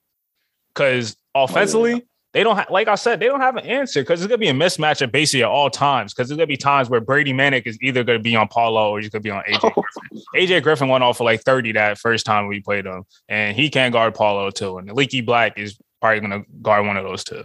[0.74, 4.28] Cause offensively, they don't have like I said, they don't have an answer because it's
[4.28, 6.14] gonna be a mismatch at basically at all times.
[6.14, 9.00] Cause there's gonna be times where Brady Manek is either gonna be on Paolo or
[9.00, 10.22] he's gonna be on AJ Griffin.
[10.36, 13.68] AJ Griffin went off for like 30 that first time we played him, and he
[13.68, 14.78] can't guard Paolo too.
[14.78, 17.44] And Leaky Black is probably gonna guard one of those two.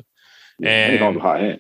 [0.60, 1.60] Yeah, And- the.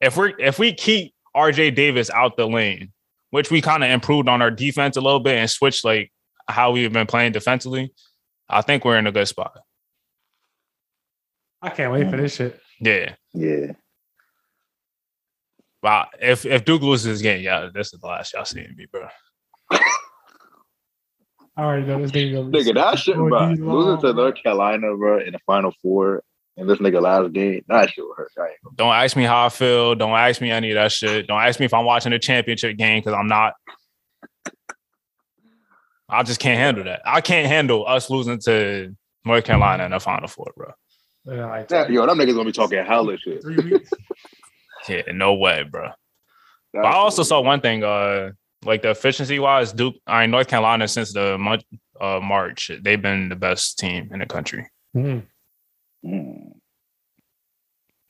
[0.00, 2.92] If we're if we keep RJ Davis out the lane,
[3.30, 6.12] which we kind of improved on our defense a little bit and switched like
[6.48, 7.92] how we've been playing defensively,
[8.48, 9.58] I think we're in a good spot.
[11.60, 12.60] I can't wait for this shit.
[12.80, 13.14] Yeah.
[13.34, 13.72] Yeah.
[15.82, 16.08] Wow.
[16.20, 19.08] If if Duke loses this game, yeah, this is the last y'all seeing me, bro.
[21.58, 23.48] All right, already know this nigga gonna be Nigga, that shit, bro.
[23.48, 24.12] Losing to.
[24.12, 26.22] North Carolina, bro, in the Final Four,
[26.56, 28.32] and this nigga last game, that shit would hurt.
[28.38, 29.94] I ain't gonna- Don't ask me how I feel.
[29.94, 31.26] Don't ask me any of that shit.
[31.26, 33.54] Don't ask me if I'm watching a championship game because I'm not.
[36.08, 37.02] I just can't handle that.
[37.04, 38.94] I can't handle us losing to
[39.24, 40.70] North Carolina in the Final Four, bro.
[41.24, 43.42] Yeah, like That- Yo, them niggas gonna be talking hella shit.
[44.88, 45.90] Yeah, no way, bro.
[46.72, 48.30] But I also saw one thing, uh,
[48.64, 51.64] like the efficiency wise, Duke, I mean, North Carolina since the month
[52.00, 54.64] uh March, they've been the best team in the country.
[54.96, 55.24] Mhm.
[56.06, 56.52] Mm.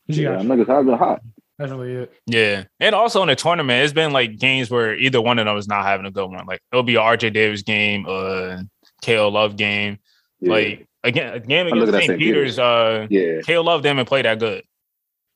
[0.07, 1.23] What Yeah, niggas have been hot.
[1.59, 2.13] That's really it.
[2.27, 5.57] Yeah, and also in the tournament, it's been like games where either one of them
[5.57, 6.45] is not having a good one.
[6.47, 8.59] Like it'll be a RJ Davis game, uh,
[9.03, 9.99] KO Love game.
[10.41, 10.53] Yeah.
[10.53, 12.05] Like again, a game against St.
[12.05, 12.19] St.
[12.19, 14.65] Peter's, uh, yeah, KO Love didn't play that good,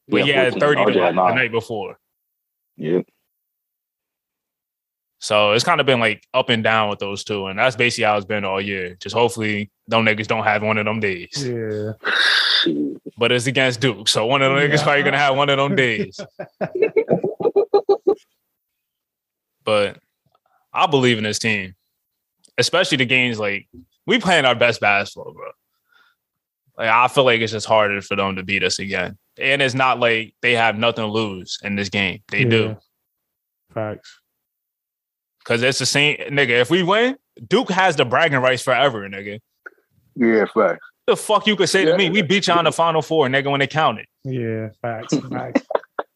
[0.09, 1.99] but Yeah, he had thirty the, RJ the night before.
[2.77, 3.01] yeah.
[5.23, 8.05] So it's kind of been like up and down with those two, and that's basically
[8.05, 8.97] how it's been all year.
[9.01, 11.47] Just hopefully, them niggas don't have one of them days.
[11.47, 11.93] Yeah.
[13.19, 15.77] But it's against Duke, so one of them niggas probably gonna have one of them
[15.77, 16.19] days.
[19.65, 19.99] but
[20.73, 21.75] I believe in this team,
[22.57, 23.69] especially the games like
[24.07, 25.51] we playing our best basketball, bro.
[26.79, 29.75] Like I feel like it's just harder for them to beat us again, and it's
[29.75, 32.23] not like they have nothing to lose in this game.
[32.29, 32.79] They do
[33.75, 34.20] Facts.
[35.41, 36.61] Because it's the same nigga.
[36.61, 37.17] If we win,
[37.49, 39.41] Duke has the bragging rights forever, nigga.
[40.15, 40.87] Yeah, facts.
[41.07, 41.97] The fuck you could say to Yeah.
[41.97, 42.11] me?
[42.11, 44.07] We beat you on the final four, nigga, when they counted.
[44.25, 45.17] Yeah, facts.
[45.19, 45.63] facts.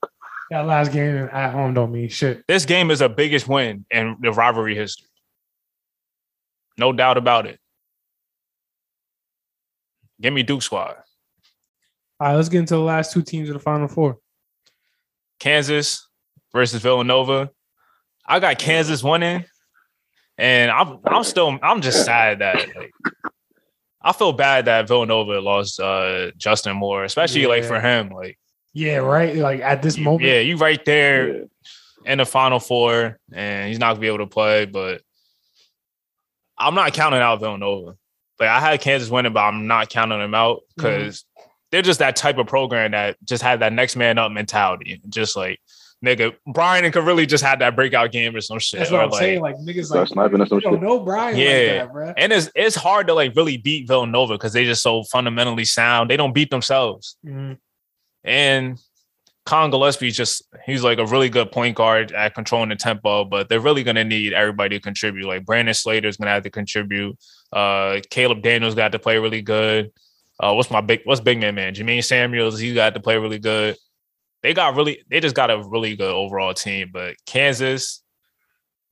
[0.51, 2.45] that last game at home don't mean shit.
[2.47, 5.09] This game is the biggest win in the rivalry history.
[6.77, 7.59] No doubt about it.
[10.21, 10.97] Give me Duke squad.
[12.21, 14.19] All right, let's get into the last two teams of the final four.
[15.41, 16.09] Kansas
[16.53, 17.51] versus Villanova.
[18.27, 19.45] I got Kansas winning,
[20.39, 22.93] and I'm I'm still I'm just sad that like
[24.03, 28.11] I feel bad that Villanova lost uh Justin Moore, especially like for him.
[28.11, 28.39] Like
[28.73, 29.35] Yeah, right.
[29.37, 30.25] Like at this moment.
[30.25, 31.45] yeah, you right there Yeah.
[32.07, 34.65] in the final four, and he's not gonna be able to play.
[34.67, 35.03] But
[36.59, 37.97] I'm not counting out Villanova.
[38.41, 41.25] Like I had Kansas winning, but I'm not counting them out because
[41.71, 45.01] they're just that type of program that just had that next man up mentality.
[45.09, 45.59] Just like
[46.03, 48.79] nigga, Bryan could really just had that breakout game or some shit.
[48.81, 49.41] That's what or I'm like, saying.
[49.41, 50.83] Like niggas like sniping or some you don't shit.
[50.83, 51.47] know Bryan Yeah.
[51.49, 52.15] like that, bro.
[52.17, 56.09] and it's it's hard to like really beat Villanova because they just so fundamentally sound.
[56.09, 57.17] They don't beat themselves.
[57.27, 57.59] Mhm.
[58.25, 58.79] And
[59.47, 63.49] Collin Gillespie just he's like a really good point guard at controlling the tempo, but
[63.49, 65.27] they're really gonna need everybody to contribute.
[65.27, 67.19] Like Brandon Slater's gonna have to contribute.
[67.53, 69.93] Uh Caleb Daniels got to play really good.
[70.41, 71.75] Uh what's my big what's big man man?
[71.75, 73.77] Jermaine Samuels, he got to play really good.
[74.45, 76.91] They got really they just got a really good overall team.
[76.93, 78.03] But Kansas,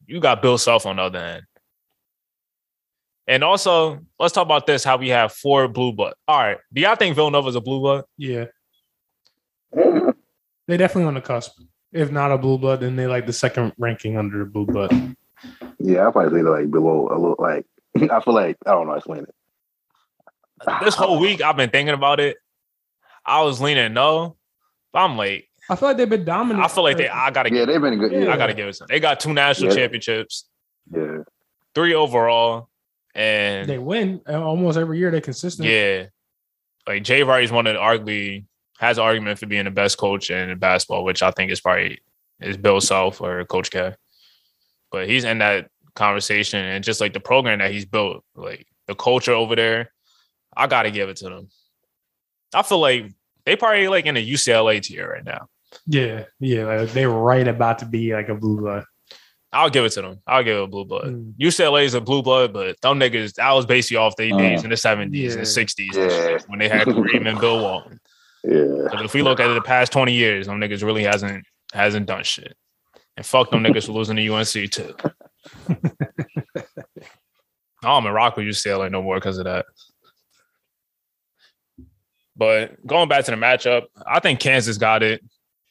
[0.07, 1.43] you got Bill Self on the other end.
[3.27, 6.15] And also, let's talk about this: how we have four blue blood.
[6.27, 8.05] All right, do y'all think Villanova's a blue blood?
[8.17, 8.47] Yeah.
[9.75, 11.61] They definitely on the cusp.
[11.93, 14.91] If not a blue blood, then they like the second ranking under the blue blood.
[15.79, 17.67] Yeah, I probably say like below a little like
[18.11, 19.35] I feel like I don't know explain it.
[20.83, 22.39] This whole week, I've been thinking about it.
[23.27, 24.42] I was leaning no, but
[24.95, 26.65] I'm like, I feel like they've been dominant.
[26.65, 27.09] I feel like they.
[27.09, 27.55] I gotta.
[27.55, 28.13] Yeah, they've been good.
[28.13, 28.75] Yeah, I gotta give it.
[28.75, 28.89] Some.
[28.89, 29.77] They got two national Yeah.
[29.77, 30.49] championships,
[30.93, 31.19] yeah.
[31.75, 32.69] three overall,
[33.15, 35.11] and they win uh, almost every year.
[35.11, 35.69] They're consistent.
[35.69, 36.07] Yeah.
[36.87, 38.45] Like Jay Wright is one of the arguably
[38.79, 42.01] has an argument for being the best coach in basketball, which I think is probably
[42.41, 43.95] is Bill Self or Coach K.
[44.91, 48.95] But he's in that conversation and just like the program that he's built, like the
[48.97, 49.93] culture over there,
[50.57, 51.49] I gotta give it to them.
[52.53, 53.13] I feel like
[53.47, 55.47] they probably like in a UCLA tier right now.
[55.87, 56.65] yeah, yeah.
[56.65, 58.85] Like they're right about to be like a blue blood.
[59.55, 60.19] I'll give it to them.
[60.27, 61.09] I'll give it a blue blood.
[61.09, 61.35] Mm.
[61.39, 64.65] UCLA is a blue blood, but them niggas, I was basically off their Uh, days
[64.65, 65.43] in the 70s and yeah.
[65.43, 66.39] 60s and Yeah.
[66.39, 68.01] shit, when they had Kareem and Bill Walton.
[68.45, 68.89] Yeah.
[68.91, 72.23] But if we look at the past 20 years, them niggas really hasn't hasn't done
[72.25, 72.57] shit.
[73.19, 74.95] And fuck them niggas for losing to UNC too.
[77.85, 79.67] I don't even rock with UCLA no more because of that.
[82.37, 85.23] But going back to the matchup, I think Kansas got it.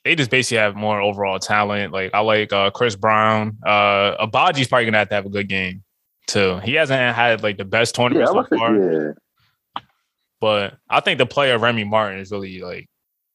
[0.03, 1.91] They just basically have more overall talent.
[1.93, 3.57] Like I like uh, Chris Brown.
[3.65, 5.83] Uh, Agbaji's probably gonna have to have a good game
[6.27, 6.57] too.
[6.63, 8.75] He hasn't had like the best Yeah, tournament I so was far.
[8.77, 9.11] yeah.
[10.39, 12.87] But I think the player Remy Martin has really like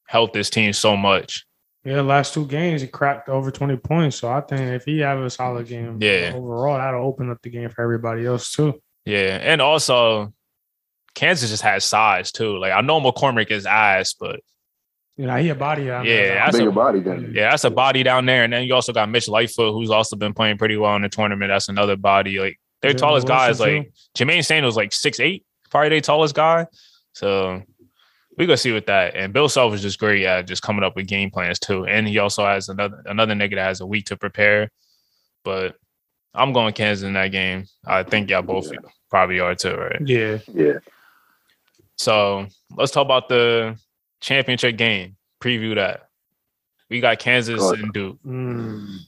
[0.08, 1.44] helped this team so much.
[1.84, 4.16] Yeah, last two games he cracked over twenty points.
[4.16, 6.32] So I think if he have a solid game, Yeah.
[6.34, 8.80] overall that'll open up the game for everybody else too.
[9.04, 10.32] Yeah, and also
[11.16, 12.56] Kansas just has size too.
[12.58, 14.38] Like I know McCormack is ass, but
[15.16, 15.90] You know, he a body.
[15.90, 18.44] I mean, Yeah, that's Bigger a- body than yeah, that's a body down there.
[18.44, 21.08] And then you also got Mitch Lightfoot, who's also been playing pretty well in the
[21.08, 21.48] tournament.
[21.50, 22.38] That's another body.
[22.38, 26.00] Like their Jalen tallest guy is Wilson, like Jermaine Samuels, like six eight, probably their
[26.02, 26.66] tallest guy.
[27.14, 27.62] So
[28.36, 29.16] we gonna see with that.
[29.16, 31.86] And Bill Self is just great at just coming up with game plans too.
[31.86, 34.70] And he also has another another nigga that has a week to prepare.
[35.44, 35.76] But
[36.34, 37.64] I'm going Kansas in that game.
[37.86, 38.80] I think y'all both Yeah.
[39.08, 40.02] probably are too, right?
[40.04, 40.74] Yeah, yeah.
[41.96, 43.76] So let's talk about the
[44.20, 45.16] championship game.
[45.42, 46.08] Preview that.
[46.88, 48.18] We got Kansas Go and Duke.
[48.24, 48.98] Mm.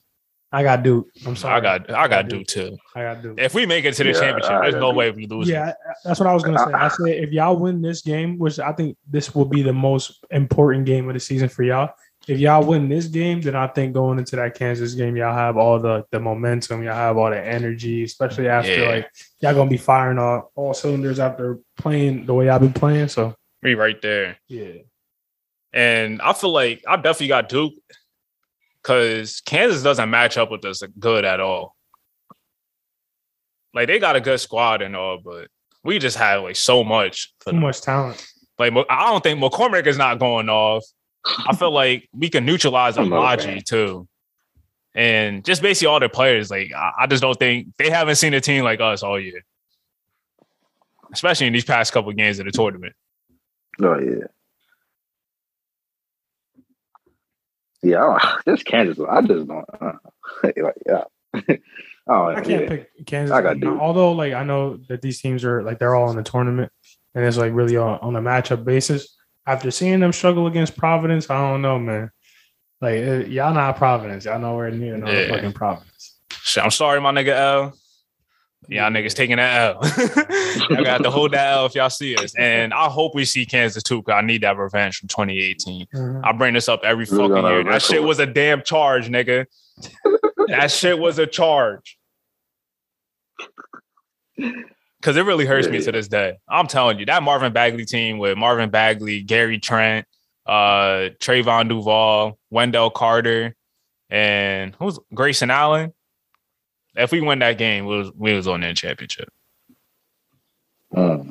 [0.51, 1.09] I got Duke.
[1.27, 1.55] I'm sorry.
[1.57, 2.77] I got I got Duke too.
[2.97, 3.39] I got Duke.
[3.39, 4.97] If we make it to the Yeah, championship, I there's got no Duke.
[4.97, 5.49] way we lose.
[5.49, 5.73] Yeah,
[6.05, 6.73] that's what I was gonna say.
[6.73, 10.25] I said if y'all win this game, which I think this will be the most
[10.31, 11.91] important game of the season for y'all.
[12.29, 15.57] If y'all win this game, then I think going into that Kansas game, y'all have
[15.57, 18.89] all the the momentum, y'all have all the energy, especially after Yeah.
[18.89, 19.11] like
[19.41, 23.09] y'all gonna be firing all, all cylinders after playing the way y'all been playing.
[23.09, 24.37] So We right there.
[24.47, 24.83] yeah,
[25.73, 27.73] And I feel like I definitely got Duke
[28.83, 31.77] because Kansas doesn't match up with us good at all.
[33.75, 35.49] Like they got a good squad and all, but
[35.83, 37.33] we just have like so much.
[37.41, 37.61] Too them.
[37.61, 38.23] much talent.
[38.59, 40.85] Like I don't think McCormack is not going off.
[41.47, 44.09] I feel like we can neutralize I know, Agbaji too.
[44.95, 48.35] And just basically all their players, like I I just don't think they haven't seen
[48.35, 49.45] a team like us all year.
[51.13, 52.95] Especially in these past couple games of the tournament.
[53.81, 54.27] Oh yeah.
[57.83, 59.65] Yeah, I don't, this Kansas, I just don't.
[59.81, 59.93] Uh,
[60.43, 60.57] like,
[60.87, 61.05] yeah.
[62.07, 62.69] oh, I can't yeah.
[62.69, 63.35] pick Kansas.
[63.35, 66.23] I got Although, like, I know that these teams are like they're all in the
[66.23, 66.73] tournament,
[67.15, 69.17] and it's like really on, on a matchup basis.
[69.49, 72.11] After seeing them struggle against Providence, I don't know, man.
[72.83, 74.27] Like, uh, y'all not Providence.
[74.27, 75.29] Y'all nowhere near no Yeah.
[75.29, 76.19] fucking Providence.
[76.43, 77.73] Shit, I'm sorry, my nigga L.
[78.69, 79.81] Y'all niggas taking that L.
[80.71, 82.35] y'all gonna hold that L if y'all see us.
[82.37, 85.87] And I hope we see Kansas too, because I need that revenge from 2018.
[85.95, 86.21] Mhm.
[86.23, 87.65] I bring this up every Really fucking year.
[87.65, 89.47] That shit was a damn charge, nigga.
[90.49, 91.97] that shit was a charge.
[95.01, 95.85] Cause it really hurts me Yeah.
[95.85, 96.39] to this day.
[96.49, 100.07] I'm telling you, that Marvin Bagley team with Marvin Bagley, Gary Trent,
[100.45, 103.55] uh, Trevon Duval, Wendell Carter,
[104.11, 105.93] and who's Grayson Allen.
[106.97, 109.29] If we win that game, we was we was on that championship.
[110.93, 111.31] Mm.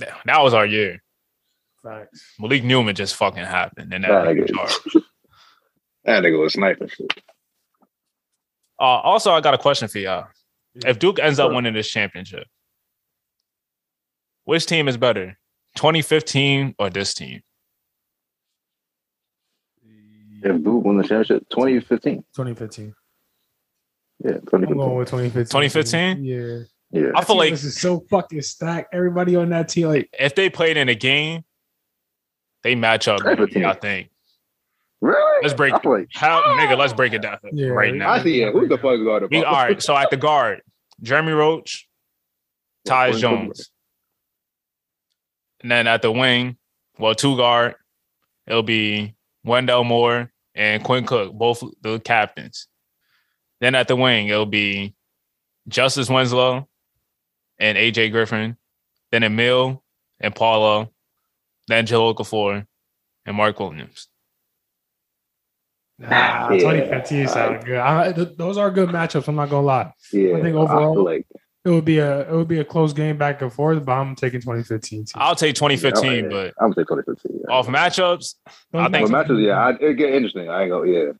[0.00, 1.02] Yeah, that was our year.
[1.82, 2.34] Facts.
[2.38, 4.54] Malik Newman just fucking happened, and that That nigga nigga-
[4.92, 5.04] charge.
[6.04, 6.88] That nigga was sniping.
[8.78, 10.28] Uh, also, I got a question for y'all.
[10.84, 12.46] If Duke ends up winning this championship,
[14.44, 15.38] which team is better,
[15.76, 17.42] 2015 or this team?
[20.42, 22.16] If Duke won the championship, 2015.
[22.34, 22.94] 2015.
[24.24, 24.96] Yeah, I'm going 2015.
[24.96, 25.44] with 2015.
[25.44, 26.24] 2015?
[26.24, 26.58] Yeah.
[26.92, 27.12] Yeah.
[27.14, 28.94] I feel like this is so fucking stacked.
[28.94, 31.44] Everybody on that team, like, if they played in a game,
[32.62, 33.24] they match up.
[33.26, 33.64] Everything.
[33.64, 34.10] I think.
[35.00, 35.42] Really?
[35.42, 36.76] Let's break I like, How nigga?
[36.76, 38.12] Let's break it down Yeah, right now.
[38.12, 38.50] honestly, yeah.
[38.50, 39.28] Who the fuck is guarding?
[39.30, 39.82] We, all right.
[39.82, 40.62] So at the guard,
[41.02, 41.86] Jeremy Roach,
[42.86, 43.70] Tyus Jones,
[45.60, 46.56] and then at the wing,
[46.98, 47.74] well, two guard,
[48.46, 52.68] it'll be Wendell Moore and Quinn Cook, both the captains.
[53.60, 54.94] Then at the wing, it'll be
[55.68, 56.68] Justice Winslow
[57.58, 58.56] and AJ Griffin.
[59.12, 59.82] Then Amile
[60.20, 60.90] and Paolo.
[61.68, 62.66] Then Joe Okafor
[63.24, 64.08] and Mark Williams.
[65.98, 66.08] Nah,
[66.50, 66.58] Yeah.
[66.58, 67.78] 2015 sound good.
[67.78, 69.28] I, th- those are good matchups.
[69.28, 69.92] I'm not gonna lie.
[70.12, 71.26] Yeah, I think overall- feel like
[71.64, 74.14] It would be a it would be a close game back and forth, but I'm
[74.14, 75.06] taking 2015.
[75.06, 75.12] Too.
[75.16, 77.40] I'll take 2015, yeah, but I'm gonna say 2015.
[77.48, 77.54] Yeah.
[77.54, 78.34] off matchups,
[78.74, 80.48] I think- But matches, yeah, I, it get interesting.
[80.50, 81.12] I ain't go, yeah.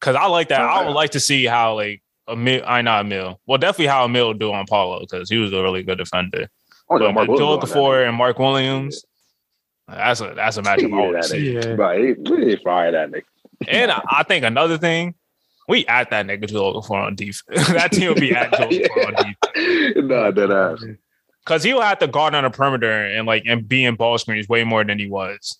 [0.00, 0.60] because I like that.
[0.60, 0.86] I Okay.
[0.88, 3.36] would like to see how like Amile, I not Amile.
[3.46, 6.46] Well, definitely how Amile do on Paolo because he was a really good defender.
[6.90, 9.04] I want But to Mark Joel Williams on that Okafor and Mark Williams,
[9.88, 10.84] that's a that's a matchup.
[10.84, 11.52] I Yeah, want that to see.
[11.52, 11.60] Yeah.
[11.62, 12.40] nigga.
[12.40, 13.22] He, he fire that nigga.
[13.68, 15.14] And I, I think another thing,
[15.68, 17.68] we at that nigga Joel Okafor on defense.
[17.68, 19.36] that team will be at Joel Okafor on defense
[19.96, 20.84] nah, that ass.
[21.44, 24.48] because he'll have to guard on the perimeter and like and be in ball screens
[24.48, 25.58] way more than he was.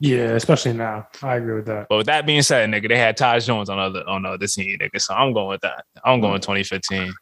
[0.00, 1.08] Yeah, especially now.
[1.22, 1.86] I agree with that.
[1.88, 4.46] But with that being said, nigga, they had Taj Jones on other on the other
[4.46, 5.00] team, nigga.
[5.00, 5.84] So I'm going with that.
[6.04, 6.42] I'm going mm.
[6.42, 7.14] 2015.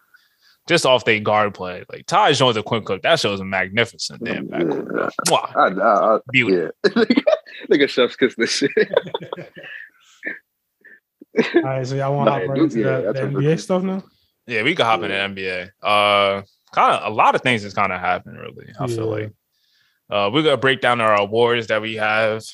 [0.68, 1.84] Just off they guard play.
[1.90, 4.88] Like Taj Jones and Quinn Cook, that shows a magnificent damn backcourt.
[4.96, 5.08] Yeah.
[5.28, 5.56] Mwah.
[5.56, 6.68] I, I, I, Beauty.
[6.84, 6.90] yeah.
[7.70, 8.70] Nigga, chef's kiss this shit.
[11.56, 13.60] All right, so y'all want to Nah, hop right into yeah, the, the NBA good-
[13.60, 14.02] stuff now?
[14.46, 15.24] Yeah, we could hop Yeah.
[15.26, 15.70] in the NBA.
[15.82, 16.42] Uh
[16.72, 18.66] kind of a lot of things has kind of happened, really.
[18.78, 19.32] I feel like.
[20.10, 22.44] Uh we're gonna break down our awards that we have.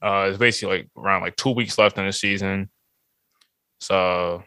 [0.00, 2.70] Uh it's basically like around like two weeks left in the season.
[3.80, 4.42] So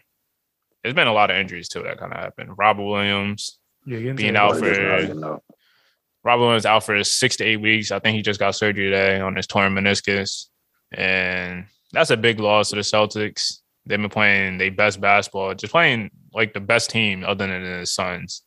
[0.86, 2.52] there's been a lot of injuries too that kind of happened.
[2.60, 3.58] Robert Williams,
[3.88, 5.42] Yeah, Being out for- don't even know.
[6.24, 7.92] Robert Williams out for six to eight weeks.
[7.92, 10.46] I think he just got surgery today on his torn meniscus.
[10.92, 13.62] And that's a big loss to the Celtics.
[13.88, 17.86] They've been playing their best basketball, just playing like the best team other than the
[17.88, 18.44] Suns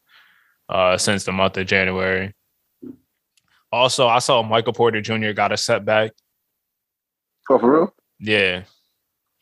[0.68, 2.34] uh, since the month of January.
[3.72, 5.32] Also, I saw Michael Porter Jr.
[5.32, 6.12] got a setback.
[7.50, 7.94] Oh, for real?
[8.20, 8.62] Yeah.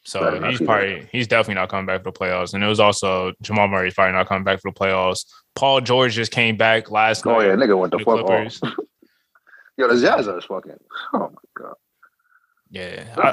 [0.06, 2.54] So Right, he's probably he's definitely not coming back for the playoffs.
[2.54, 5.24] And it was also Jamal Murray's probably not coming back for the playoffs.
[5.56, 7.46] Paul George just came back last Oh, night.
[7.46, 8.26] yeah, nigga went the the fuck off.
[8.26, 8.60] Clippers.
[9.76, 10.76] Yo, the Jazz are fucking.
[11.12, 11.28] Oh, my
[11.58, 11.74] God.
[12.70, 13.04] Yeah.
[13.16, 13.32] I-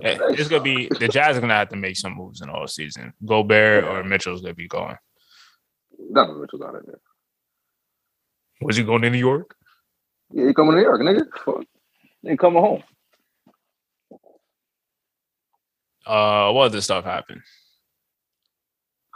[0.00, 2.66] Yeah, it's gonna be the Jazz are gonna have to make some moves in all
[2.66, 3.12] season.
[3.24, 4.96] Gobert or Mitchell's gonna be going.
[6.10, 6.98] Not Mitchell's out of there.
[8.62, 9.54] Was he going to New York?
[10.32, 11.26] Yeah, he coming to New York, nigga.
[11.44, 11.64] Fuck.
[12.22, 12.82] He coming home.
[16.06, 17.42] Uh, what other stuff happened?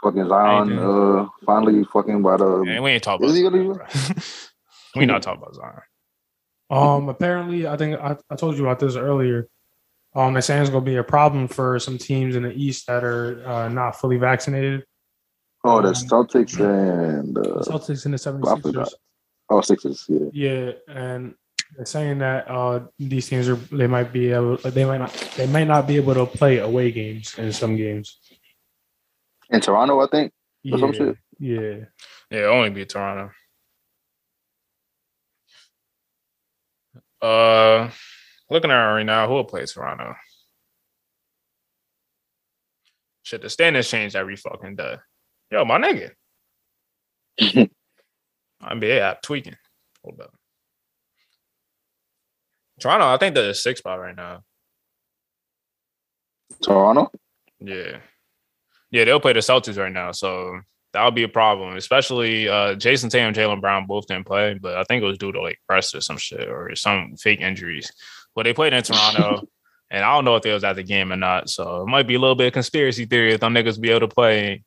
[0.03, 2.63] Fucking Zion, uh, finally fucking by the.
[2.63, 3.91] Man, we ain't talking about.
[3.91, 4.23] Zion,
[4.95, 5.81] we not talking about Zion.
[6.69, 9.47] Um, apparently, I think I, I told you about this earlier.
[10.15, 12.87] Um, they're saying it's going to be a problem for some teams in the East
[12.87, 14.85] that are uh, not fully vaccinated.
[15.63, 18.87] Oh, the Celtics and The uh, Celtics and the I forgot.
[18.87, 18.93] 76ers.
[19.49, 20.05] oh Sixers.
[20.07, 21.35] Yeah, Yeah, and
[21.75, 25.47] they're saying that uh, these teams are they might be able they might not they
[25.47, 28.19] might not be able to play away games in some games.
[29.49, 30.31] in Toronto, I think.
[30.63, 31.17] Yeah, some shit.
[31.39, 31.75] yeah.
[32.31, 33.31] Yeah, only be Toronto.
[37.21, 37.89] Uh,
[38.49, 40.15] looking at it right now, who will play Toronto?
[43.23, 44.97] Shit, the standings change every fucking day.
[45.51, 46.11] Yo, my nigga.
[48.63, 49.55] NBA app tweaking.
[50.03, 50.33] Hold up.
[52.79, 54.43] Toronto, I think they're the sixth spot right now.
[56.61, 57.11] Toronto.
[57.59, 57.97] Yeah.
[58.91, 60.11] Yeah, they'll play the Celtics right now.
[60.11, 60.59] So
[60.93, 64.77] that'll be a problem, especially uh Jayson Tatum and Jaylen Brown both didn't play, but
[64.77, 67.91] I think it was due to like rest or some shit or some fake injuries.
[68.33, 69.41] But they played in Toronto,
[69.91, 71.49] and I don't know if they was at the game or not.
[71.49, 74.07] So it might be a little bit of conspiracy theory if them niggas be able
[74.07, 74.63] to play.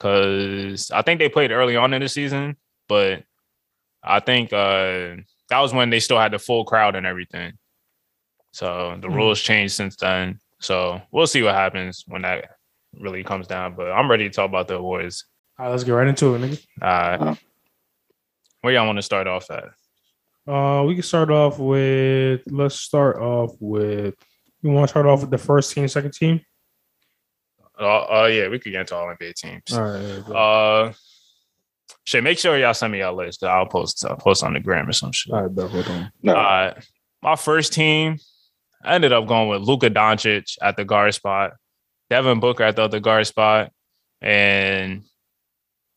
[0.00, 2.56] Cause I think they played early on in the season,
[2.88, 3.24] but
[4.02, 5.16] I think uh
[5.50, 7.52] that was when they still had the full crowd and everything.
[8.52, 9.14] So the Hmm.
[9.14, 10.38] rules changed since then.
[10.60, 12.50] So we'll see what happens when that
[12.98, 13.74] really comes down.
[13.74, 15.24] But I'm ready to talk about the awards.
[15.58, 16.66] All right, let's get right into it, nigga.
[16.80, 16.84] Uh,
[17.22, 17.34] Uh-huh.
[18.62, 19.64] where y'all want to start off at?
[20.46, 22.42] Uh, we can start off with.
[22.46, 24.14] Let's start off with.
[24.62, 26.40] You want to start off with the first team, second team?
[27.78, 29.72] Uh, uh yeah, we could get into all NBA teams.
[29.72, 30.30] All right.
[30.30, 30.92] Uh,
[32.04, 33.42] shit, make sure y'all send me y'all list.
[33.44, 35.32] I'll post uh, post on the gram or some shit.
[35.32, 35.70] all right, bet.
[35.70, 36.12] Hold on.
[36.22, 36.74] No, Uh,
[37.22, 38.18] my first team,
[38.84, 41.52] I ended up going with Luka Doncic at the guard spot,
[42.10, 43.70] Devin Booker at the other guard spot,
[44.20, 45.04] and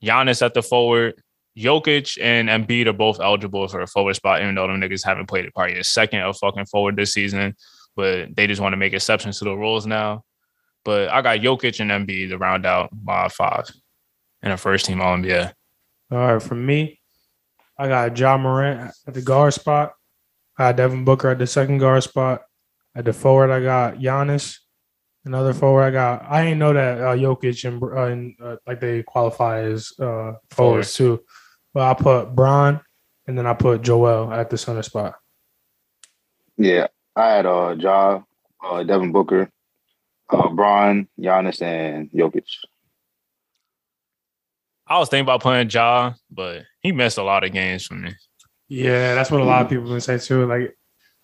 [0.03, 1.21] Giannis at the forward.
[1.57, 5.25] Jokic and Embiid are both eligible for a forward spot, even though them niggas haven't
[5.25, 7.55] played a probably a second of fucking forward this season.
[7.95, 10.21] But they just want to make exceptions to the rules now.
[10.85, 13.65] But I got Jokic and Embiid to round out my five
[14.43, 15.51] in a first team All NBA.
[16.09, 16.99] All right, for me,
[17.77, 19.93] I got John Morant at the guard spot.
[20.57, 22.43] I got Devin Booker at the second guard spot.
[22.95, 24.57] At the forward, I got Giannis.
[25.25, 26.25] Another forward, I got.
[26.29, 30.33] I didn't know that uh, Jokic and, uh, and uh, like they qualify as uh,
[30.49, 31.21] forwards too.
[31.73, 32.79] But I put Bron,
[33.27, 35.15] and then I put Joel at the center spot.
[36.57, 38.21] Yeah, I had uh Ja,
[38.63, 39.51] uh, Devin Booker,
[40.29, 42.47] uh, Bron, Giannis, and Jokic.
[44.89, 48.13] I was thinking about playing Ja, but he missed a lot of games for me.
[48.69, 50.45] Yeah, that's what a lot of people been saying too.
[50.45, 50.77] Like,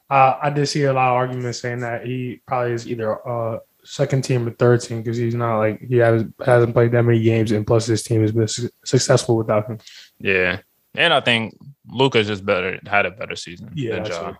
[0.09, 3.59] uh, I did see a lot of arguments saying that he probably is either uh
[3.85, 7.21] second team or third team because he's not like he has, hasn't played that many
[7.21, 9.77] games, and plus his team has been su- successful without him.
[10.19, 10.59] Yeah,
[10.95, 11.57] and I think
[11.87, 14.25] Luka's just better had a better season Yeah, than that's Ja.
[14.27, 14.35] right.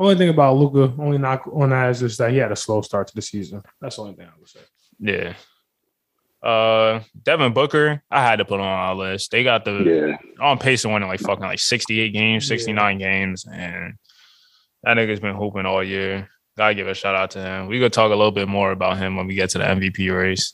[0.00, 2.82] Only thing about Luka, only knock on that is just that he had a slow
[2.82, 3.62] start to the season.
[3.80, 4.60] That's the only thing I would say.
[5.00, 5.34] Yeah.
[6.42, 9.30] Uh, Devin Booker, I had to put on our list.
[9.32, 12.56] They got the Yeah, on pace to winning like fucking like 68 games, Yeah.
[12.56, 13.94] 69 games, and
[14.84, 16.28] that nigga's been hooping all year.
[16.56, 17.66] Gotta give a shout out to him.
[17.66, 20.10] We could talk a little bit more about him when we get to the MVP
[20.16, 20.52] race.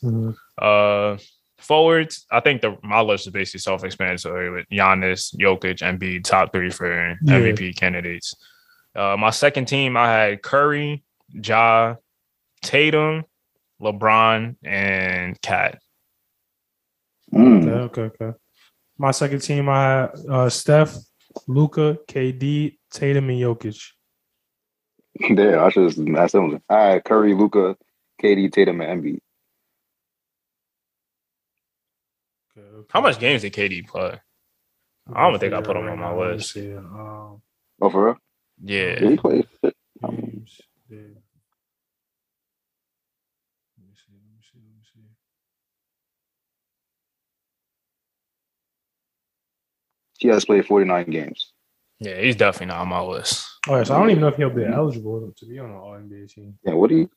[0.57, 1.17] Uh,
[1.59, 6.51] forwards, I think the my list is basically self-explanatory with Giannis, Jokic, and be top
[6.51, 7.39] three for Yeah.
[7.39, 8.33] MVP candidates.
[8.95, 11.95] Uh, my second team, I had Curry, Ja,
[12.61, 13.25] Tatum,
[13.81, 15.79] LeBron, and Cat.
[17.33, 17.67] Mm.
[17.67, 18.37] Okay, okay, okay.
[18.97, 20.95] My second team, I had uh, Steph,
[21.47, 23.81] Luka, KD, Tatum, and Jokic.
[25.35, 26.61] There, I should have asked them.
[26.69, 27.75] I had Curry, Luka,
[28.21, 29.19] KD, Tatum, and Embiid.
[32.57, 32.87] Okay, okay.
[32.89, 34.19] How much games did KD play?
[35.13, 36.53] I don't think I put him on my list.
[36.53, 36.73] see.
[36.73, 37.41] Um,
[37.81, 38.17] Oh, for real?
[38.63, 38.97] Yeah.
[39.01, 39.47] Yeah, he played.
[39.61, 40.97] games, yeah.
[40.97, 41.05] Let
[43.85, 44.05] me see.
[44.11, 44.57] Let me see.
[44.57, 45.01] Let me see.
[50.25, 51.53] He has played 49 games.
[51.99, 53.47] Yeah, he's definitely not on my list.
[53.67, 55.75] All right, so I don't even know if he'll be eligible to be on an
[55.75, 56.57] All NBA team.
[56.65, 57.09] Yeah, what do you?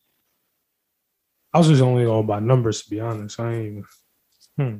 [1.55, 3.41] I was just only going by numbers, to be honest.
[3.41, 3.85] I ain't even.
[4.59, 4.77] Hmm.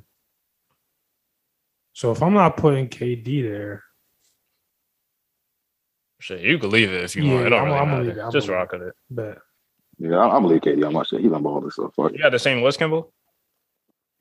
[1.95, 3.83] So if I'm not putting KD there,
[6.21, 7.47] Shit, you can leave it if you Yeah, want.
[7.47, 8.09] It don't I'm- really I'm gonna matter.
[8.11, 8.21] leave it.
[8.21, 8.95] I'm Just gonna rock with it.
[9.09, 9.39] but
[9.99, 10.85] Yeah, I'm, I'm gonna leave KD.
[10.85, 11.19] I'm not sure.
[11.19, 12.13] He's on ball this so fuck.
[12.13, 13.11] You got the same list, Kimball?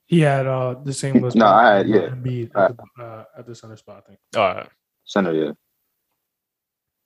[0.07, 1.35] He had uh the same list.
[1.37, 2.09] No, I had- yeah.
[2.09, 4.03] Embiid at, the, uh, at the center spot.
[4.05, 4.19] I think.
[4.35, 4.69] All right.
[5.05, 5.51] Center, yeah.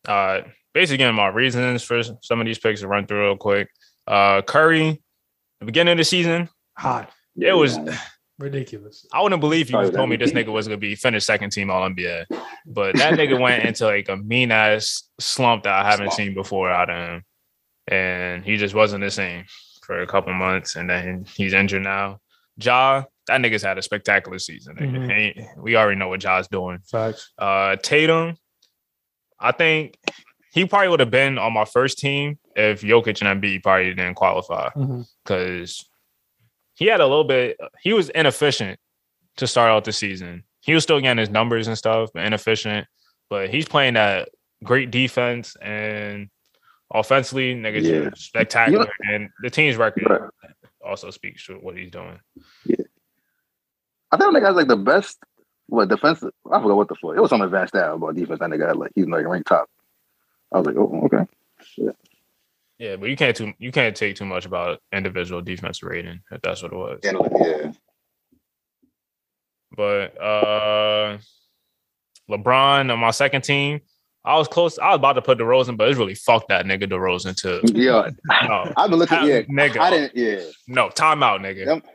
[0.08, 0.41] Uh,
[0.74, 3.70] basically, again, my reasons for some of these picks to run through real quick.
[4.08, 5.02] Uh, Curry,
[5.60, 7.78] the beginning of the season, Hot, it was.
[8.39, 9.06] ridiculous.
[9.14, 11.70] I wouldn't believe you Sorry, told me this nigga was gonna be finished second team
[11.70, 12.26] All NBA,
[12.66, 16.14] but that nigga went into like a mean ass slump that I haven't Slump.
[16.18, 17.24] seen before out of him,
[17.88, 19.45] and he just wasn't the same
[19.84, 22.20] for a couple months, and then he's injured now.
[22.58, 24.76] Ja, that nigga's had a spectacular season.
[24.76, 25.36] nigga.
[25.36, 25.58] Mhm.
[25.58, 26.80] We already know what Ja's doing.
[26.89, 27.32] Facts.
[27.38, 28.36] Uh, Tatum,
[29.39, 29.97] I think
[30.54, 34.16] he probably would have been on my first team if Jokic and Embiid probably didn't
[34.16, 34.70] qualify
[35.24, 35.86] because
[36.76, 37.58] he had a little bit.
[37.82, 38.80] He was inefficient
[39.38, 40.43] to start out the season.
[40.62, 42.86] He was still getting his numbers and stuff, but inefficient.
[43.30, 44.30] But he's playing that
[44.64, 46.30] great defense and
[46.93, 48.10] offensively, niggas Yeah.
[48.10, 48.91] just spectacular.
[49.10, 50.30] and the team's record Right.
[50.86, 52.19] Also speaks to what he's doing.
[52.65, 52.86] Yeah.
[54.11, 55.19] I think that guy's like the best.
[55.67, 56.32] What defensive?
[56.51, 57.15] I forgot what the fuck.
[57.15, 58.39] It was some advanced stat about defense.
[58.39, 59.69] That nigga had like he's like ranked top.
[60.51, 61.25] I was like, oh, okay.
[62.77, 66.41] Yeah, but you can't too you can't take too much about individual defense rating if
[66.41, 66.99] that's what it was.
[67.03, 67.71] Yeah, yeah.
[69.77, 71.17] But uh
[72.29, 73.82] LeBron on my second team,
[74.24, 74.78] I was close.
[74.78, 77.59] I was about to put DeRozan, but it's really fuck that nigga DeRozan too.
[77.74, 78.09] Yeah,
[78.47, 79.17] No, I've been looking.
[79.17, 79.78] at Yeah, nigga.
[79.80, 80.15] I didn't.
[80.15, 81.65] Yeah, no, timeout, nigga.
[81.65, 81.86] Yep.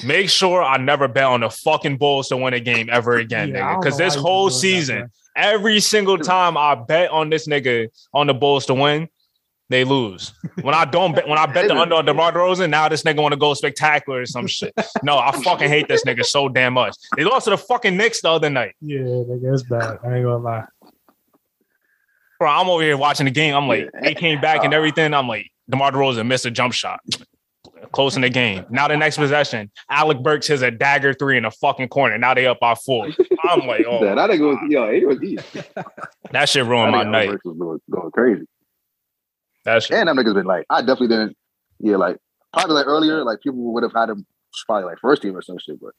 [0.06, 3.48] Make sure I never bet on the fucking Bulls to win a game ever again,
[3.50, 3.80] Yeah, nigga.
[3.80, 8.26] Because this whole doing that, season, every single time I bet on this nigga on
[8.28, 9.08] the Bulls to win,
[9.68, 10.32] they lose.
[10.62, 13.22] When I don't bet, when I bet the under on DeMar DeRozan, now this nigga
[13.22, 14.72] want to go spectacular or some shit.
[15.04, 16.96] No, I fucking hate this nigga so damn much.
[17.16, 18.74] They lost to the fucking Knicks the other night.
[18.80, 19.98] Yeah, nigga, it's bad.
[20.04, 20.64] I ain't gonna lie.
[22.40, 23.54] Bro, I'm over here watching the game.
[23.54, 24.76] I'm like, they came back and uh.
[24.78, 25.12] everything.
[25.12, 27.00] I'm like, DeMar DeRozan missed a jump shot.
[27.92, 28.64] Close in the game.
[28.70, 32.16] Now the next possession, Alec Burks has a dagger three in the fucking corner.
[32.16, 33.08] Now they up by four.
[33.44, 34.58] I'm like, oh, that, that nigga was.
[34.70, 35.18] Yo, he was.
[35.20, 35.38] He,
[36.32, 37.28] That shit ruined my That nigga night.
[37.28, 38.46] Burks was going, going crazy.
[39.66, 39.98] That shit.
[39.98, 41.36] And them niggas been like, I definitely didn't.
[41.78, 42.16] Yeah, like
[42.54, 44.24] probably like earlier, like people would have had him
[44.66, 45.92] probably like first team or some shit, but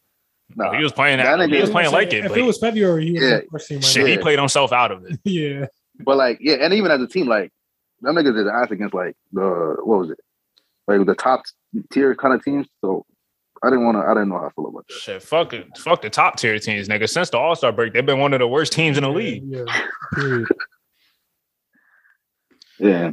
[0.55, 0.73] nah.
[0.75, 1.17] he was playing.
[1.17, 2.25] That That, he was playing like it.
[2.25, 3.39] If but it was February, he was Yeah.
[3.51, 5.19] first team right shit, he played himself out of it.
[5.23, 5.67] Yeah.
[5.99, 7.51] But like, yeah, and even as a team, like
[8.01, 10.19] them niggas did ass against like the what was it,
[10.87, 11.43] like the top
[11.91, 12.67] tier kind of teams.
[12.81, 13.05] So
[13.63, 14.01] I didn't want to.
[14.01, 14.93] I didn't know how I feel about that.
[14.97, 17.07] Shit, fuck it, fuck the top tier teams, nigga.
[17.07, 19.43] Since the All Star break, they've been one of the worst teams in the league.
[19.45, 20.45] Yeah.
[22.79, 23.11] Yeah,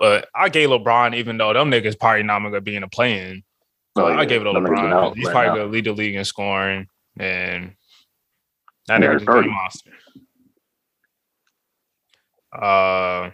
[0.00, 3.42] But I gave LeBron, even though them niggas probably not gonna be in a play-in.
[3.96, 5.16] So Oh, I gave it to Them LeBron.
[5.16, 5.56] He's right probably now.
[5.56, 6.86] gonna lead the league in scoring,
[7.18, 7.74] and
[8.86, 9.48] that Yeah, nigga's a 30.
[9.50, 9.90] monster.
[12.52, 13.30] Uh,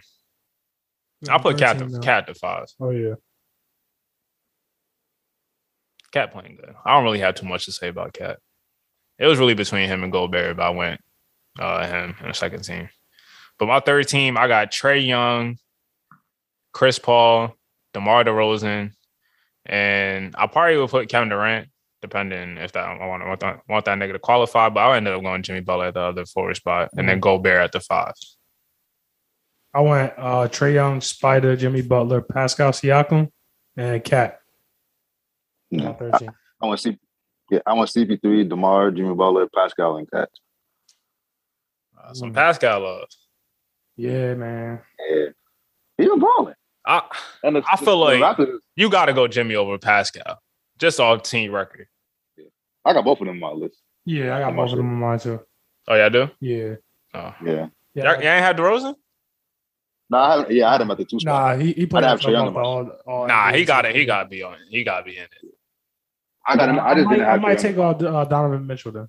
[1.29, 1.99] I put Cat to.
[1.99, 2.67] Cat to five.
[2.79, 3.15] Oh yeah.
[6.11, 6.73] Cat playing good.
[6.85, 8.39] I don't really have too much to say about Cat.
[9.17, 11.01] It was really between him and Gobert, but I went
[11.59, 12.89] uh, him in the second team.
[13.57, 15.57] But my third team, I got Trae Young,
[16.71, 17.53] Chris Paul,
[17.93, 18.91] DeMar DeRozan,
[19.65, 21.67] and I probably would put Kevin Durant,
[22.01, 24.69] depending if that I want, want that want that nigga to qualify.
[24.69, 27.61] But I ended up going Jimmy Butler at the other forward spot, and then Gobert
[27.61, 28.13] at the five.
[29.73, 33.29] I went uh Trae Young, Spider, Jimmy Butler, Pascal Siakam,
[33.77, 34.39] and Cat.
[35.69, 35.93] yeah.
[35.93, 36.31] Third team.
[36.61, 36.97] I want to see.
[37.51, 40.29] Yeah, I want CP3, Demar, Jimmy Butler, Pascal, and Cat.
[42.01, 42.35] Uh, some Mm.
[42.35, 43.07] Pascal love.
[43.95, 44.81] Yeah, man.
[45.09, 45.25] Yeah,
[45.97, 46.53] he was balling.
[46.85, 47.01] I
[47.43, 50.39] And the, I feel the like- Raptors, you got to go Jimmy over Pascal,
[50.77, 51.87] just off team record.
[52.37, 52.45] Yeah.
[52.85, 53.79] I got both of them on my list.
[54.05, 55.39] Yeah, I got I'm both not of them on mine too.
[55.87, 56.29] Oh yeah, I do.
[56.39, 56.75] Yeah.
[57.13, 58.03] Oh, Yeah, Yeah.
[58.03, 58.95] y'all, y'all ain't had DeRozan?
[60.09, 61.57] Nah, I yeah, I had him at the two spot.
[61.57, 63.51] Nah, he, he played I'd have Trae himself Young off in the all, all Nah,
[63.53, 63.95] he got it.
[63.95, 64.53] He got to be on.
[64.53, 64.59] it.
[64.69, 65.31] He got to be in it.
[66.47, 66.79] I got him.
[66.79, 67.85] I just might, didn't I might take Young.
[67.95, 69.07] off uh, Donovan Mitchell then.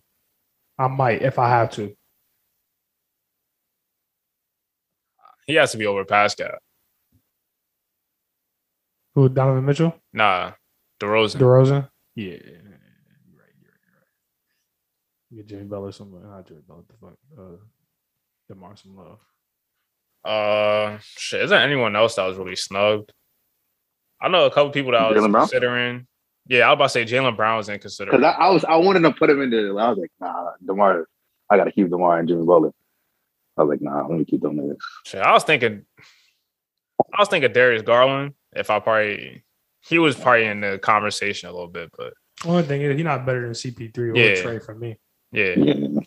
[0.78, 1.94] I might if I have to.
[5.46, 6.58] He has to be over Pascal.
[9.14, 9.94] Who Donovan Mitchell?
[10.12, 10.52] Nah,
[11.00, 11.40] DeRozan.
[11.40, 11.88] DeRozan?
[12.14, 12.24] Yeah.
[12.24, 12.44] You're right.
[12.46, 13.54] You're right.
[13.62, 13.72] You're
[15.32, 15.36] right.
[15.36, 17.18] Get Jimmy Butler some not Jimmy Butler the fuck.
[17.38, 17.56] Uh
[18.48, 19.18] DeMar some love.
[20.24, 21.42] Uh, shit.
[21.42, 23.12] Is there anyone else that was really snubbed?
[24.20, 25.42] I know a couple people that I was Jaylen Brown?
[25.46, 26.06] considering.
[26.46, 28.24] Yeah, I was about to say Jalen Brown was in Because consideration.
[28.24, 29.68] I, I was, I wanted to put him in there.
[29.78, 31.06] I was like, nah, Demar.
[31.48, 32.72] I got to keep Demar and Jimmy Butler.
[33.56, 34.76] I was like, nah, let me keep them niggas.
[35.06, 38.34] Shit, I was thinking, I was thinking Darius Garland.
[38.52, 39.44] If I probably,
[39.80, 42.12] he was probably in the conversation a little bit, but
[42.44, 44.42] Only thing is he's not better than CP3 or Yeah.
[44.42, 44.96] Trae for me.
[45.32, 45.54] yeah.
[45.56, 46.00] Yeah,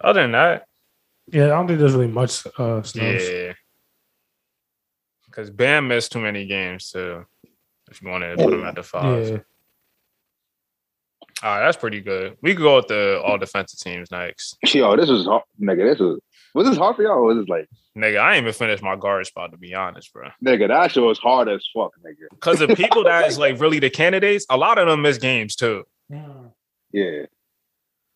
[0.00, 0.66] Other than that,
[1.28, 3.28] Yeah, I don't think there's really much uh snubs.
[3.28, 3.52] Yeah.
[5.26, 7.26] Because Bam missed too many games too.
[7.90, 9.28] If you wanted to put him at the five.
[9.28, 9.38] Yeah.
[11.42, 12.38] All right, that's pretty good.
[12.40, 14.56] We could go with the all defensive teams next.
[14.72, 15.90] yo, this was hard, nigga.
[15.90, 16.18] This was
[16.56, 17.18] was this hard for y'all?
[17.18, 20.10] Or was this like, Nigga, I ain't even finished my guard spot to be honest,
[20.12, 20.28] bro.
[20.42, 20.68] nigga?
[20.68, 22.28] That shit was hard as fuck, nigga.
[22.30, 25.54] Because the people that is like really the candidates, a lot of them miss games
[25.54, 25.84] too.
[26.92, 27.26] Yeah,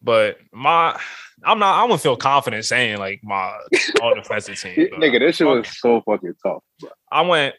[0.03, 0.99] But my,
[1.45, 1.79] I'm not.
[1.79, 3.59] I wouldn't feel confident saying like my
[4.03, 4.89] all defensive team.
[4.99, 6.63] nigga, this shit was so fucking tough.
[6.81, 6.91] Bro.
[7.13, 7.55] I went.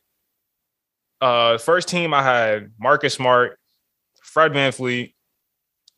[1.20, 3.60] Uh, first team I had Marcus Smart,
[4.24, 5.16] Fred Van Fleet,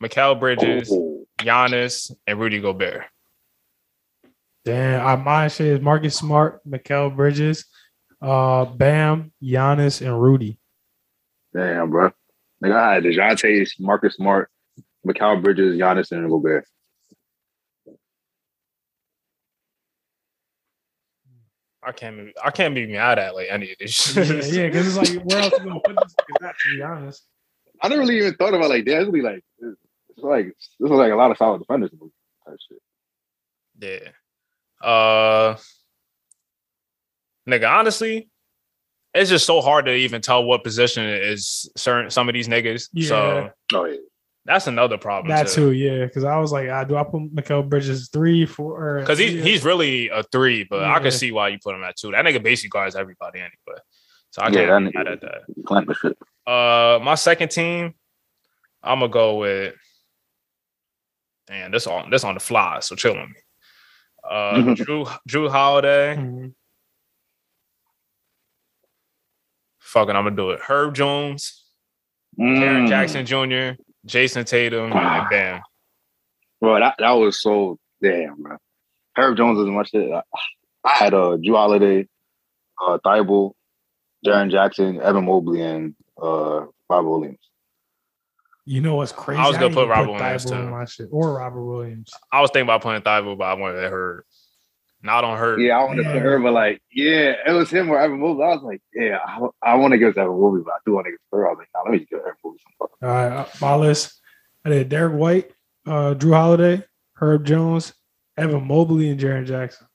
[0.03, 3.05] Mikal Bridges, Oh, Giannis, and Rudy Gobert.
[4.65, 7.65] Damn, I my shit is Marcus Smart, Mikal Bridges,
[8.21, 10.59] uh, Bam, Giannis, and Rudy.
[11.53, 12.11] damn, bro.
[12.63, 14.49] Nigga, I had Dejounte, Marcus Smart,
[15.05, 16.65] Mikal Bridges, Giannis, and Gobert.
[21.85, 22.15] I can't.
[22.17, 24.15] be- I can't be mad at like any of this.
[24.15, 26.81] Yeah, yeah, because it's like where else you gonna put this niggas at, to be
[26.81, 27.27] honest.
[27.81, 29.01] I never really even thought about like that.
[29.01, 31.91] It's really like it's like this is like a lot of solid defenders.
[31.91, 32.13] in the league,
[32.47, 34.11] Type shit.
[34.81, 34.87] Yeah.
[34.87, 35.57] Uh
[37.49, 38.29] nigga, honestly,
[39.13, 42.87] it's just so hard to even tell what position is certain some of these niggas.
[43.05, 43.77] So Yeah.
[43.77, 43.97] Oh yeah.
[44.45, 45.29] That's another problem.
[45.29, 46.05] That too, yeah.
[46.05, 48.99] Because I was like, uh, do I put Mikal Bridges three, four?
[48.99, 49.43] Because he, yeah.
[49.43, 52.11] he's really a three, but I can see why you put him at two.
[52.11, 53.79] That nigga basically guards everybody anyway.
[54.31, 55.65] So I Yeah, can't that be mad at that.
[55.65, 56.17] Clamp the shit.
[56.45, 57.93] Uh my second team,
[58.83, 59.75] I'm gonna go with
[61.49, 63.35] and this on this on the fly, so chill on me.
[64.29, 66.15] Uh Jrue Jrue Holiday.
[66.17, 66.53] Mhm.
[69.79, 70.59] Fucking, I'm gonna do it.
[70.59, 71.63] Herb Jones,
[72.39, 72.89] Aaron Mm.
[72.89, 75.61] Jackson Jr., Jayson Tatum, and Bam.
[76.59, 78.57] Bro, that, that was so damn, bro.
[79.15, 80.11] Herb Jones is much shit.
[80.11, 80.21] I,
[80.83, 82.07] I had uh Jrue Holiday,
[82.81, 83.53] uh Thybulle,
[84.25, 87.39] Jaren Jackson, Evan Mobley, and uh Bob Williams.
[88.65, 89.41] You know what's crazy?
[89.41, 90.55] I was gonna ain't put Robert Williams, Thybulle too.
[90.55, 92.11] on my shit or Robert Williams.
[92.31, 94.25] I was thinking about putting Thybulle, but I wanted to hurt.
[95.05, 95.59] Not on her.
[95.59, 96.13] Yeah, I want to Yeah.
[96.13, 98.43] put her, but like, yeah, it was him or Evan Mobley.
[98.45, 100.77] I was like, yeah, I, I want to give it to Evan Mobley, but I
[100.85, 101.47] do want to give it to her.
[101.47, 102.91] I was like, nah, let me just give Evan Mobley some fuck.
[103.01, 104.19] All right, uh, my list.
[104.65, 105.51] I did Derrick White,
[105.85, 106.85] uh, Jrue Holiday,
[107.15, 107.93] Herb Jones,
[108.37, 109.87] Evan Mobley, and Jaren Jackson.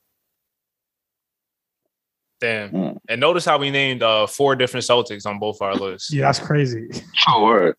[2.40, 2.68] Damn.
[2.70, 2.96] Hmm.
[3.08, 6.12] And notice how we named uh four different Celtics on both our lists.
[6.12, 6.88] Yeah, that's crazy.
[7.28, 7.74] Oh, word.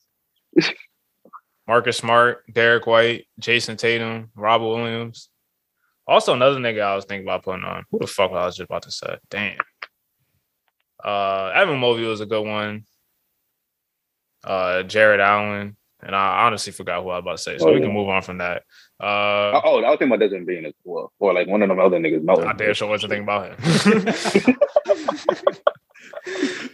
[1.68, 5.30] Marcus Smart, Derrick White, Jayson Tatum, Robert Williams.
[6.10, 7.84] Also, another nigga I was thinking about putting on.
[7.92, 9.18] Who the fuck I was just about to say?
[9.30, 9.58] Damn.
[11.04, 12.84] Uh, Evan Mobley was a good one.
[14.44, 17.74] Uh, Jarrett Allen, and I honestly forgot who I was about to say, so Oh,
[17.74, 17.86] we yeah.
[17.86, 18.64] can move on from that.
[19.00, 21.70] Oh, Uh, oh, I was thinking about Desmond Bane as well, or like one of
[21.70, 22.24] them other niggas.
[22.24, 22.48] Melton.
[22.48, 24.16] I damn sure wasn't thinking about him.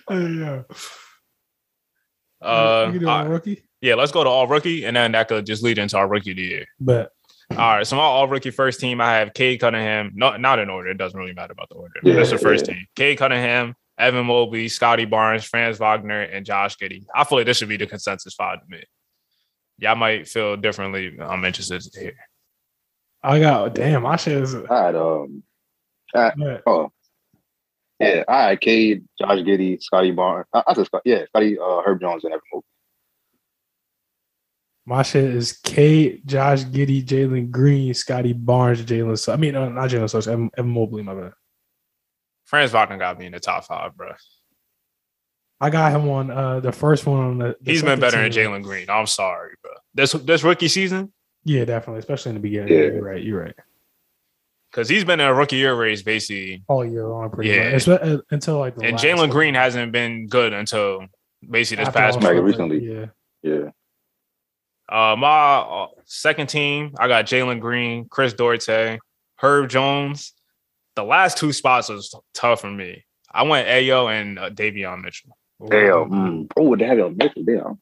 [0.10, 0.62] yeah.
[2.42, 3.64] uh, you doing all rookie?
[3.82, 6.32] yeah, let's go to all rookie, and then that could just lead into our rookie
[6.32, 6.66] of the year.
[6.80, 7.12] But
[7.52, 10.12] All right, so my all rookie first team, I have Cade Cunningham.
[10.16, 10.90] Not not in order.
[10.90, 11.94] It doesn't really matter about the order.
[12.04, 12.74] Yeah, That's the first yeah.
[12.74, 12.86] team.
[12.96, 17.06] Cade Cunningham, Evan Mobley, Scottie Barnes, Franz Wagner, and Josh Giddey.
[17.14, 18.84] I feel like this should be the consensus five to me.
[19.78, 21.18] Y'all might feel differently.
[21.20, 22.16] I'm interested to hear.
[23.22, 24.04] I got damn.
[24.04, 24.56] My shit is.
[24.56, 25.44] I had um,
[26.14, 26.92] but oh,
[28.00, 30.48] yeah, I had Cade, Josh Giddey, Scottie Barnes.
[30.54, 32.66] I, I said Scott, yeah, Scottie, uh, Herb Jones, and Evan Mobley.
[34.88, 39.18] My shit is Cade, Josh Giddey, Jalen Green, Scottie Barnes, Jalen.
[39.18, 41.02] So I mean, uh, not Jalen Suggs, Evan, Evan Mobley.
[41.02, 41.34] My bad.
[42.46, 44.12] Franz Wagner got me in the top five, bro.
[45.60, 47.20] I got him on uh, the first one.
[47.20, 48.32] On the, the He's been second better than.
[48.32, 48.90] Jalen Green.
[48.90, 49.72] I'm sorry, bro.
[49.96, 51.12] This this rookie season,
[51.46, 52.74] Yeah, definitely, especially in the beginning.
[52.74, 52.86] Yeah.
[52.86, 53.24] You're right.
[53.24, 53.56] You're right.
[54.70, 57.72] because he's been in a rookie year race basically, All year long, pretty Yeah.
[57.72, 57.88] much.
[57.88, 59.32] Uh, until like the and Jalen.
[59.32, 61.08] Green hasn't been good until
[61.50, 62.36] basically this After past all month.
[62.36, 62.86] Like recently.
[62.86, 63.06] Yeah.
[63.42, 63.70] Yeah,
[64.88, 69.00] Uh, my uh, second team, I got Jalen Green, Chris Duarte,
[69.38, 70.34] Herb Jones.
[70.96, 73.04] The last two spots was tough for me.
[73.32, 75.38] I went Ayo and uh, Davion Mitchell.
[75.68, 76.10] damn.
[76.10, 76.52] Mm.
[76.58, 77.44] Oh, they have your Mitchell.
[77.44, 77.80] Damn.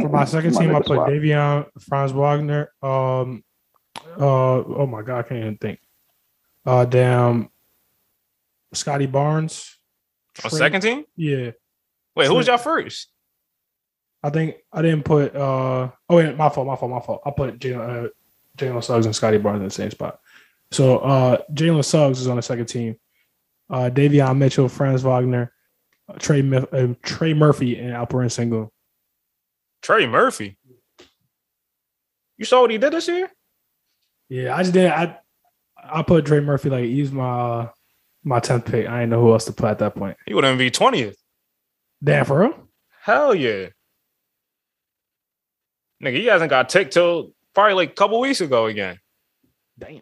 [0.00, 1.08] For my second Might team, I make put swap.
[1.08, 2.72] Davion, Franz Wagner.
[2.82, 3.42] Um,
[4.18, 5.80] uh, oh my god, I can't even think.
[6.66, 7.48] Uh, damn,
[8.72, 9.76] Scottie Barnes.
[10.44, 11.04] On second team?
[11.16, 11.50] Yeah,
[12.14, 13.08] Wait, who was Trey- y'all first?
[14.22, 15.34] I think I didn't put.
[15.34, 17.22] Uh, oh yeah, my fault, my fault, my fault.
[17.24, 18.08] I put Jalen, uh,
[18.56, 20.20] Jalen Suggs and Scottie Barnes in the same spot.
[20.70, 22.96] So uh, Jalen Suggs is on the second team.
[23.68, 25.52] Uh, Davion Mitchell, Franz Wagner,
[26.08, 28.68] uh, Trey uh, Trey Murphy, and Alperen Sengun.
[29.82, 30.58] Trey Murphy.
[32.36, 33.30] You saw what he did this year?
[34.28, 34.90] Yeah, I just did.
[34.90, 35.18] I
[35.82, 37.68] I put Trey Murphy like he's my uh,
[38.22, 38.86] my tenth pick.
[38.86, 40.16] I didn't know who else to put at that point.
[40.26, 41.16] He wouldn't be 20th.
[42.02, 42.68] Damn, for real?
[43.02, 43.68] Hell yeah.
[46.02, 48.98] Nigga, he hasn't got ticked till probably like a couple weeks ago again.
[49.78, 50.00] Damn.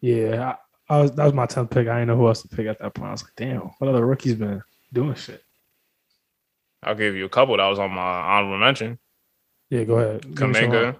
[0.00, 0.56] Yeah,
[0.88, 1.88] I, I was that was my tenth pick.
[1.88, 3.08] I didn't know who else to pick at that point.
[3.08, 4.62] I was like, damn, what other rookies been
[4.92, 5.42] doing shit?
[6.82, 8.98] I'll give you a couple that was on my honorable mention.
[9.70, 10.22] Yeah, go ahead.
[10.22, 10.90] Give me some Kuminga, more.
[10.90, 10.94] Ooh,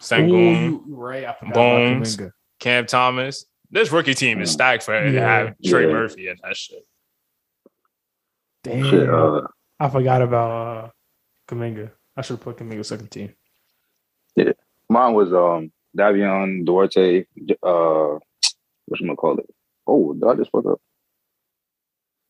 [0.00, 0.28] Sengun,
[0.64, 1.24] you- you right.
[1.24, 2.14] I Bones.
[2.14, 3.44] about Cam Thomas.
[3.70, 5.20] This rookie team is stacked for to Yeah.
[5.46, 5.92] have Trey Yeah.
[5.92, 6.86] Murphy and that shit.
[8.62, 9.42] Damn, Shit, uh,
[9.80, 10.50] I forgot about
[10.84, 10.90] uh,
[11.48, 11.90] Kuminga.
[12.16, 13.34] I should have put Kuminga second team.
[14.36, 14.52] Yeah.
[14.88, 17.24] mine was um Davion, Duarte,
[17.62, 18.18] uh,
[18.86, 19.46] what you gonna call it?
[19.86, 20.80] Oh, did I just fuck up?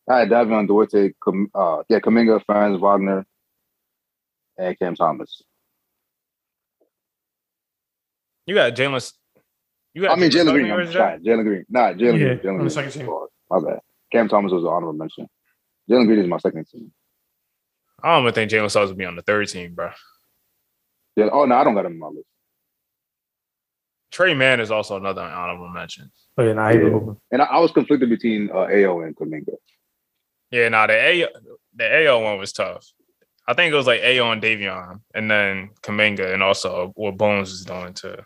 [0.09, 3.24] I had Davion, Duarte, Kam- uh, yeah, Kuminga, Franz Wagner,
[4.59, 5.43] and Cam Thomas.
[8.47, 9.12] You got Jalen.
[9.94, 10.69] You got I mean, Jalen Green.
[10.69, 11.65] Suggs I'm sorry, Jalen Green.
[11.69, 12.39] Nah, Jalen Yeah, Green.
[12.40, 12.70] Jalen Green.
[12.70, 13.09] second team.
[13.51, 13.81] My bad.
[14.12, 15.27] Cam Thomas was an honorable mention.
[15.90, 16.93] Jalen Green is my second team.
[18.05, 19.90] I don't even think Jalen Suggs would be on the third team, bro.
[21.16, 21.31] Yeah.
[21.32, 22.28] Oh no, I don't got him on my list.
[24.12, 26.12] Tre Mann is also another honorable mention.
[26.36, 27.14] Oh yeah, nah, he Yeah.
[27.32, 29.55] And I, I was conflicted between uh, Ayo and Kuminga.
[30.51, 31.28] Yeah, nah, the A
[31.74, 32.86] the Ayo one was tough.
[33.48, 37.52] I think it was like Ayo and Davion, and then Kuminga, and also what Bones
[37.52, 38.16] is doing too.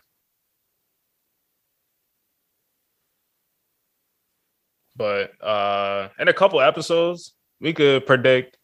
[4.97, 8.58] But uh in a couple episodes, we could predict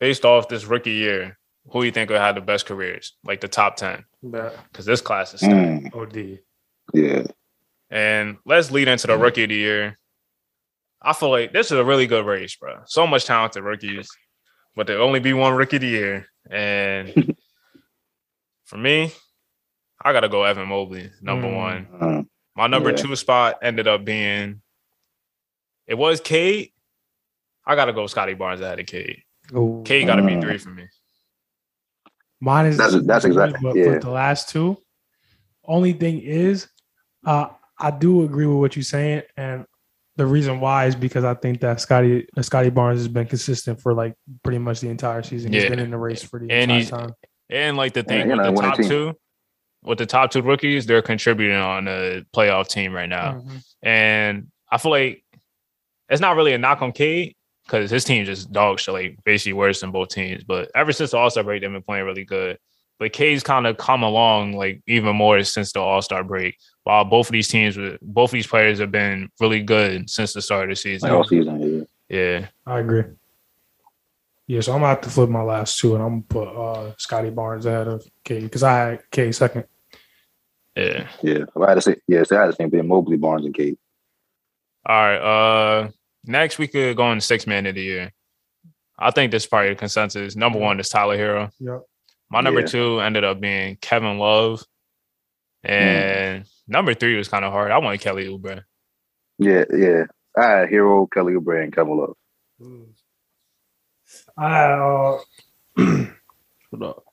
[0.00, 1.38] based off this rookie year
[1.70, 5.34] who you think will have the best careers, like the top ten, because this class
[5.34, 5.84] is stacked.
[5.84, 6.38] Mm, OD.
[6.94, 7.22] yeah.
[7.90, 9.98] And let's lead into the rookie of the year.
[11.02, 12.80] I feel like this is a really good race, bro.
[12.86, 14.08] So much talented rookies,
[14.74, 16.26] but there only be one rookie of the year.
[16.50, 17.36] And
[18.64, 19.12] for me,
[20.02, 21.56] I gotta go Evan Mobley, number Mm.
[21.56, 21.88] one.
[22.00, 22.22] Uh,
[22.56, 22.96] My number Yeah.
[22.96, 24.62] two spot ended up being
[25.86, 26.70] it was Cade.
[27.66, 28.86] I gotta go Scottie Barnes ahead of
[29.50, 29.58] Cade.
[29.58, 30.42] Oh, Cade gotta be Mm.
[30.42, 30.84] three for me.
[32.40, 33.84] Mine is That's- that's exact- but yeah.
[33.94, 34.78] for the last two.
[35.64, 36.68] Only thing is,
[37.26, 37.48] uh,
[37.78, 39.66] I do agree with what you're saying, and
[40.16, 43.80] the reason why is because I think that Scottie uh, Scottie Barnes has been consistent
[43.80, 45.52] for like pretty much the entire season.
[45.52, 45.70] He's Yeah.
[45.70, 47.14] been in the race for the And entire he's- time.
[47.50, 48.88] And like the Yeah, thing know, the top team.
[48.88, 49.14] two,
[49.82, 53.34] with the top two rookies, they're contributing on a playoff team right now.
[53.40, 53.64] Mhm.
[53.82, 55.24] And I feel like
[56.08, 57.34] it's not really a knock on Cade
[57.70, 60.42] because his team just dog shit, like basically worse than both teams.
[60.42, 62.58] But ever since the All Star break, they've been playing really good.
[62.98, 66.56] But K's kind of come along like even more since the All Star break.
[66.82, 70.32] While both of these teams, were- both of these players have been really good since
[70.32, 71.08] the start of the season.
[71.08, 71.86] Like all season.
[72.08, 72.16] Yeah.
[72.18, 73.04] Yeah, I agree.
[74.48, 76.92] Yeah, so I'm gonna have to flip my last two, and I'm gonna put uh,
[76.98, 79.64] Scottie Barnes ahead of K because I had K second.
[80.74, 81.06] yeah.
[81.22, 81.44] Yeah.
[81.62, 82.88] I had to say, yeah, so I had the same thing.
[82.88, 83.78] Mobley, Barnes, and Cade.
[84.86, 85.18] All right.
[85.18, 85.88] Uh,
[86.30, 88.12] next we could go on six man of the year.
[88.98, 90.36] I think this is probably the consensus.
[90.36, 91.50] Number one is Tyler Herro.
[91.58, 91.82] Yep.
[92.30, 92.66] My number Yeah.
[92.66, 94.62] two ended up being Kevin Love,
[95.64, 97.70] and number three was kind of hard.
[97.72, 98.62] I wanted Kelly Oubre.
[99.38, 100.04] Yeah, yeah.
[100.36, 102.16] I had Herro, Kelly Oubre, and Kevin Love.
[104.36, 105.18] I uh,
[105.76, 107.04] hold up.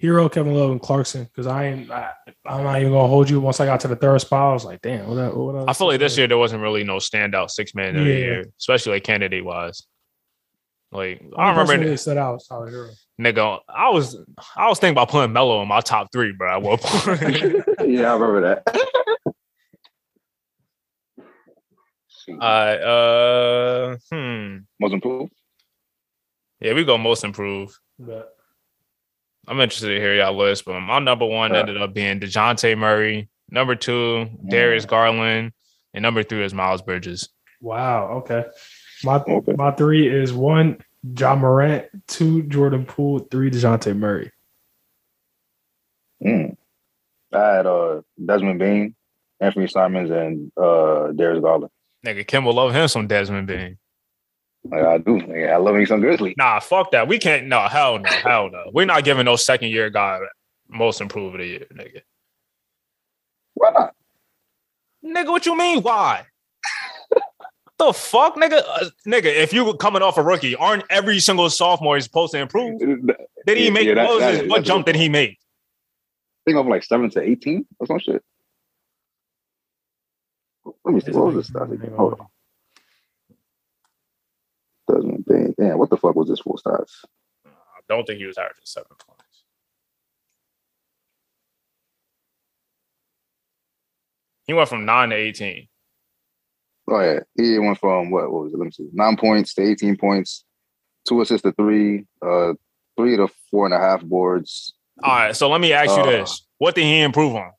[0.00, 1.90] Herro, Kevin Love, and Clarkson because I ain't.
[1.90, 2.10] I,
[2.46, 3.40] I'm not even gonna hold you.
[3.40, 5.06] Once I got to the third spot, I was like, damn.
[5.08, 7.50] What, that- what else I feel like is this year there wasn't really no standout
[7.50, 9.82] six man of the year, especially like candidate wise.
[10.92, 12.90] Like Only I person remember, really stood out was Tyler Herro.
[13.20, 14.16] nigga, I was
[14.56, 16.56] I was thinking about putting Melo in my top three, bro.
[16.56, 17.20] At one point.
[17.88, 18.64] yeah, I remember that.
[22.40, 24.56] uh, uh, hmm.
[24.80, 25.32] Most improved.
[26.60, 27.74] Yeah, we go most improved.
[27.98, 28.30] But
[29.50, 31.60] I'm interested to hear y'all list, but my number one Yeah.
[31.60, 33.28] ended up being DeJounte Murray.
[33.50, 35.52] Number two, Darius Garland.
[35.92, 37.28] And number three is Miles Bridges.
[37.60, 38.44] wow, okay.
[39.02, 39.52] My Okay.
[39.56, 40.78] my three is one
[41.18, 44.30] Ja Morant, two Jordan Poole, three Dejounte Murray.
[46.24, 46.56] Mm.
[47.32, 48.94] I had uh, Desmond Bane,
[49.40, 51.72] Anthony Simons, and uh, Darius Garland.
[52.06, 53.78] Nigga, Kim will love him some Desmond Bane.
[54.64, 55.18] Like, I do.
[55.18, 56.34] Like, I love me some Grizzly.
[56.36, 57.08] Nah, fuck that.
[57.08, 57.46] We can't.
[57.46, 58.64] No, hell no, hell no.
[58.72, 60.20] We're not giving no second year guy
[60.68, 62.02] most improved of the year, nigga.
[63.54, 63.94] Why not?
[65.04, 65.82] Nigga, what you mean?
[65.82, 66.26] Why?
[67.78, 68.62] the fuck, nigga?
[68.68, 72.32] Uh, nigga, if you were coming off a rookie, aren't every single sophomore is supposed
[72.32, 72.78] to improve?
[72.78, 75.38] Did he Yeah, make yeah, that- that what jump did he make?
[76.46, 78.22] I think I'm like seven to eighteen or some shit.
[80.84, 81.12] Let me see.
[81.12, 81.92] What was stats again?
[81.96, 82.26] Hold on.
[85.58, 87.04] Damn, what the fuck was this full stats?
[87.46, 89.44] I don't think he was averaging seven points.
[94.46, 95.68] He went from nine to 18.
[96.92, 98.32] Oh yeah, he went from what?
[98.32, 98.58] What was it?
[98.58, 98.88] Let me see.
[98.92, 100.44] Nine points to eighteen points,
[101.06, 102.54] two assists to three, uh,
[102.96, 104.72] three to four and a half boards.
[105.04, 106.06] All right, so let me ask you Uh.
[106.06, 106.44] this.
[106.58, 107.52] What did he improve on?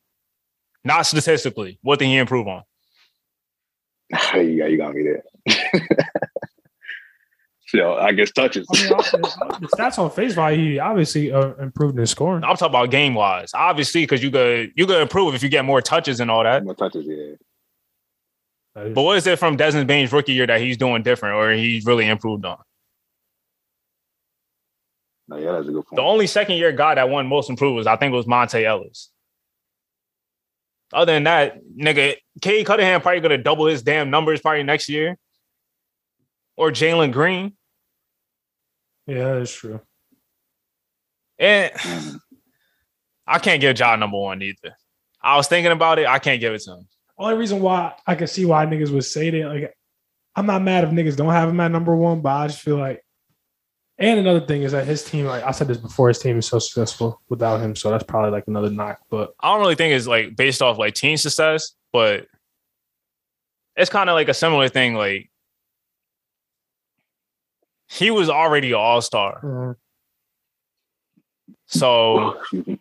[0.83, 1.79] Not statistically.
[1.81, 2.63] What did he improve on?
[4.35, 5.23] you got you got me there.
[7.71, 8.67] so I guess touches.
[8.69, 12.43] I mean, the stats on face value, he obviously uh, improved in scoring.
[12.43, 13.51] I'm talking about game wise.
[13.53, 16.63] Obviously, because you could you could improve if you get more touches and all that.
[16.65, 17.35] More touches, yeah.
[18.73, 21.85] But what is it from Desmond Bane's rookie year that he's doing different or he's
[21.85, 22.57] really improved on?
[25.27, 25.95] No, yeah, that's a good point.
[25.95, 28.63] The only second year guy that won most improved was I think it was Monta
[28.63, 29.09] Ellis.
[30.93, 35.17] Other than that, nigga, Cade Cunningham probably gonna double his damn numbers probably next year.
[36.57, 37.53] Or Jalen Green.
[39.07, 39.81] Yeah, that's true.
[41.39, 41.71] And.
[43.31, 44.75] I can't give Ja number one either.
[45.21, 46.07] I was thinking about it.
[46.07, 46.87] I can't give it to him.
[47.17, 49.73] Only reason why I can see why niggas would say that, like,
[50.35, 52.77] I'm not mad if niggas don't have him at number one, but I just feel
[52.77, 53.01] like.
[53.97, 56.47] And another thing is that his team, like I said this before, his team is
[56.47, 58.99] so successful without him, so that's probably like another knock.
[59.09, 62.25] But I don't really think it's like based off like team success, but
[63.77, 64.95] it's kind of like a similar thing.
[64.95, 65.30] Like
[67.91, 69.75] he was already an all star,
[71.67, 72.79] so Excuse me.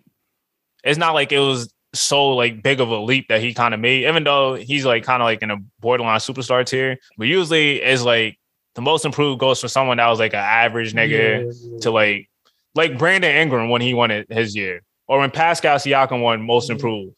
[0.85, 3.81] it's not like it was so like big of a leap that he kind of
[3.81, 4.07] made.
[4.09, 8.03] Even though he's like kind of like in a borderline superstar tier, but usually it's
[8.03, 8.39] like
[8.74, 12.28] the most improved goes for someone that was like an average nigga Yeah, to like
[12.74, 16.70] like Brandon Ingram when he won it his year, or when Pascal Siakam won Most.
[16.70, 17.15] Improved.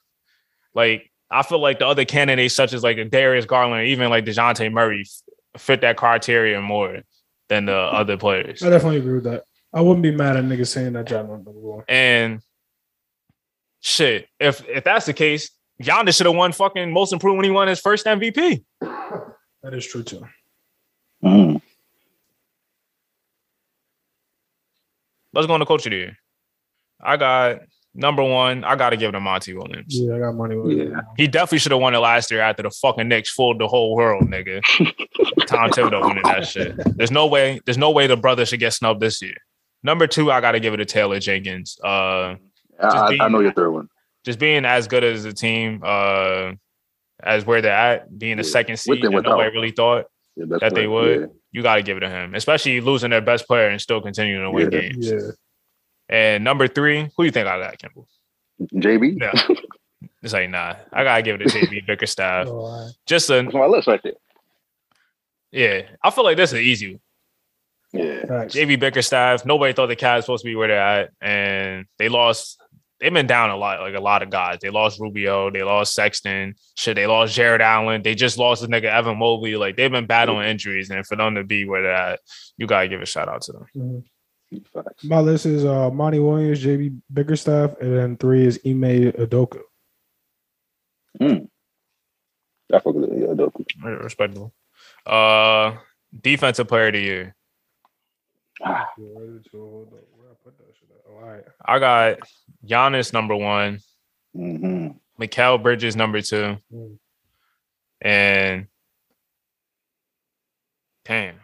[0.75, 4.25] Like I feel like the other candidates, such as like a Darius Garland, even like
[4.25, 5.05] Dejounte Murray,
[5.59, 7.03] fit that criteria more
[7.49, 8.63] than the other players.
[8.63, 9.45] I definitely agree with that.
[9.75, 11.85] I wouldn't be mad at niggas saying that John number one.
[11.89, 12.41] And
[13.81, 15.51] shit, if if that's the case,
[15.83, 18.65] Giannis should have won fucking Most Improved when he won his first MVP.
[19.63, 20.27] That is true too.
[21.23, 21.63] Mm.
[25.33, 26.17] Let's go on to coach of the year.
[27.01, 27.61] I got
[27.95, 28.65] number one.
[28.65, 29.87] I got to give it to Monty Williams.
[29.99, 30.57] Yeah, I got money.
[30.57, 31.01] With Yeah.
[31.17, 33.95] He definitely should have won it last year after the fucking Knicks fooled the whole
[33.97, 34.61] world, nigga.
[35.47, 36.75] Tom Thibodeau winning that shit.
[36.97, 37.61] There's no way.
[37.65, 39.35] There's no way the brother should get snubbed this year.
[39.83, 41.79] Number two, I got to give it to Taylor Jenkins.
[41.85, 42.37] Uh,
[42.81, 43.89] I, being- I know your third one.
[44.25, 46.53] just being as good as a team, uh,
[47.23, 48.51] as where they're at, being the Yeah.
[48.51, 50.07] second seed, and that nobody really thought
[50.37, 51.21] Your best that they player.
[51.21, 51.31] would.
[51.53, 54.43] You got to give it to him, especially losing their best player and still continuing
[54.45, 54.81] to win Yeah.
[54.81, 55.11] games.
[56.13, 56.19] Yeah.
[56.35, 58.07] And number three, who do you think I got, Kimball?
[58.59, 58.67] Yeah.
[58.81, 59.21] JB.
[59.21, 59.57] Yeah.
[60.23, 62.47] It's like, nah, I gotta give it to JB Bickerstaff.
[62.49, 62.89] Oh.
[63.07, 64.13] Just a That's my list right there.
[65.51, 65.83] yeah.
[66.03, 67.01] I feel like this is easy.
[67.93, 68.25] Yeah.
[68.27, 68.55] Facts.
[68.55, 69.45] JB Bickerstaff.
[69.45, 72.59] Nobody thought the Cavs was supposed to be where they're at, and they lost.
[73.01, 74.59] They've been down a lot, like a lot of guys.
[74.63, 76.95] They lost Rubio, they lost Sexton, shit.
[76.95, 78.03] They lost Jarrett Allen.
[78.03, 79.57] They just lost the nigga Evan Mobley.
[79.57, 82.21] Like they've been battling injuries, and for them to be where they're at,
[82.59, 83.67] you gotta give a shout out to them.
[83.77, 84.05] Mhm.
[84.73, 85.05] Facts.
[85.05, 89.61] My list is uh, Monty Williams, JB Bickerstaff, and then three is Ime Udoka.
[91.21, 91.49] Mm.
[92.73, 93.83] I fuck with it.
[93.83, 94.53] Respectable.
[95.07, 95.77] Uh,
[96.19, 97.35] defensive player of the year.
[98.65, 99.87] Ah, Oh,
[101.15, 101.45] all right.
[101.65, 102.19] I got
[102.67, 103.81] Giannis number one,
[104.35, 104.89] hmm
[105.21, 106.99] Mikal Bridges number two, Mm.
[108.01, 108.67] and
[111.05, 111.37] damn.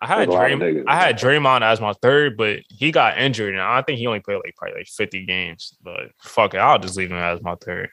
[0.00, 0.84] I had There's a Draymond.
[0.86, 4.20] I had Draymond as my third, but he got injured, and I think he only
[4.20, 5.76] played like probably like 50 games.
[5.82, 7.90] But fuck it, I'll just leave him as my third.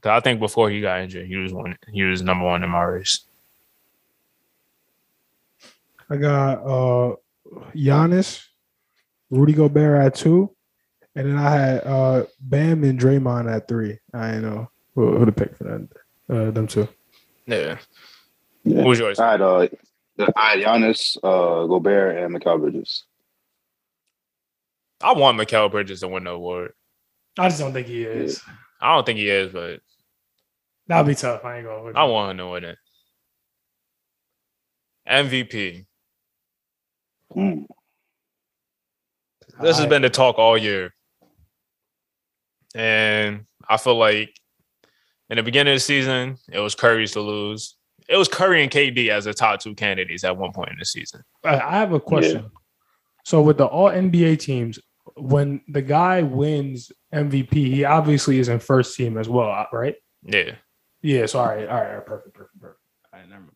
[0.00, 1.76] Cause I think before he got injured, he was one.
[1.88, 3.26] He was number one in my race.
[6.08, 7.16] I got uh
[7.74, 8.44] Giannis,
[9.30, 10.54] Rudy Gobert at two,
[11.14, 13.98] and then I had uh Bam and Draymond at three.
[14.14, 15.88] I didn't know who, who to pick for that.
[16.28, 16.88] Uh, them two.
[17.46, 17.78] Yeah.
[18.64, 18.78] Yeah.
[18.78, 19.18] What was yours?
[19.18, 19.68] I had uh,
[20.18, 23.04] I had Giannis, uh, Gobert, and Mikal Bridges.
[25.02, 26.72] I want Mikal Bridges to win the award.
[27.38, 28.42] I just don't think he is.
[28.80, 29.80] I don't think he is, but
[30.88, 31.44] That'll be tough.
[31.44, 31.96] I ain't going.
[31.96, 32.78] I want him to win it.
[35.08, 35.86] MVP.
[37.36, 37.66] Mm.
[39.60, 40.94] This has been the talk all year.
[42.74, 44.38] And I feel like
[45.30, 47.74] in the beginning of the season, it was Curry's to lose.
[48.08, 50.84] It was Curry and KD as the top two candidates at one point in the
[50.84, 51.22] season.
[51.44, 52.50] I I have a question.
[53.24, 54.78] So with the all NBA teams,
[55.16, 59.96] when the guy wins MVP, he obviously is in first team as well, uh, right?
[60.22, 60.52] Yeah.
[61.02, 61.26] Yeah.
[61.26, 62.80] So all right, all right, all right perfect, perfect, perfect.
[63.12, 63.52] All right, never mind.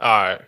[0.00, 0.40] All right.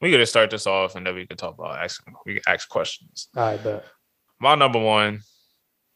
[0.00, 2.68] We gotta start this off and then we can talk about asking we can ask
[2.68, 3.28] questions.
[3.36, 3.84] All right, bet.
[4.40, 5.20] My number one,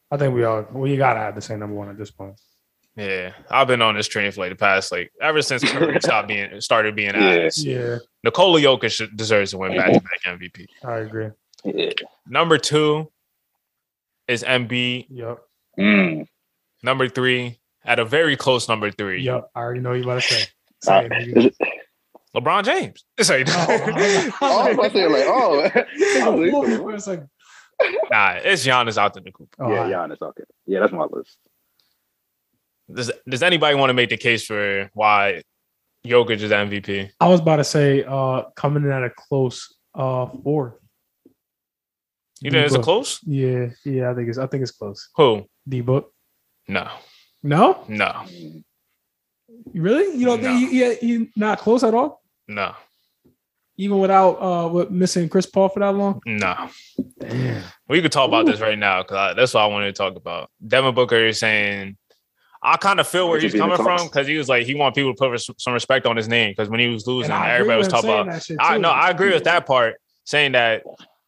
[0.09, 2.39] I think we all we gotta have the same number one at this point.
[2.97, 6.27] Yeah, I've been on this train for like the past like ever since Curry stopped
[6.27, 7.45] being started being Yeah.
[7.45, 7.63] asked.
[7.63, 10.65] Yeah, Nikola Jokic deserves to win back to back MVP.
[10.83, 11.29] I agree.
[11.63, 11.91] Yeah.
[12.27, 13.11] Number two
[14.27, 15.05] is Embiid.
[15.09, 15.37] Yep.
[15.79, 16.27] Mm.
[16.83, 19.51] Number three, at a very close number three, Yep.
[19.55, 20.43] I already know you about to say.
[20.87, 21.37] Uh, Say it, nigga.
[21.37, 21.55] is it-
[22.35, 23.03] LeBron James.
[23.17, 25.69] It's like, oh, I was about to say like, oh,
[26.23, 27.29] I was like, for a second.
[28.11, 29.47] nah, it's Giannis out the Cooper.
[29.59, 30.09] Oh, yeah, all right.
[30.11, 30.21] Giannis.
[30.21, 31.37] Okay, yeah, that's my list.
[32.93, 35.41] Does Does anybody want to make the case for why
[36.05, 37.09] Jokic is MVP?
[37.19, 40.79] I was about to say uh coming in at a close uh four.
[42.41, 42.83] You think it's a D-Book.
[42.85, 43.19] close?
[43.23, 45.09] Yeah, yeah, I think it's I think it's close.
[45.15, 45.45] Who?
[45.67, 46.13] D book.
[46.67, 46.87] No,
[47.43, 47.83] No?
[47.87, 48.23] no,
[49.73, 50.17] Really?
[50.17, 50.47] You don't No.
[50.57, 52.21] think he, he, he not close at all?
[52.47, 52.73] no,
[53.77, 56.21] Even without uh what missing Chris Paul for that long?
[56.25, 56.69] no.
[57.19, 57.63] Damn.
[57.89, 60.49] We could talk about this right now because that's what I wanted to talk about.
[60.65, 61.97] Devin Booker is saying,
[62.73, 65.13] I kind of feel where he's coming from because he was like he want people
[65.13, 67.77] to put res- some respect on his name because when he was losing, And everybody
[67.77, 68.27] was talking about.
[68.59, 68.81] I too.
[68.81, 69.95] no, I agree with that part,
[70.25, 70.83] saying that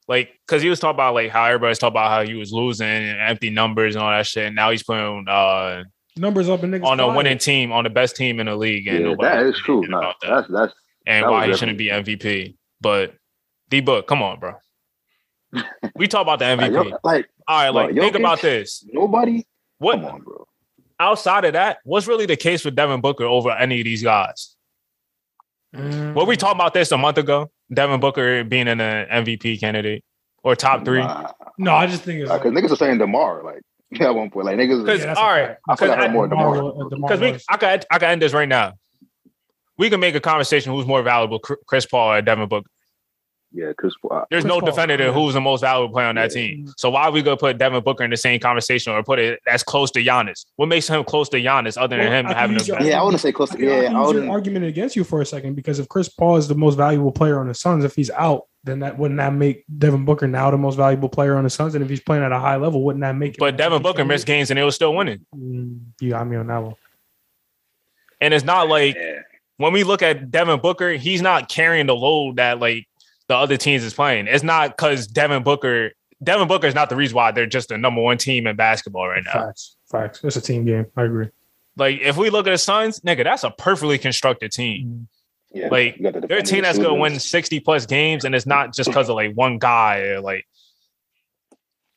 [0.07, 2.87] like because he was talking about like how everybody's talking about how he was losing
[2.87, 4.47] and empty numbers and all that shit.
[4.47, 5.83] And now he's putting uh
[6.17, 6.83] Numbers up in niggas.
[6.83, 7.15] on a quiet.
[7.17, 9.85] winning team, on the best team in the league, and Yeah, nobody that is true.
[9.87, 10.15] No, that.
[10.21, 10.73] that's that's
[11.07, 12.55] and that why he shouldn't be MVP.
[12.81, 13.13] But
[13.69, 14.55] D Book, come on, bro.
[15.95, 16.73] we talk about the MVP.
[16.73, 18.83] yo, like All right, like Bro, think Jokic- about this.
[18.91, 19.45] nobody.
[19.77, 20.45] What Come on, bro.
[20.99, 24.55] Outside of that, what's really the case with Devin Booker over any of these guys?
[25.75, 26.13] Mm.
[26.13, 27.51] What we talked about this a month ago?
[27.73, 30.03] Devin Booker being an uh, MVP candidate
[30.43, 30.99] or top three?
[30.99, 33.61] Nah, No, I just think it's because niggas are saying Demar like
[34.01, 34.83] at one point, like niggas.
[34.83, 35.59] Because Yeah, all right, fact.
[35.69, 36.73] I feel like I more DeMar Demar.
[36.73, 38.73] was- DeMar because we I could I could end this right now.
[39.77, 42.69] We can make a conversation who's more valuable, Chris Paul or Devin Booker.
[43.51, 44.25] Yeah, Chris Paul.
[44.29, 45.11] There's Chris no Paul, defender yeah.
[45.11, 46.41] who's the most valuable player on that Yeah.
[46.41, 46.67] team.
[46.77, 49.39] So why are we gonna put Devin Booker in the same conversation or put it
[49.47, 50.45] as close to Giannis?
[50.57, 52.79] What makes him close to Giannis other than Well, him I having a use your-
[52.81, 53.49] Yeah, I want to say close.
[53.49, 54.29] To, I yeah, can I use your wouldn't.
[54.31, 57.39] argument against you for a second because if Chris Paul is the most valuable player
[57.39, 60.57] on the Suns, if he's out, then that wouldn't that make Devin Booker now the
[60.57, 61.73] most valuable player on the Suns?
[61.73, 63.37] And if he's playing at a high level, wouldn't that make?
[63.37, 65.25] But Devin Booker missed games and they were still winning.
[65.35, 66.75] Mm, You got me on that one.
[68.21, 69.19] And it's not like Yeah.
[69.57, 72.85] when we look at Devin Booker, he's not carrying the load that like
[73.29, 74.27] the other teams is playing.
[74.27, 75.91] It's not because Devin Booker,
[76.21, 79.07] Devin Booker is not the reason why they're just the number one team in basketball
[79.07, 79.31] right now.
[79.31, 80.19] Facts, facts.
[80.23, 80.87] It's a team game.
[80.97, 81.29] I agree.
[81.77, 84.87] Like if we look at the Suns, nigga, that's a perfectly constructed team.
[84.87, 85.03] Mm-hmm.
[85.51, 88.45] Yeah, Like, you the They're a team that's gonna win 60 plus games, and it's
[88.45, 90.45] not just because of like one guy or like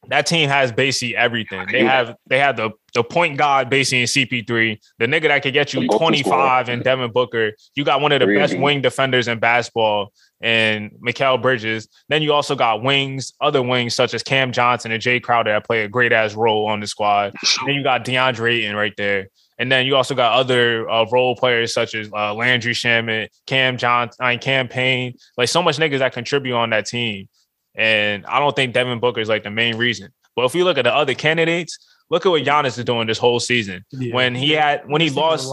[0.08, 1.66] that team has basically everything.
[1.70, 5.54] They have they have the the point guard basically in CP3, the nigga that could
[5.54, 7.52] get you 25 and Devin Booker.
[7.74, 10.12] You got one of the best wing defenders in basketball
[10.42, 11.88] and Mikal Bridges.
[12.08, 15.64] Then you also got wings, other wings such as Cam Johnson and Jae Crowder that
[15.64, 17.32] play a great ass role on the squad.
[17.64, 19.28] Then you got DeAndre Ayton right there.
[19.58, 23.76] And then you also got other uh, role players such as uh, Landry Shamet, Cam
[23.76, 27.28] Johnson, I mean, Cam Payne, like so much niggas that contribute on that team.
[27.74, 30.08] And I don't think Devin Booker is like the main reason.
[30.34, 31.78] But if we look at the other candidates,
[32.12, 33.84] look at what Giannis is doing this whole season.
[33.90, 34.14] Yeah.
[34.14, 35.52] When he had when he lost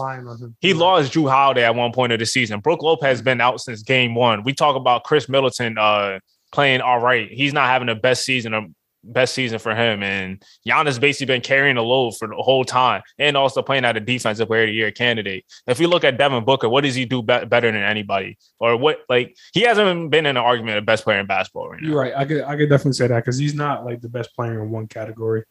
[0.60, 2.60] he lost Jrue Holiday at one point of the season.
[2.60, 4.44] Brook Lopez has been out since game one.
[4.44, 6.20] We talk about Khris Middleton uh,
[6.52, 7.28] playing all right.
[7.30, 8.66] He's not having the best season or
[9.02, 10.02] best season for him.
[10.02, 13.96] And Giannis basically been carrying the load for the whole time and also playing at
[13.96, 15.46] a defensive player of the year candidate.
[15.66, 18.36] If we look at Devin Booker, what does he do be- better than anybody?
[18.58, 21.80] Or what like he hasn't been in an argument of best player in basketball right
[21.80, 21.88] now.
[21.88, 22.12] You're right.
[22.14, 24.70] I could I could definitely say that because he's not like the best player in
[24.70, 25.44] one category.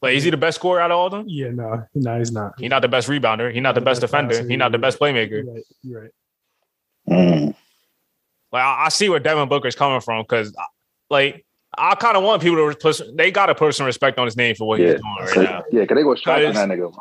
[0.00, 1.24] Like is he the best scorer out of all of them?
[1.26, 2.54] Yeah, no, no, he's not.
[2.58, 3.52] He's not the best rebounder.
[3.52, 4.46] He's not the best defender.
[4.46, 5.42] He's not the best playmaker.
[5.42, 5.62] You're right.
[5.82, 6.10] You're right.
[7.08, 7.54] Mm.
[8.52, 10.54] Like I, I see where Devin Booker's coming from because,
[11.10, 11.44] like,
[11.76, 13.00] I kind of want people to put.
[13.16, 15.28] They got to put some respect on his name for what Yeah, he's doing right
[15.30, 15.64] so- now.
[15.72, 16.94] yeah, because they go straight on that nigga.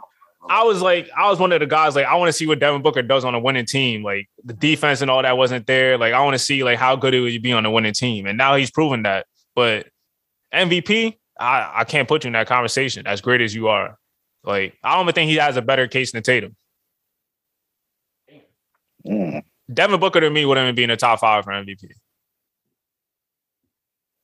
[0.49, 1.93] I was like, I was one of the guys.
[1.95, 4.01] Like, I want to see what Devin Booker does on a winning team.
[4.01, 5.97] Like, the defense and all that wasn't there.
[5.97, 8.25] Like, I want to see like how good it would be on a winning team,
[8.25, 9.25] and now he's proven that.
[9.55, 9.87] But
[10.53, 13.07] MVP, I I can't put you in that conversation.
[13.07, 13.97] As great as you are,
[14.43, 16.55] like, I don't even think he has a better case than Tatum.
[19.05, 19.43] Mm.
[19.73, 21.89] Devin Booker to me wouldn't even be in the top five for MVP.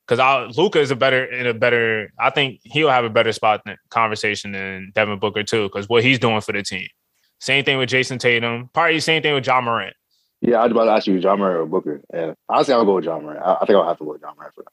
[0.07, 2.11] Because Luka is a better in a better.
[2.19, 5.63] I think he'll have a better spot the conversation than Devin Booker too.
[5.63, 6.87] Because what he's doing for the team.
[7.39, 8.69] Same thing with Jayson Tatum.
[8.73, 9.95] Probably same thing with Ja Morant.
[10.41, 12.01] Yeah, I was about to ask you, John Murray or Booker.
[12.13, 13.41] And honestly, I'll go with Ja Morant.
[13.41, 14.71] I, I think I'll have to go with Ja Morant for that.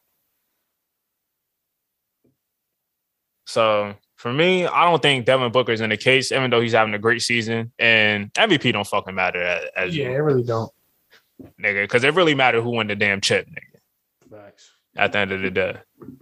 [3.51, 6.72] So for me, I don't think Devin Booker is in the case, even though he's
[6.72, 7.72] having a great season.
[7.78, 10.70] And MVP don't fucking matter as, as Yeah, you, it really don't.
[11.60, 11.82] nigga.
[11.82, 14.31] Because it really matter who won the damn chip, nigga.
[14.31, 14.70] Facts.
[14.97, 15.77] at the end of the day.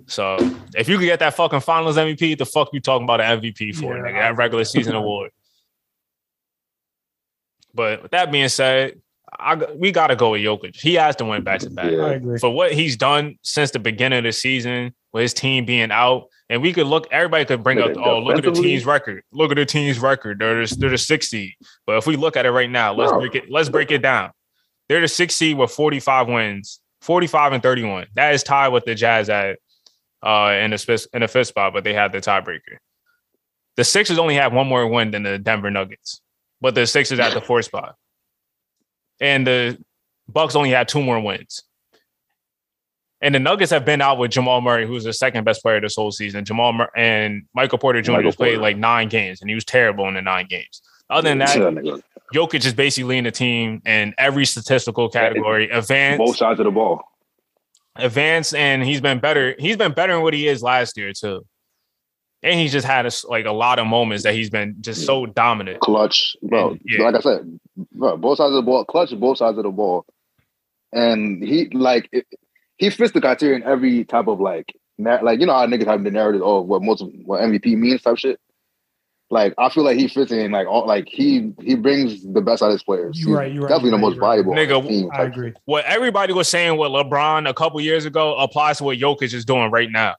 [0.06, 0.36] So
[0.74, 3.74] if you could get that fucking finals MVP, the fuck you talking about an MVP
[3.76, 4.20] for, Yeah, nigga?
[4.20, 5.30] That regular season award.
[7.74, 9.00] But with that being said,
[9.38, 10.74] I we gotta go with Jokic.
[10.80, 11.90] He has to win back to back.
[11.92, 11.98] Yeah.
[12.06, 12.38] I agree.
[12.38, 16.28] For what he's done since the beginning of the season, with his team being out,
[16.50, 19.22] and we could look, everybody could bring up, oh, look at the team's record.
[19.32, 20.38] Look at the team's record.
[20.38, 21.54] They're the, they're the sixth seed.
[21.86, 23.50] But if we look at it right now, let's break it.
[23.50, 24.30] Let's break it down.
[24.88, 28.06] They're the sixth seed with 45 wins, 45 and 31.
[28.14, 29.58] That is tied with the Jazz at
[30.22, 32.78] uh in the fifth in the fifth spot, but they have the tiebreaker.
[33.76, 36.20] The Sixers only have one more win than the Denver Nuggets,
[36.60, 37.94] but the Sixers at the fourth spot,
[39.20, 39.78] and the
[40.28, 41.62] Bucks only have two more wins.
[43.20, 45.96] And the Nuggets have been out with Jamal Murray, who's the second best player this
[45.96, 46.44] whole season.
[46.44, 48.12] Jamal Mur- and Michael Porter Jr.
[48.12, 48.62] Michael played Porter.
[48.62, 50.80] like nine games, and he was terrible in the nine games.
[51.10, 52.02] Other than that.
[52.34, 55.70] Jokic is basically leading the team in every statistical category.
[55.70, 57.02] Advanced, both sides of the ball.
[57.96, 59.56] advanced, and he's been better.
[59.58, 61.44] He's been better than what he is last year too.
[62.42, 65.26] And he's just had a, like a lot of moments that he's been just so
[65.26, 65.80] dominant.
[65.80, 66.76] Clutch, bro.
[66.84, 67.06] Yeah.
[67.06, 67.58] Like I said,
[67.92, 70.04] bro, both sides of the ball, clutch both sides of the ball.
[70.92, 72.26] And he like it,
[72.78, 75.86] he fits the criteria in every type of like nar- like you know how niggas
[75.86, 78.40] have the narrative of what most what MVP means type shit.
[79.30, 82.62] Like I feel like he fits in like all like he he brings the best
[82.62, 83.18] out of his players.
[83.18, 84.44] You He's right, you right, definitely you the right, most you right.
[84.44, 85.52] valuable Nigga, team I type agree.
[85.66, 89.44] What everybody was saying with LeBron a couple years ago applies to what Jokic is
[89.44, 90.14] doing right now.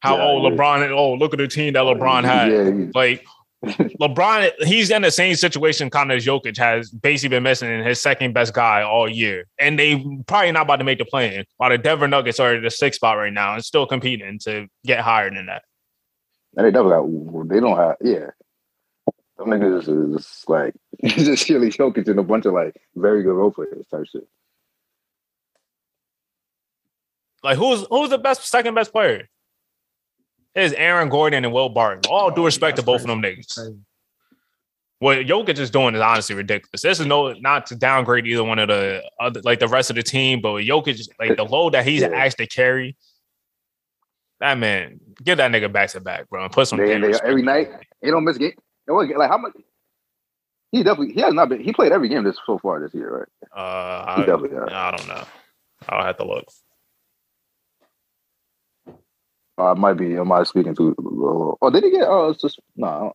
[0.00, 0.56] How Yeah, oh yeah.
[0.56, 0.90] LeBron?
[0.90, 2.50] Oh look at the team that oh, LeBron had.
[2.50, 3.24] Yeah, Like
[3.64, 8.00] LeBron, he's in the same situation kind of as Jokic has basically been missing his
[8.00, 9.46] second best guy all year.
[9.58, 11.44] And they probably not about to make the play in.
[11.56, 14.68] While the Denver Nuggets are at the sixth spot right now and still competing to
[14.84, 15.62] get higher than that.
[16.56, 18.30] and they definitely got they don't have yeah.
[19.38, 20.74] Them niggas is just like
[21.04, 24.26] just really Jokic and a bunch of like very good role players type shit.
[27.42, 29.28] Like who's who's the best second best player?
[30.56, 32.10] It is Aaron Gordon and Will Barton.
[32.10, 33.78] All due Oh, respect to both of them niggas.
[35.00, 36.80] What Jokic is doing is honestly ridiculous.
[36.80, 39.96] This is no not to downgrade either one of the other like the rest of
[39.96, 42.08] the team, but with Jokic, like the load that he's Yeah.
[42.08, 42.96] asked to carry,
[44.40, 47.70] that man, give that nigga back to back, bro, and put some they, every night,
[48.02, 48.52] he don't miss a game.
[48.88, 49.52] Like how much?
[50.72, 51.60] He definitely he has not been.
[51.60, 53.58] He played every game this so far this year, right?
[53.60, 54.22] Uh, I.
[54.22, 55.24] I don't know.
[55.90, 56.46] I'll have to look.
[59.58, 60.16] Uh, it might be.
[60.16, 60.90] Am I speaking to?
[60.98, 62.06] Uh, oh, did he get?
[62.08, 63.12] Oh, it's just no.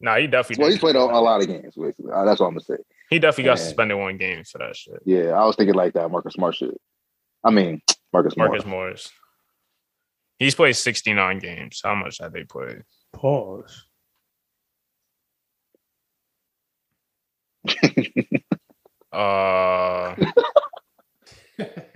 [0.00, 1.74] Nah, he definitely well, he's played a, a lot of games.
[1.76, 2.76] Basically, uh, that's what I'm gonna say.
[3.10, 3.64] he definitely got Yeah.
[3.64, 5.00] suspended one game for that shit.
[5.04, 6.80] Yeah, I was thinking like that Marcus Smart shit.
[7.44, 7.82] I mean,
[8.12, 8.50] Marcus Smart.
[8.50, 9.10] Marcus Morris.
[10.38, 11.80] He's played 69 games.
[11.82, 12.82] How much have they played?
[13.12, 13.84] Pause.
[19.10, 20.14] Uh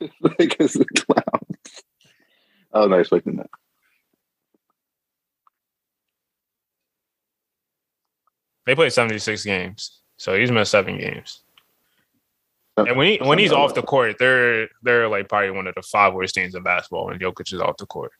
[0.20, 1.40] like it's a clown.
[2.72, 3.50] I was not expecting that.
[8.66, 10.00] they played 76 games.
[10.18, 11.40] So he's missed seven games.
[12.76, 15.82] And when he when he's off the court, they're they're like probably one of the
[15.82, 18.12] five worst teams in basketball when Jokic is off the court.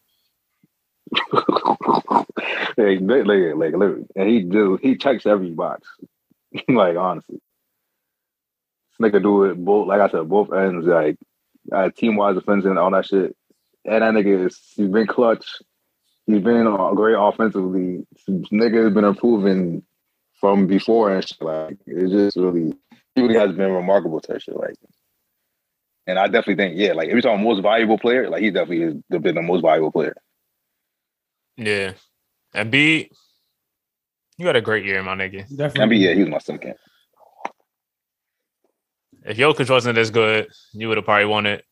[1.33, 5.87] like, like, like, and he do he checks every box.
[6.69, 7.39] like honestly,
[8.99, 9.89] this nigga do it both.
[9.89, 10.87] Like I said, both ends.
[10.87, 11.19] Like
[11.73, 13.37] uh, team wise defense and all that shit.
[13.85, 15.47] And that nigga is he's been clutch.
[16.27, 18.07] He's been uh, great offensively.
[18.27, 19.85] This nigga has been improving
[20.41, 21.41] from before and shit.
[21.41, 22.75] Like it's just really,
[23.15, 24.57] he really has been remarkable to shit.
[24.57, 24.75] Like,
[26.07, 29.21] and I definitely think, yeah, like every time most valuable player, like he definitely has
[29.21, 30.17] been the most valuable player.
[31.57, 31.93] Yeah.
[32.55, 33.11] And B,
[34.39, 35.45] you had a great year, my nigga.
[35.45, 35.97] I mean, Definitely.
[35.99, 36.75] yeah, he was my second.
[39.27, 41.65] If Jokic wasn't as good, you would have probably won it.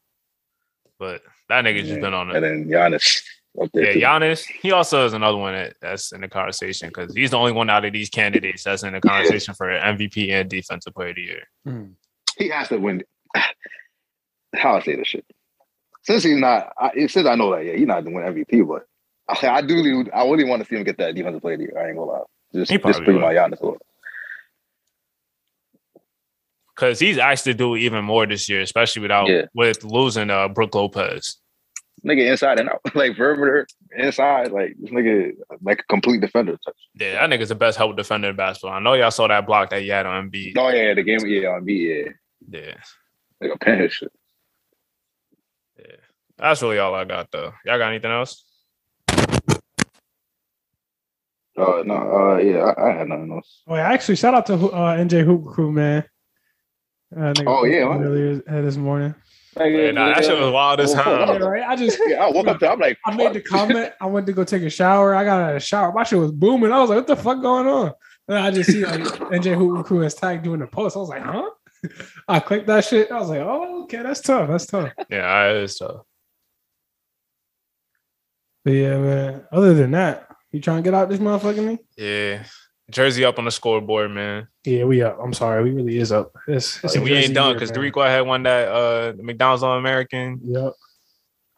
[0.98, 2.36] But that nigga just been on it.
[2.36, 3.22] And then Giannis
[3.60, 3.86] up there.
[3.86, 4.00] Yeah, too.
[4.00, 7.52] Giannis, he also is another one that, that's in the conversation because he's the only
[7.52, 11.16] one out of these candidates that's in the conversation for MVP and defensive player of
[11.16, 11.42] the year.
[11.66, 11.92] Mm.
[12.38, 13.02] he has to win.
[14.54, 15.24] How I say this shit?
[16.02, 18.68] Since he's not, I, since I know that, yeah, he's not going to win MVP,
[18.68, 18.86] but
[19.28, 21.64] I, I do, I really want to see him get that defensive player of the
[21.66, 21.78] year.
[21.78, 22.20] I ain't gonna lie.
[22.54, 23.22] Just, He just probably bring will.
[23.22, 23.78] my Giannis over.
[26.74, 29.42] Because he's asked to do even more this year, especially without Yeah.
[29.54, 31.36] with losing uh Brook Lopez.
[32.04, 35.32] Nigga inside and out, like perimeter, inside, like this nigga,
[35.62, 36.58] like a complete defender.
[36.64, 36.74] Touch.
[37.00, 38.72] Yeah, that nigga's the best help defender in basketball.
[38.76, 40.54] I know y'all saw that block that he had on Embiid.
[40.58, 42.12] Oh yeah, the game, yeah, on B, yeah,
[42.50, 42.74] Yeah,
[43.40, 44.12] like a pen shit.
[45.78, 45.96] yeah.
[46.36, 47.52] That's really all I got though.
[47.64, 48.44] Y'all got anything else?
[51.56, 53.62] Uh, no, uh, yeah, I, I had nothing else.
[53.68, 56.04] Oh, yeah, actually, shout out to uh, NJ Hoop Crew, man.
[57.16, 59.14] Uh, nigga Oh, yeah, earlier this morning.
[59.56, 61.62] Yeah, nah, that shit was wild as Oh, Yeah, right.
[61.62, 63.92] I just Yeah, I woke up to, I'm like, I made the comment.
[64.00, 65.14] I went to go take a shower.
[65.14, 65.92] I got out of the shower.
[65.92, 66.72] My shit was booming.
[66.72, 67.92] I was like, "What the fuck going on?"
[68.26, 70.96] And I just see like NJ Hoop Crew has tagged doing the post.
[70.96, 71.50] I was like, "Huh?"
[72.28, 73.12] I clicked that shit.
[73.12, 74.48] I was like, "Oh, okay, that's tough.
[74.48, 76.00] That's tough." Yeah, it is tough.
[78.64, 79.44] But yeah, man.
[79.52, 81.78] Other than that, you trying to get out this motherfucking me?
[81.96, 82.42] Yeah.
[82.90, 84.48] Jersey up on the scoreboard, man.
[84.64, 85.18] Yeah, we up.
[85.22, 86.36] I'm sorry, we really is up.
[86.46, 87.78] It's, it's And we ain't done because man.
[87.92, 90.40] Dariq had won that uh McDonald's All American.
[90.42, 90.72] Yep.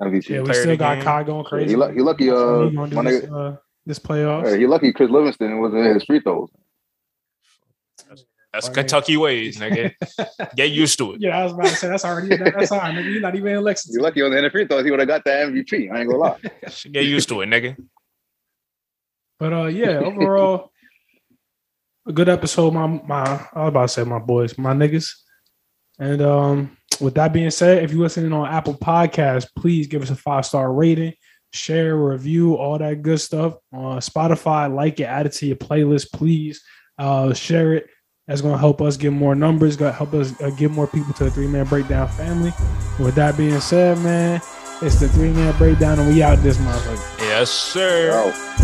[0.02, 0.28] MVP.
[0.28, 1.04] Yeah, we still got game.
[1.04, 1.70] Kai going crazy.
[1.70, 4.50] he, lucky, he lucky, That's what uh, he gonna my this, nigga, uh, this playoffs.
[4.50, 6.50] hey, he lucky Chris Livingston was in his free throws.
[8.52, 9.92] That's Kentucky ways, nigga.
[10.56, 11.20] Get used to it.
[11.20, 13.12] yeah, I was about to say that's already that's all right, nigga.
[13.12, 14.02] You're not even in He Lexington.
[14.02, 15.92] lucky on the end of free throws, he would have got that MVP.
[15.92, 16.38] I ain't gonna lie.
[16.90, 17.76] Get used to it, nigga.
[19.38, 20.72] But uh, yeah, overall,
[22.06, 22.72] a good episode.
[22.72, 25.10] My my, I was about to say my boys, my niggas.
[25.98, 30.10] And um, with that being said, if you're listening on Apple Podcasts, please give us
[30.10, 31.14] a five star rating,
[31.52, 33.54] share, review, all that good stuff.
[33.72, 36.62] On Spotify, like it, add it to your playlist, please.
[36.98, 37.88] Uh, share it.
[38.26, 39.76] That's gonna help us get more numbers.
[39.76, 42.52] Gonna help us uh, get more people to the three man breakdown family.
[42.98, 44.40] With that being said, man,
[44.82, 47.18] it's the three man breakdown, and we out this motherfucker.
[47.20, 48.08] Yes, sir.
[48.08, 48.55] Yo.